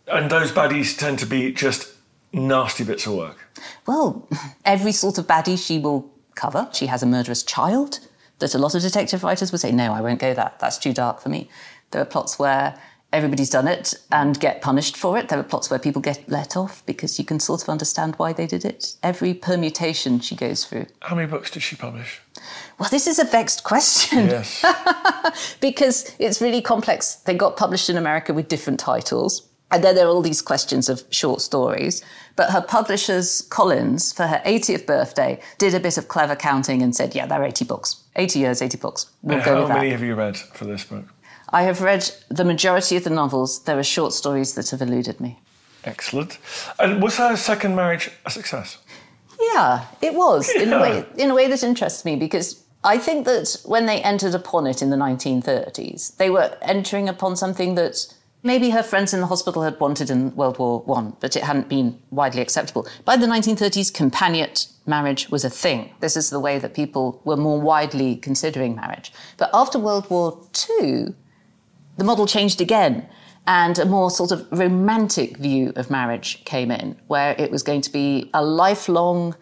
And 0.09 0.31
those 0.31 0.51
baddies 0.51 0.99
tend 0.99 1.19
to 1.21 1.27
be 1.27 1.53
just 1.53 1.95
nasty 2.33 2.83
bits 2.83 3.07
of 3.07 3.15
work. 3.15 3.37
Well, 3.87 4.29
every 4.65 4.93
sort 4.93 5.19
of 5.19 5.27
baddie 5.27 5.57
she 5.57 5.79
will 5.79 6.11
cover. 6.35 6.69
She 6.73 6.87
has 6.87 7.03
a 7.03 7.07
murderous 7.07 7.43
child 7.43 8.01
that 8.41 8.55
a 8.55 8.59
lot 8.59 8.75
of 8.75 8.83
detective 8.83 9.23
writers 9.23 9.53
would 9.53 9.61
say, 9.61 9.73
no, 9.73 9.93
I 9.93 10.01
won't 10.01 10.21
go 10.21 10.35
that. 10.35 10.59
That's 10.59 10.79
too 10.79 10.93
dark 10.93 11.21
for 11.21 11.29
me. 11.29 11.49
There 11.91 12.03
are 12.03 12.07
plots 12.07 12.39
where 12.39 12.81
everybody's 13.13 13.51
done 13.51 13.67
it 13.69 13.95
and 14.13 14.39
get 14.39 14.61
punished 14.61 14.97
for 14.97 15.17
it. 15.19 15.29
There 15.29 15.39
are 15.39 15.43
plots 15.45 15.71
where 15.71 15.79
people 15.79 16.03
get 16.03 16.29
let 16.29 16.57
off 16.57 16.85
because 16.87 17.19
you 17.19 17.25
can 17.25 17.41
sort 17.41 17.63
of 17.63 17.69
understand 17.69 18.15
why 18.17 18.33
they 18.33 18.47
did 18.47 18.65
it. 18.65 18.97
Every 19.03 19.33
permutation 19.35 20.21
she 20.21 20.37
goes 20.37 20.65
through. 20.65 20.87
How 21.01 21.17
many 21.17 21.27
books 21.27 21.51
did 21.51 21.63
she 21.63 21.77
publish? 21.77 22.21
Well, 22.79 22.89
this 22.91 23.07
is 23.07 23.19
a 23.19 23.25
vexed 23.25 23.65
question 23.65 24.27
Yes. 24.27 24.65
because 25.61 26.15
it's 26.19 26.41
really 26.41 26.61
complex. 26.63 27.15
They 27.17 27.35
got 27.35 27.57
published 27.57 27.89
in 27.91 27.97
America 27.97 28.33
with 28.35 28.49
different 28.49 28.79
titles. 28.79 29.49
And 29.71 29.85
then 29.85 29.97
there 29.97 30.07
are 30.07 30.11
all 30.11 30.23
these 30.23 30.41
questions 30.41 30.89
of 30.89 31.03
short 31.11 31.43
stories. 31.43 32.03
But 32.37 32.51
her 32.51 32.63
publishers, 32.63 33.43
Collins, 33.51 34.13
for 34.15 34.27
her 34.27 34.41
80th 34.47 34.87
birthday, 34.87 35.41
did 35.59 35.75
a 35.75 35.81
bit 35.81 35.99
of 35.99 36.09
clever 36.09 36.37
counting 36.37 36.81
and 36.81 36.97
said, 36.97 37.15
yeah, 37.15 37.27
there 37.27 37.43
are 37.43 37.45
80 37.45 37.65
books. 37.67 38.03
80 38.17 38.39
years, 38.39 38.63
80 38.63 38.79
books. 38.79 39.07
We'll 39.23 39.45
go 39.45 39.55
how 39.55 39.59
with 39.61 39.69
that. 39.69 39.77
many 39.79 39.91
have 39.91 40.03
you 40.03 40.15
read 40.15 40.39
for 40.39 40.65
this 40.65 40.85
book? 40.85 41.05
I 41.51 41.63
have 41.63 41.81
read 41.81 42.11
the 42.29 42.45
majority 42.45 42.97
of 42.97 43.05
the 43.05 43.11
novels. 43.11 43.65
There 43.65 43.79
are 43.79 43.85
short 43.85 44.13
stories 44.13 44.55
that 44.55 44.71
have 44.71 44.83
eluded 44.83 45.21
me. 45.21 45.39
Excellent. 45.85 46.39
And 46.79 47.03
was 47.03 47.17
her 47.17 47.37
second 47.37 47.75
marriage 47.75 48.11
a 48.27 48.31
success? 48.31 48.79
Yeah, 49.41 49.87
it 50.03 50.15
was 50.15 50.51
in 50.51 50.73
a 50.73 50.81
way 50.81 51.05
in 51.17 51.31
a 51.31 51.35
way 51.35 51.47
that 51.49 51.63
interests 51.63 52.05
me 52.05 52.17
because 52.17 52.65
I 52.85 52.99
think 52.99 53.25
that 53.25 53.57
when 53.65 53.87
they 53.87 54.03
entered 54.03 54.35
upon 54.35 54.67
it 54.67 54.83
in 54.83 54.91
the 54.91 54.97
1930s, 54.97 56.17
they 56.17 56.31
were 56.31 56.57
entering 56.63 57.09
upon 57.09 57.37
something 57.37 57.75
that 57.77 58.15
maybe 58.43 58.71
her 58.71 58.83
friends 58.83 59.13
in 59.15 59.21
the 59.21 59.27
hospital 59.27 59.63
had 59.63 59.79
wanted 59.81 60.11
in 60.11 60.35
World 60.37 60.59
War 60.59 60.81
One, 60.81 61.17
but 61.21 61.37
it 61.37 61.43
hadn't 61.45 61.69
been 61.69 61.99
widely 62.11 62.41
acceptable. 62.41 62.87
By 63.05 63.17
the 63.17 63.27
1930s, 63.27 63.93
companionate 63.93 64.73
marriage 64.87 65.29
was 65.29 65.45
a 65.45 65.51
thing. 65.51 65.93
This 66.01 66.17
is 66.17 66.31
the 66.31 66.41
way 66.41 66.59
that 66.59 66.75
people 66.75 67.21
were 67.25 67.37
more 67.37 67.61
widely 67.61 68.17
considering 68.17 68.77
marriage. 68.77 69.13
But 69.37 69.51
after 69.53 69.79
World 69.79 70.09
War 70.11 70.41
Two, 70.53 71.15
the 71.99 72.05
model 72.05 72.27
changed 72.27 72.61
again 72.61 73.07
and 73.47 73.79
a 73.79 73.85
more 73.85 74.11
sort 74.11 74.31
of 74.31 74.47
romantic 74.51 75.37
view 75.37 75.73
of 75.77 75.91
marriage 75.91 76.45
came 76.45 76.71
in 76.71 76.97
where 77.07 77.35
it 77.39 77.51
was 77.51 77.63
going 77.63 77.81
to 77.83 77.91
be 77.93 78.31
a 78.35 78.43
lifelong 78.45 79.35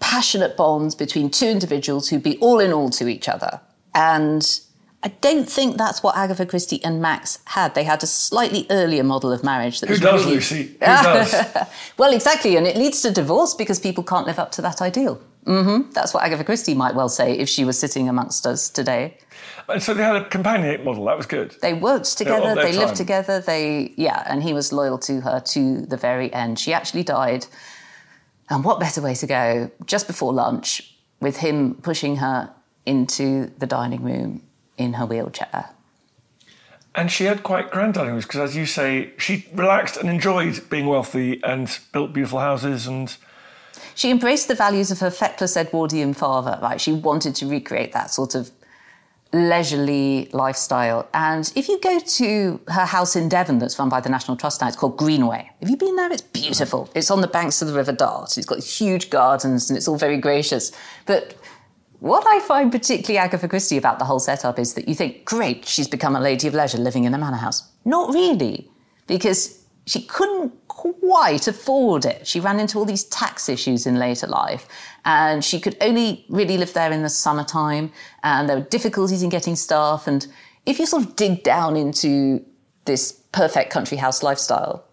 passionate 0.00 0.56
bond 0.56 0.94
between 0.98 1.30
two 1.30 1.46
individuals 1.46 2.08
who'd 2.08 2.22
be 2.22 2.36
all 2.38 2.60
in 2.60 2.72
all 2.72 2.90
to 2.90 3.08
each 3.08 3.28
other 3.28 3.60
and 3.94 4.60
I 5.02 5.08
don't 5.20 5.46
think 5.46 5.76
that's 5.76 6.02
what 6.02 6.16
Agatha 6.16 6.46
Christie 6.46 6.82
and 6.82 7.02
Max 7.02 7.38
had. 7.44 7.74
They 7.74 7.84
had 7.84 8.02
a 8.02 8.06
slightly 8.06 8.66
earlier 8.70 9.04
model 9.04 9.32
of 9.32 9.44
marriage. 9.44 9.80
That 9.80 9.88
Who 9.88 9.92
was 9.92 10.00
does, 10.00 10.22
really- 10.24 10.36
Lucy? 10.36 10.62
Who 10.72 10.78
does? 10.78 11.44
well, 11.98 12.14
exactly, 12.14 12.56
and 12.56 12.66
it 12.66 12.74
leads 12.78 13.02
to 13.02 13.10
divorce 13.10 13.52
because 13.52 13.78
people 13.78 14.02
can't 14.02 14.26
live 14.26 14.38
up 14.38 14.50
to 14.52 14.62
that 14.62 14.80
ideal. 14.80 15.20
Mm-hmm. 15.44 15.90
That's 15.90 16.14
what 16.14 16.22
Agatha 16.24 16.42
Christie 16.42 16.72
might 16.72 16.94
well 16.94 17.10
say 17.10 17.36
if 17.36 17.50
she 17.50 17.66
was 17.66 17.78
sitting 17.78 18.08
amongst 18.08 18.46
us 18.46 18.70
today. 18.70 19.18
And 19.68 19.82
so 19.82 19.94
they 19.94 20.02
had 20.02 20.16
a 20.16 20.24
companionate 20.24 20.84
model. 20.84 21.04
That 21.06 21.16
was 21.16 21.26
good. 21.26 21.56
They 21.62 21.74
worked 21.74 22.18
together. 22.18 22.54
They 22.54 22.72
lived 22.72 22.96
together. 22.96 23.40
They 23.40 23.94
yeah, 23.96 24.22
and 24.26 24.42
he 24.42 24.52
was 24.52 24.72
loyal 24.72 24.98
to 24.98 25.20
her 25.22 25.40
to 25.40 25.86
the 25.86 25.96
very 25.96 26.32
end. 26.32 26.58
She 26.58 26.72
actually 26.72 27.02
died. 27.02 27.46
And 28.50 28.62
what 28.62 28.78
better 28.78 29.00
way 29.00 29.14
to 29.14 29.26
go 29.26 29.70
just 29.86 30.06
before 30.06 30.32
lunch 30.32 30.94
with 31.20 31.38
him 31.38 31.74
pushing 31.76 32.16
her 32.16 32.52
into 32.84 33.50
the 33.58 33.66
dining 33.66 34.02
room 34.02 34.42
in 34.76 34.94
her 34.94 35.06
wheelchair. 35.06 35.70
And 36.94 37.10
she 37.10 37.24
had 37.24 37.42
quite 37.42 37.70
grand 37.70 37.94
dining 37.94 38.12
rooms 38.12 38.24
because, 38.24 38.50
as 38.50 38.56
you 38.56 38.66
say, 38.66 39.12
she 39.16 39.48
relaxed 39.52 39.96
and 39.96 40.08
enjoyed 40.08 40.68
being 40.70 40.86
wealthy 40.86 41.42
and 41.42 41.78
built 41.92 42.12
beautiful 42.12 42.38
houses. 42.38 42.86
And 42.86 43.16
She 43.94 44.10
embraced 44.10 44.46
the 44.46 44.54
values 44.54 44.90
of 44.92 45.00
her 45.00 45.10
feckless 45.10 45.56
Edwardian 45.56 46.14
father. 46.14 46.58
Right, 46.62 46.80
she 46.80 46.92
wanted 46.92 47.34
to 47.36 47.46
recreate 47.46 47.92
that 47.92 48.10
sort 48.10 48.34
of 48.34 48.52
leisurely 49.34 50.28
lifestyle. 50.32 51.08
And 51.12 51.52
if 51.56 51.68
you 51.68 51.80
go 51.80 51.98
to 51.98 52.60
her 52.68 52.84
house 52.84 53.16
in 53.16 53.28
Devon, 53.28 53.58
that's 53.58 53.78
run 53.78 53.88
by 53.88 54.00
the 54.00 54.08
National 54.08 54.36
Trust 54.36 54.60
now, 54.60 54.68
it's 54.68 54.76
called 54.76 54.96
Greenway. 54.96 55.50
Have 55.60 55.70
you 55.70 55.76
been 55.76 55.96
there? 55.96 56.12
It's 56.12 56.22
beautiful. 56.22 56.88
It's 56.94 57.10
on 57.10 57.20
the 57.20 57.26
banks 57.28 57.60
of 57.60 57.68
the 57.68 57.74
River 57.74 57.92
Dart. 57.92 58.36
It's 58.38 58.46
got 58.46 58.62
huge 58.62 59.10
gardens 59.10 59.68
and 59.68 59.76
it's 59.76 59.88
all 59.88 59.98
very 59.98 60.18
gracious. 60.18 60.72
But 61.06 61.34
what 62.00 62.24
I 62.26 62.40
find 62.40 62.70
particularly 62.70 63.18
Agatha 63.18 63.48
Christie 63.48 63.76
about 63.76 63.98
the 63.98 64.04
whole 64.04 64.20
setup 64.20 64.58
is 64.58 64.74
that 64.74 64.88
you 64.88 64.94
think, 64.94 65.24
great, 65.24 65.64
she's 65.66 65.88
become 65.88 66.14
a 66.14 66.20
lady 66.20 66.46
of 66.46 66.54
leisure 66.54 66.78
living 66.78 67.04
in 67.04 67.14
a 67.14 67.18
manor 67.18 67.36
house. 67.36 67.68
Not 67.84 68.12
really, 68.12 68.70
because 69.06 69.64
she 69.86 70.02
couldn't 70.02 70.63
quite 70.92 71.48
afford 71.48 72.04
it. 72.04 72.26
She 72.26 72.40
ran 72.40 72.60
into 72.60 72.78
all 72.78 72.84
these 72.84 73.04
tax 73.04 73.48
issues 73.48 73.86
in 73.86 73.98
later 73.98 74.26
life, 74.26 74.68
and 75.04 75.44
she 75.44 75.60
could 75.60 75.76
only 75.80 76.24
really 76.28 76.58
live 76.58 76.74
there 76.74 76.92
in 76.92 77.02
the 77.02 77.08
summertime, 77.08 77.92
and 78.22 78.48
there 78.48 78.56
were 78.56 78.64
difficulties 78.64 79.22
in 79.22 79.30
getting 79.30 79.56
staff. 79.56 80.06
And 80.06 80.26
if 80.66 80.78
you 80.78 80.86
sort 80.86 81.04
of 81.04 81.16
dig 81.16 81.42
down 81.42 81.76
into 81.76 82.44
this 82.84 83.12
perfect 83.32 83.70
country 83.70 83.96
house 83.96 84.22
lifestyle, 84.22 84.84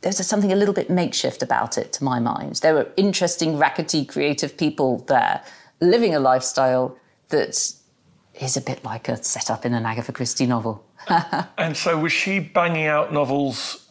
there's 0.00 0.24
something 0.26 0.52
a 0.52 0.56
little 0.56 0.74
bit 0.74 0.90
makeshift 0.90 1.42
about 1.42 1.76
it, 1.76 1.92
to 1.94 2.04
my 2.04 2.20
mind. 2.20 2.56
There 2.56 2.74
were 2.74 2.88
interesting, 2.96 3.58
rackety, 3.58 4.04
creative 4.04 4.56
people 4.56 4.98
there 5.08 5.42
living 5.80 6.14
a 6.14 6.20
lifestyle 6.20 6.96
that 7.28 7.72
is 8.34 8.56
a 8.56 8.60
bit 8.60 8.84
like 8.84 9.08
a 9.08 9.22
setup 9.22 9.64
in 9.64 9.74
an 9.74 9.84
Agatha 9.84 10.12
Christie 10.12 10.46
novel. 10.46 10.84
and 11.58 11.76
so 11.76 11.98
was 11.98 12.12
she 12.12 12.38
banging 12.38 12.86
out 12.86 13.12
novels 13.12 13.87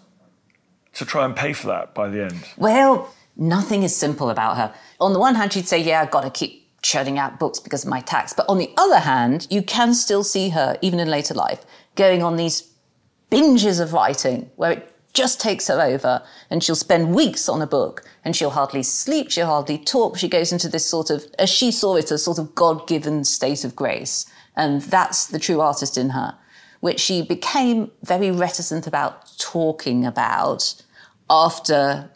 to 0.97 1.05
try 1.05 1.25
and 1.25 1.35
pay 1.35 1.53
for 1.53 1.67
that 1.67 1.93
by 1.93 2.09
the 2.09 2.23
end? 2.23 2.47
Well, 2.57 3.13
nothing 3.35 3.83
is 3.83 3.95
simple 3.95 4.29
about 4.29 4.57
her. 4.57 4.73
On 4.99 5.13
the 5.13 5.19
one 5.19 5.35
hand, 5.35 5.53
she'd 5.53 5.67
say, 5.67 5.79
Yeah, 5.79 6.01
I've 6.01 6.11
got 6.11 6.21
to 6.21 6.29
keep 6.29 6.67
churning 6.81 7.17
out 7.17 7.39
books 7.39 7.59
because 7.59 7.83
of 7.83 7.89
my 7.89 8.01
tax. 8.01 8.33
But 8.33 8.47
on 8.47 8.57
the 8.57 8.71
other 8.77 8.99
hand, 8.99 9.47
you 9.49 9.61
can 9.61 9.93
still 9.93 10.23
see 10.23 10.49
her, 10.49 10.77
even 10.81 10.99
in 10.99 11.09
later 11.09 11.33
life, 11.33 11.65
going 11.95 12.23
on 12.23 12.35
these 12.35 12.71
binges 13.31 13.81
of 13.81 13.93
writing 13.93 14.49
where 14.55 14.71
it 14.71 14.93
just 15.13 15.41
takes 15.41 15.67
her 15.67 15.81
over 15.81 16.21
and 16.49 16.63
she'll 16.63 16.75
spend 16.75 17.13
weeks 17.13 17.49
on 17.49 17.61
a 17.61 17.67
book 17.67 18.03
and 18.23 18.35
she'll 18.35 18.51
hardly 18.51 18.83
sleep, 18.83 19.31
she'll 19.31 19.47
hardly 19.47 19.77
talk. 19.77 20.17
She 20.17 20.27
goes 20.27 20.51
into 20.51 20.69
this 20.69 20.85
sort 20.85 21.09
of, 21.09 21.25
as 21.39 21.49
she 21.49 21.71
saw 21.71 21.95
it, 21.95 22.11
a 22.11 22.17
sort 22.17 22.37
of 22.37 22.53
God 22.55 22.87
given 22.87 23.23
state 23.23 23.65
of 23.65 23.75
grace. 23.75 24.25
And 24.55 24.81
that's 24.83 25.25
the 25.25 25.39
true 25.39 25.59
artist 25.59 25.97
in 25.97 26.11
her, 26.11 26.37
which 26.79 26.99
she 26.99 27.21
became 27.21 27.91
very 28.03 28.31
reticent 28.31 28.87
about 28.87 29.37
talking 29.37 30.05
about 30.05 30.81
after 31.29 32.09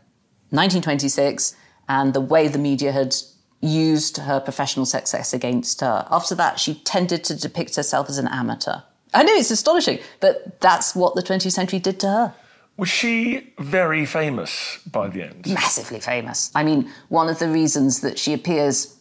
1926 0.51 1.55
and 1.88 2.14
the 2.14 2.22
way 2.22 2.47
the 2.47 2.59
media 2.59 2.91
had 2.91 3.16
used 3.62 4.18
her 4.18 4.39
professional 4.39 4.86
success 4.86 5.34
against 5.34 5.82
her. 5.82 6.07
After 6.09 6.36
that, 6.36 6.59
she 6.59 6.76
tended 6.76 7.24
to 7.26 7.36
depict 7.36 7.76
herself 7.76 8.09
as 8.09 8.18
an 8.18 8.28
amateur. 8.28 8.78
I 9.14 9.24
know 9.24 9.34
it's 9.34 9.51
astonishing, 9.51 9.99
but 10.20 10.59
that's 10.62 10.95
what 10.95 11.16
the 11.16 11.22
20th 11.22 11.51
century 11.51 11.80
did 11.80 11.99
to 11.99 12.07
her. 12.07 12.34
Was 12.78 12.89
she 12.89 13.53
very 13.59 14.05
famous 14.05 14.80
by 14.89 15.09
the 15.09 15.24
end? 15.24 15.45
Massively 15.47 15.99
famous. 15.99 16.49
I 16.55 16.64
mean, 16.64 16.89
one 17.09 17.30
of 17.30 17.39
the 17.39 17.49
reasons 17.49 18.01
that 18.01 18.18
she 18.18 18.34
appears 18.34 18.97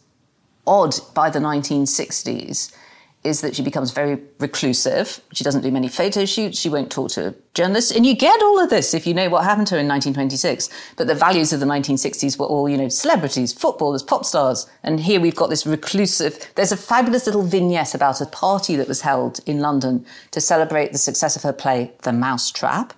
odd 0.67 0.95
by 1.15 1.29
the 1.29 1.39
1960s 1.39 2.75
is 3.23 3.41
that 3.41 3.55
she 3.55 3.61
becomes 3.61 3.91
very 3.91 4.19
reclusive. 4.39 5.21
She 5.33 5.43
doesn't 5.43 5.61
do 5.61 5.71
many 5.71 5.87
photo 5.87 6.25
shoots. 6.25 6.59
She 6.59 6.69
won't 6.69 6.91
talk 6.91 7.11
to 7.11 7.35
journalists. 7.53 7.91
And 7.91 8.05
you 8.05 8.15
get 8.15 8.41
all 8.41 8.59
of 8.59 8.69
this 8.69 8.93
if 8.93 9.05
you 9.05 9.13
know 9.13 9.29
what 9.29 9.43
happened 9.43 9.67
to 9.67 9.75
her 9.75 9.81
in 9.81 9.87
1926. 9.87 10.69
But 10.97 11.07
the 11.07 11.15
values 11.15 11.53
of 11.53 11.59
the 11.59 11.65
1960s 11.65 12.39
were 12.39 12.47
all, 12.47 12.67
you 12.67 12.77
know, 12.77 12.89
celebrities, 12.89 13.53
footballers, 13.53 14.01
pop 14.01 14.25
stars. 14.25 14.67
And 14.83 14.99
here 14.99 15.21
we've 15.21 15.35
got 15.35 15.49
this 15.49 15.67
reclusive. 15.67 16.51
There's 16.55 16.71
a 16.71 16.77
fabulous 16.77 17.27
little 17.27 17.43
vignette 17.43 17.93
about 17.93 18.21
a 18.21 18.25
party 18.25 18.75
that 18.75 18.87
was 18.87 19.01
held 19.01 19.39
in 19.45 19.59
London 19.59 20.05
to 20.31 20.41
celebrate 20.41 20.91
the 20.91 20.97
success 20.97 21.35
of 21.35 21.43
her 21.43 21.53
play, 21.53 21.91
The 22.01 22.13
Mousetrap 22.13 22.93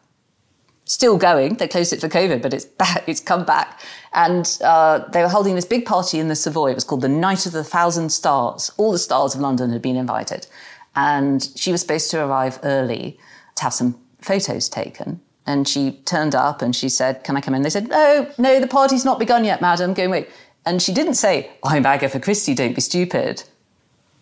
still 0.85 1.17
going. 1.17 1.55
They 1.55 1.67
closed 1.67 1.93
it 1.93 2.01
for 2.01 2.09
COVID, 2.09 2.41
but 2.41 2.53
it's 2.53 2.65
back. 2.83 3.03
It's 3.07 3.19
come 3.19 3.45
back, 3.45 3.81
and 4.13 4.57
uh, 4.63 4.99
they 5.09 5.21
were 5.21 5.29
holding 5.29 5.55
this 5.55 5.65
big 5.65 5.85
party 5.85 6.19
in 6.19 6.27
the 6.27 6.35
Savoy. 6.35 6.71
It 6.71 6.75
was 6.75 6.83
called 6.83 7.01
the 7.01 7.09
Night 7.09 7.45
of 7.45 7.51
the 7.51 7.63
Thousand 7.63 8.11
Stars. 8.11 8.71
All 8.77 8.91
the 8.91 8.99
stars 8.99 9.35
of 9.35 9.41
London 9.41 9.71
had 9.71 9.81
been 9.81 9.95
invited, 9.95 10.47
and 10.95 11.49
she 11.55 11.71
was 11.71 11.81
supposed 11.81 12.11
to 12.11 12.23
arrive 12.23 12.59
early 12.63 13.19
to 13.55 13.63
have 13.63 13.73
some 13.73 13.99
photos 14.21 14.69
taken. 14.69 15.21
And 15.45 15.67
she 15.67 15.99
turned 16.05 16.35
up 16.35 16.61
and 16.61 16.73
she 16.73 16.87
said, 16.87 17.23
"Can 17.23 17.35
I 17.35 17.41
come 17.41 17.53
in?" 17.53 17.63
They 17.63 17.69
said, 17.69 17.89
"No, 17.89 18.29
no, 18.37 18.59
the 18.59 18.67
party's 18.67 19.05
not 19.05 19.19
begun 19.19 19.43
yet, 19.43 19.61
madam. 19.61 19.93
Go 19.93 20.03
and 20.03 20.11
wait." 20.11 20.29
And 20.65 20.81
she 20.81 20.93
didn't 20.93 21.15
say, 21.15 21.51
"I'm 21.63 21.85
Agatha 21.85 22.19
Christie. 22.19 22.55
Don't 22.55 22.75
be 22.75 22.81
stupid." 22.81 23.43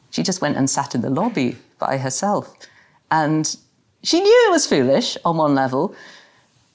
She 0.10 0.24
just 0.24 0.42
went 0.42 0.58
and 0.58 0.70
sat 0.70 0.94
in 0.94 1.02
the 1.02 1.10
lobby 1.10 1.58
by 1.80 1.98
herself, 1.98 2.54
and 3.10 3.56
she 4.04 4.20
knew 4.20 4.48
it 4.48 4.52
was 4.52 4.66
foolish 4.68 5.18
on 5.24 5.38
one 5.38 5.56
level. 5.56 5.96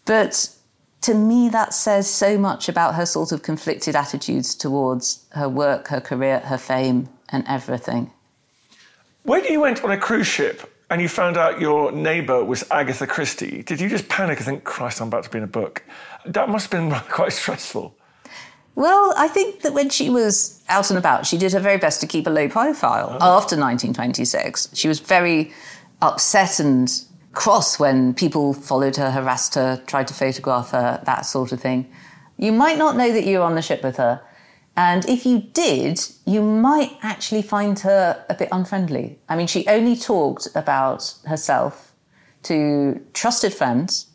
But 0.06 0.48
to 1.02 1.14
me, 1.14 1.48
that 1.50 1.74
says 1.74 2.08
so 2.08 2.38
much 2.38 2.68
about 2.68 2.94
her 2.94 3.04
sort 3.04 3.32
of 3.32 3.42
conflicted 3.42 3.94
attitudes 3.94 4.54
towards 4.54 5.26
her 5.32 5.48
work, 5.48 5.88
her 5.88 6.00
career, 6.00 6.40
her 6.40 6.58
fame, 6.58 7.08
and 7.28 7.44
everything. 7.46 8.10
When 9.24 9.44
you 9.44 9.60
went 9.60 9.84
on 9.84 9.90
a 9.90 9.98
cruise 9.98 10.26
ship 10.26 10.72
and 10.88 11.02
you 11.02 11.08
found 11.08 11.36
out 11.36 11.60
your 11.60 11.92
neighbour 11.92 12.44
was 12.44 12.64
Agatha 12.70 13.06
Christie, 13.06 13.62
did 13.62 13.80
you 13.80 13.88
just 13.88 14.08
panic 14.08 14.38
and 14.38 14.46
think, 14.46 14.64
Christ, 14.64 15.00
I'm 15.00 15.08
about 15.08 15.24
to 15.24 15.30
be 15.30 15.38
in 15.38 15.44
a 15.44 15.48
book? 15.48 15.82
That 16.24 16.48
must 16.48 16.72
have 16.72 16.88
been 16.88 17.00
quite 17.10 17.32
stressful. 17.32 17.94
Well, 18.76 19.14
I 19.16 19.26
think 19.26 19.62
that 19.62 19.72
when 19.72 19.88
she 19.88 20.10
was 20.10 20.62
out 20.68 20.90
and 20.90 20.98
about, 20.98 21.26
she 21.26 21.38
did 21.38 21.52
her 21.52 21.60
very 21.60 21.78
best 21.78 22.00
to 22.02 22.06
keep 22.06 22.26
a 22.26 22.30
low 22.30 22.48
profile 22.48 23.10
oh. 23.20 23.36
after 23.36 23.56
1926. 23.56 24.70
She 24.74 24.86
was 24.86 25.00
very 25.00 25.52
upset 26.02 26.60
and 26.60 26.88
cross 27.36 27.78
when 27.78 28.14
people 28.14 28.54
followed 28.54 28.96
her, 28.96 29.10
harassed 29.10 29.54
her, 29.54 29.76
tried 29.86 30.08
to 30.08 30.14
photograph 30.14 30.70
her, 30.70 31.00
that 31.04 31.26
sort 31.26 31.52
of 31.52 31.60
thing. 31.60 31.86
You 32.38 32.50
might 32.50 32.78
not 32.78 32.96
know 32.96 33.12
that 33.12 33.24
you 33.24 33.38
were 33.38 33.44
on 33.44 33.54
the 33.54 33.62
ship 33.62 33.84
with 33.84 33.98
her. 33.98 34.22
And 34.76 35.08
if 35.08 35.24
you 35.24 35.40
did, 35.52 36.00
you 36.24 36.42
might 36.42 36.98
actually 37.02 37.42
find 37.42 37.78
her 37.80 38.24
a 38.28 38.34
bit 38.34 38.48
unfriendly. 38.50 39.18
I 39.28 39.36
mean, 39.36 39.46
she 39.46 39.66
only 39.68 39.96
talked 39.96 40.48
about 40.54 41.14
herself 41.26 41.92
to 42.44 43.00
trusted 43.12 43.52
friends, 43.54 44.06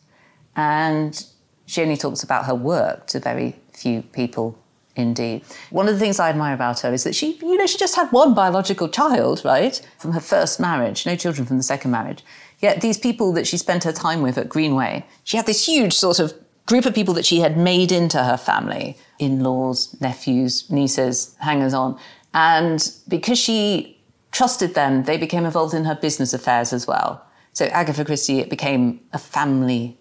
and 0.56 1.24
she 1.68 1.82
only 1.82 1.98
talks 1.98 2.24
about 2.24 2.46
her 2.46 2.56
work 2.56 3.08
to 3.08 3.20
very 3.20 3.56
few 3.72 4.02
people 4.02 4.58
indeed. 4.96 5.44
One 5.70 5.88
of 5.88 5.94
the 5.94 6.00
things 6.00 6.20
I 6.20 6.30
admire 6.30 6.54
about 6.54 6.82
her 6.82 6.94
is 6.94 7.04
that 7.06 7.16
she, 7.16 7.38
you 7.38 7.58
know, 7.58 7.66
she 7.66 7.78
just 7.78 7.96
had 7.96 8.12
one 8.12 8.34
biological 8.34 8.90
child, 8.90 9.42
right, 9.46 9.80
from 9.98 10.12
her 10.12 10.20
first 10.20 10.60
marriage, 10.60 11.06
no 11.06 11.16
children 11.16 11.46
from 11.48 11.58
the 11.58 11.64
second 11.64 11.92
marriage. 11.92 12.24
Yet 12.62 12.82
these 12.82 12.98
people 12.98 13.32
that 13.34 13.48
she 13.48 13.58
spent 13.58 13.84
her 13.84 13.92
time 13.92 14.22
with 14.22 14.38
at 14.38 14.50
Greenway, 14.50 15.06
she 15.24 15.38
had 15.38 15.46
this 15.46 15.66
huge 15.66 15.94
sort 15.94 16.20
of 16.20 16.34
group 16.68 16.86
of 16.86 16.94
people 16.94 17.14
that 17.16 17.26
she 17.26 17.40
had 17.40 17.58
made 17.58 17.92
into 17.92 18.24
her 18.24 18.38
family 18.38 18.98
in 19.20 19.44
laws, 19.44 20.00
nephews, 20.00 20.70
nieces, 20.70 21.36
hangers 21.40 21.74
on. 21.74 22.00
And 22.34 22.88
because 23.08 23.40
she 23.40 24.00
trusted 24.32 24.76
them, 24.76 25.04
they 25.04 25.18
became 25.18 25.46
involved 25.46 25.74
in 25.74 25.86
her 25.86 25.96
business 25.96 26.34
affairs 26.34 26.72
as 26.72 26.88
well. 26.88 27.26
So 27.54 27.66
Agatha 27.66 28.06
Christie, 28.06 28.40
it 28.40 28.50
became 28.50 29.02
a 29.12 29.18
family 29.18 29.98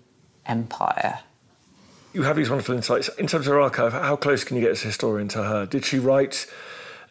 empire. 0.47 1.19
You 2.13 2.23
have 2.23 2.37
these 2.37 2.51
wonderful 2.51 2.75
insights. 2.75 3.09
In 3.19 3.27
terms 3.27 3.47
of 3.47 3.53
her 3.53 3.61
archive, 3.61 3.93
how 3.93 4.17
close 4.17 4.45
can 4.45 4.57
you 4.57 4.63
get 4.63 4.73
as 4.73 4.83
a 4.83 4.87
historian 4.87 5.29
to 5.29 5.43
her? 5.45 5.67
Did 5.67 5.85
she 5.85 5.99
write 5.99 6.47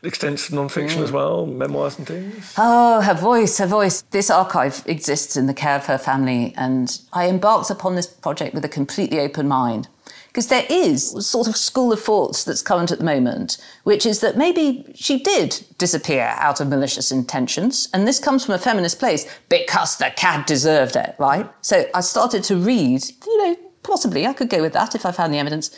extensive 0.03 0.53
non-fiction 0.53 1.03
as 1.03 1.11
mm. 1.11 1.13
well, 1.13 1.45
memoirs 1.45 1.97
and 1.97 2.07
things? 2.07 2.53
Oh, 2.57 3.01
her 3.01 3.13
voice, 3.13 3.57
her 3.57 3.67
voice. 3.67 4.01
This 4.11 4.29
archive 4.29 4.83
exists 4.85 5.35
in 5.35 5.47
the 5.47 5.53
care 5.53 5.75
of 5.75 5.85
her 5.85 5.97
family, 5.97 6.53
and 6.57 6.99
I 7.13 7.27
embarked 7.27 7.69
upon 7.69 7.95
this 7.95 8.07
project 8.07 8.53
with 8.53 8.65
a 8.65 8.69
completely 8.69 9.19
open 9.19 9.47
mind. 9.47 9.87
Because 10.27 10.47
there 10.47 10.65
is 10.69 11.15
a 11.15 11.23
sort 11.23 11.47
of 11.47 11.57
school 11.57 11.91
of 11.91 11.99
thoughts 11.99 12.43
that's 12.43 12.61
current 12.61 12.91
at 12.91 12.99
the 12.99 13.03
moment, 13.03 13.57
which 13.83 14.05
is 14.05 14.19
that 14.19 14.37
maybe 14.37 14.85
she 14.93 15.17
did 15.17 15.65
disappear 15.79 16.35
out 16.37 16.61
of 16.61 16.67
malicious 16.67 17.11
intentions, 17.11 17.89
and 17.93 18.07
this 18.07 18.19
comes 18.19 18.45
from 18.45 18.53
a 18.53 18.59
feminist 18.59 18.99
place 18.99 19.27
because 19.49 19.97
the 19.97 20.11
cat 20.15 20.45
deserved 20.45 20.95
it, 20.95 21.15
right? 21.17 21.49
So 21.61 21.85
I 21.95 22.01
started 22.01 22.43
to 22.45 22.57
read, 22.57 23.03
you 23.25 23.37
know, 23.43 23.55
possibly 23.81 24.27
I 24.27 24.33
could 24.33 24.49
go 24.49 24.61
with 24.61 24.73
that 24.73 24.93
if 24.93 25.03
I 25.05 25.11
found 25.11 25.33
the 25.33 25.39
evidence. 25.39 25.75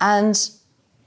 And 0.00 0.38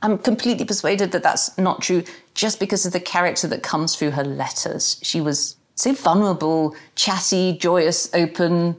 I'm 0.01 0.17
completely 0.17 0.65
persuaded 0.65 1.11
that 1.11 1.23
that's 1.23 1.57
not 1.57 1.81
true 1.81 2.03
just 2.33 2.59
because 2.59 2.85
of 2.85 2.93
the 2.93 2.99
character 2.99 3.47
that 3.47 3.63
comes 3.63 3.95
through 3.95 4.11
her 4.11 4.23
letters. 4.23 4.99
She 5.01 5.21
was 5.21 5.55
so 5.75 5.93
vulnerable, 5.93 6.75
chatty, 6.95 7.57
joyous, 7.57 8.13
open, 8.13 8.75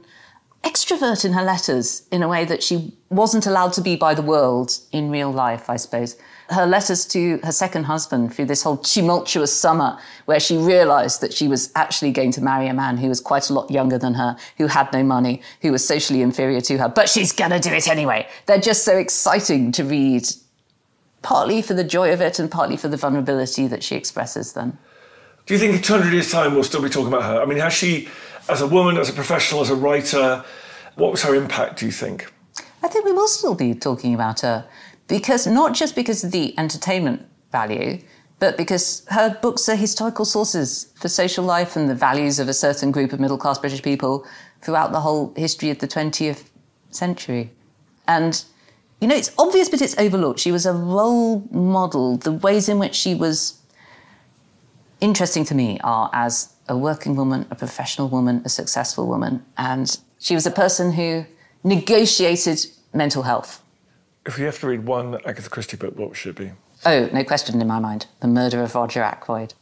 extrovert 0.64 1.24
in 1.24 1.32
her 1.32 1.44
letters 1.44 2.02
in 2.10 2.22
a 2.22 2.28
way 2.28 2.44
that 2.44 2.62
she 2.62 2.92
wasn't 3.10 3.46
allowed 3.46 3.72
to 3.72 3.80
be 3.80 3.96
by 3.96 4.14
the 4.14 4.22
world 4.22 4.78
in 4.92 5.10
real 5.10 5.30
life, 5.30 5.70
I 5.70 5.76
suppose. 5.76 6.16
Her 6.50 6.66
letters 6.66 7.06
to 7.06 7.38
her 7.44 7.52
second 7.52 7.84
husband 7.84 8.34
through 8.34 8.46
this 8.46 8.62
whole 8.62 8.76
tumultuous 8.76 9.56
summer 9.56 9.98
where 10.24 10.40
she 10.40 10.56
realized 10.56 11.20
that 11.20 11.32
she 11.32 11.46
was 11.46 11.70
actually 11.74 12.10
going 12.10 12.32
to 12.32 12.40
marry 12.40 12.68
a 12.68 12.74
man 12.74 12.96
who 12.96 13.08
was 13.08 13.20
quite 13.20 13.50
a 13.50 13.52
lot 13.52 13.70
younger 13.70 13.98
than 13.98 14.14
her, 14.14 14.36
who 14.56 14.66
had 14.66 14.92
no 14.92 15.02
money, 15.04 15.42
who 15.60 15.70
was 15.70 15.86
socially 15.86 16.22
inferior 16.22 16.60
to 16.62 16.78
her, 16.78 16.88
but 16.88 17.08
she's 17.08 17.32
to 17.32 17.60
do 17.60 17.70
it 17.70 17.88
anyway. 17.88 18.26
They're 18.46 18.58
just 18.58 18.84
so 18.84 18.96
exciting 18.96 19.72
to 19.72 19.84
read, 19.84 20.26
partly 21.22 21.62
for 21.62 21.74
the 21.74 21.84
joy 21.84 22.12
of 22.12 22.20
it 22.20 22.38
and 22.38 22.50
partly 22.50 22.76
for 22.76 22.88
the 22.88 22.96
vulnerability 22.96 23.66
that 23.66 23.82
she 23.82 23.96
expresses 23.96 24.52
then. 24.52 24.78
Do 25.46 25.54
you 25.54 25.60
think 25.60 25.74
in 25.74 25.82
200 25.82 26.12
years' 26.12 26.30
time 26.30 26.54
we'll 26.54 26.64
still 26.64 26.82
be 26.82 26.88
talking 26.88 27.08
about 27.08 27.24
her? 27.24 27.40
I 27.40 27.46
mean, 27.46 27.58
has 27.58 27.72
she, 27.72 28.08
as 28.48 28.60
a 28.60 28.66
woman, 28.66 28.98
as 28.98 29.08
a 29.08 29.12
professional, 29.12 29.62
as 29.62 29.70
a 29.70 29.76
writer, 29.76 30.44
what 30.96 31.10
was 31.10 31.22
her 31.22 31.34
impact, 31.34 31.78
do 31.78 31.86
you 31.86 31.92
think? 31.92 32.32
I 32.82 32.88
think 32.88 33.04
we 33.04 33.12
will 33.12 33.28
still 33.28 33.54
be 33.54 33.74
talking 33.74 34.14
about 34.14 34.40
her 34.40 34.66
because 35.08 35.46
not 35.46 35.74
just 35.74 35.94
because 35.94 36.22
of 36.22 36.32
the 36.32 36.56
entertainment 36.58 37.26
value, 37.50 38.00
but 38.38 38.56
because 38.56 39.04
her 39.08 39.36
books 39.42 39.68
are 39.68 39.74
historical 39.74 40.24
sources 40.24 40.92
for 40.94 41.08
social 41.08 41.44
life 41.44 41.76
and 41.76 41.88
the 41.88 41.94
values 41.94 42.38
of 42.38 42.48
a 42.48 42.54
certain 42.54 42.92
group 42.92 43.12
of 43.12 43.18
middle 43.18 43.38
class 43.38 43.58
British 43.58 43.82
people 43.82 44.24
throughout 44.62 44.92
the 44.92 45.00
whole 45.00 45.32
history 45.36 45.70
of 45.70 45.78
the 45.78 45.88
20th 45.88 46.44
century. 46.90 47.50
And, 48.06 48.44
you 49.00 49.08
know, 49.08 49.14
it's 49.14 49.32
obvious, 49.38 49.68
but 49.68 49.80
it's 49.80 49.96
overlooked. 49.98 50.40
She 50.40 50.52
was 50.52 50.66
a 50.66 50.72
role 50.72 51.46
model. 51.50 52.16
The 52.16 52.32
ways 52.32 52.68
in 52.68 52.78
which 52.78 52.94
she 52.94 53.14
was 53.14 53.60
interesting 55.00 55.44
to 55.46 55.54
me 55.54 55.78
are 55.84 56.10
as 56.12 56.54
a 56.68 56.76
working 56.76 57.14
woman, 57.16 57.46
a 57.50 57.54
professional 57.54 58.08
woman, 58.08 58.42
a 58.44 58.48
successful 58.48 59.06
woman. 59.06 59.44
And 59.56 59.96
she 60.18 60.34
was 60.34 60.46
a 60.46 60.50
person 60.50 60.92
who 60.92 61.24
negotiated 61.62 62.66
mental 62.92 63.22
health. 63.22 63.62
If 64.26 64.38
you 64.38 64.44
have 64.46 64.58
to 64.60 64.66
read 64.66 64.84
one 64.84 65.14
Agatha 65.24 65.48
Christie 65.48 65.76
book, 65.76 65.96
what 65.96 66.16
should 66.16 66.38
it 66.38 66.44
be? 66.44 66.52
Oh, 66.84 67.08
no 67.12 67.24
question 67.24 67.60
in 67.60 67.66
my 67.66 67.78
mind. 67.78 68.06
The 68.20 68.28
Murder 68.28 68.62
of 68.62 68.74
Roger 68.74 69.02
Ackroyd. 69.02 69.54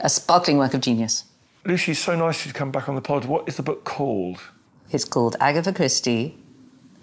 A 0.00 0.08
sparkling 0.08 0.58
work 0.58 0.74
of 0.74 0.80
genius. 0.80 1.24
Lucy, 1.64 1.94
so 1.94 2.14
nice 2.14 2.44
you 2.44 2.52
to 2.52 2.58
come 2.58 2.70
back 2.70 2.88
on 2.88 2.94
the 2.94 3.00
pod. 3.00 3.24
What 3.24 3.48
is 3.48 3.56
the 3.56 3.62
book 3.62 3.84
called? 3.84 4.40
It's 4.90 5.04
called 5.04 5.36
Agatha 5.40 5.72
Christie, 5.72 6.38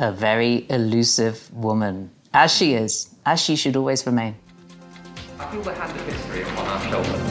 A 0.02 0.12
Very 0.12 0.66
Elusive 0.68 1.54
Woman. 1.54 2.10
As 2.34 2.52
she 2.52 2.74
is, 2.74 3.14
as 3.24 3.39
she 3.39 3.56
should 3.56 3.76
always 3.76 4.04
remain. 4.08 4.36
I 5.38 5.45
feel 5.45 5.62
the 5.62 5.76
hand 5.76 5.91
of 5.91 6.04
history 6.08 6.41
upon 6.41 6.66
our 6.66 6.82
shoulders. 6.89 7.22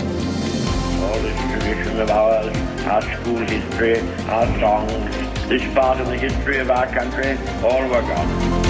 All 1.02 1.18
this 1.18 1.36
tradition 1.50 1.98
of 1.98 2.10
ours, 2.10 2.56
our 2.86 3.02
school 3.02 3.38
history, 3.38 3.98
our 4.28 4.46
songs, 4.60 5.48
this 5.48 5.74
part 5.74 6.00
of 6.00 6.06
the 6.06 6.16
history 6.16 6.58
of 6.58 6.70
our 6.70 6.86
country, 6.86 7.36
all 7.64 7.82
were 7.88 8.02
gone. 8.02 8.69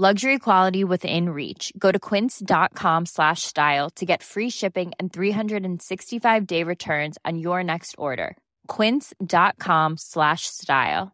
Luxury 0.00 0.38
quality 0.38 0.84
within 0.84 1.30
reach. 1.30 1.72
Go 1.76 1.90
to 1.90 1.98
quince.com 1.98 3.06
slash 3.06 3.42
style 3.42 3.90
to 3.96 4.06
get 4.06 4.22
free 4.22 4.48
shipping 4.48 4.92
and 5.00 5.12
365 5.12 6.46
day 6.46 6.62
returns 6.62 7.18
on 7.24 7.36
your 7.36 7.64
next 7.64 7.96
order. 7.98 8.36
Quince.com 8.68 9.96
slash 9.96 10.42
style. 10.46 11.10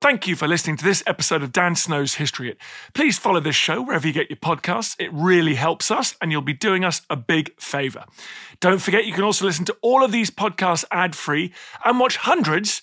Thank 0.00 0.26
you 0.26 0.34
for 0.34 0.48
listening 0.48 0.76
to 0.78 0.84
this 0.84 1.04
episode 1.06 1.44
of 1.44 1.52
Dan 1.52 1.76
Snow's 1.76 2.16
History 2.16 2.48
Hit. 2.48 2.58
Please 2.92 3.16
follow 3.16 3.38
this 3.38 3.54
show 3.54 3.80
wherever 3.80 4.04
you 4.04 4.12
get 4.12 4.28
your 4.28 4.36
podcasts. 4.38 4.96
It 4.98 5.12
really 5.12 5.54
helps 5.54 5.92
us, 5.92 6.16
and 6.20 6.32
you'll 6.32 6.42
be 6.42 6.52
doing 6.52 6.84
us 6.84 7.02
a 7.10 7.14
big 7.14 7.56
favour. 7.60 8.06
Don't 8.58 8.82
forget, 8.82 9.06
you 9.06 9.12
can 9.12 9.22
also 9.22 9.44
listen 9.44 9.64
to 9.66 9.76
all 9.82 10.02
of 10.02 10.10
these 10.10 10.32
podcasts 10.32 10.84
ad 10.90 11.14
free 11.14 11.52
and 11.84 12.00
watch 12.00 12.16
hundreds 12.16 12.82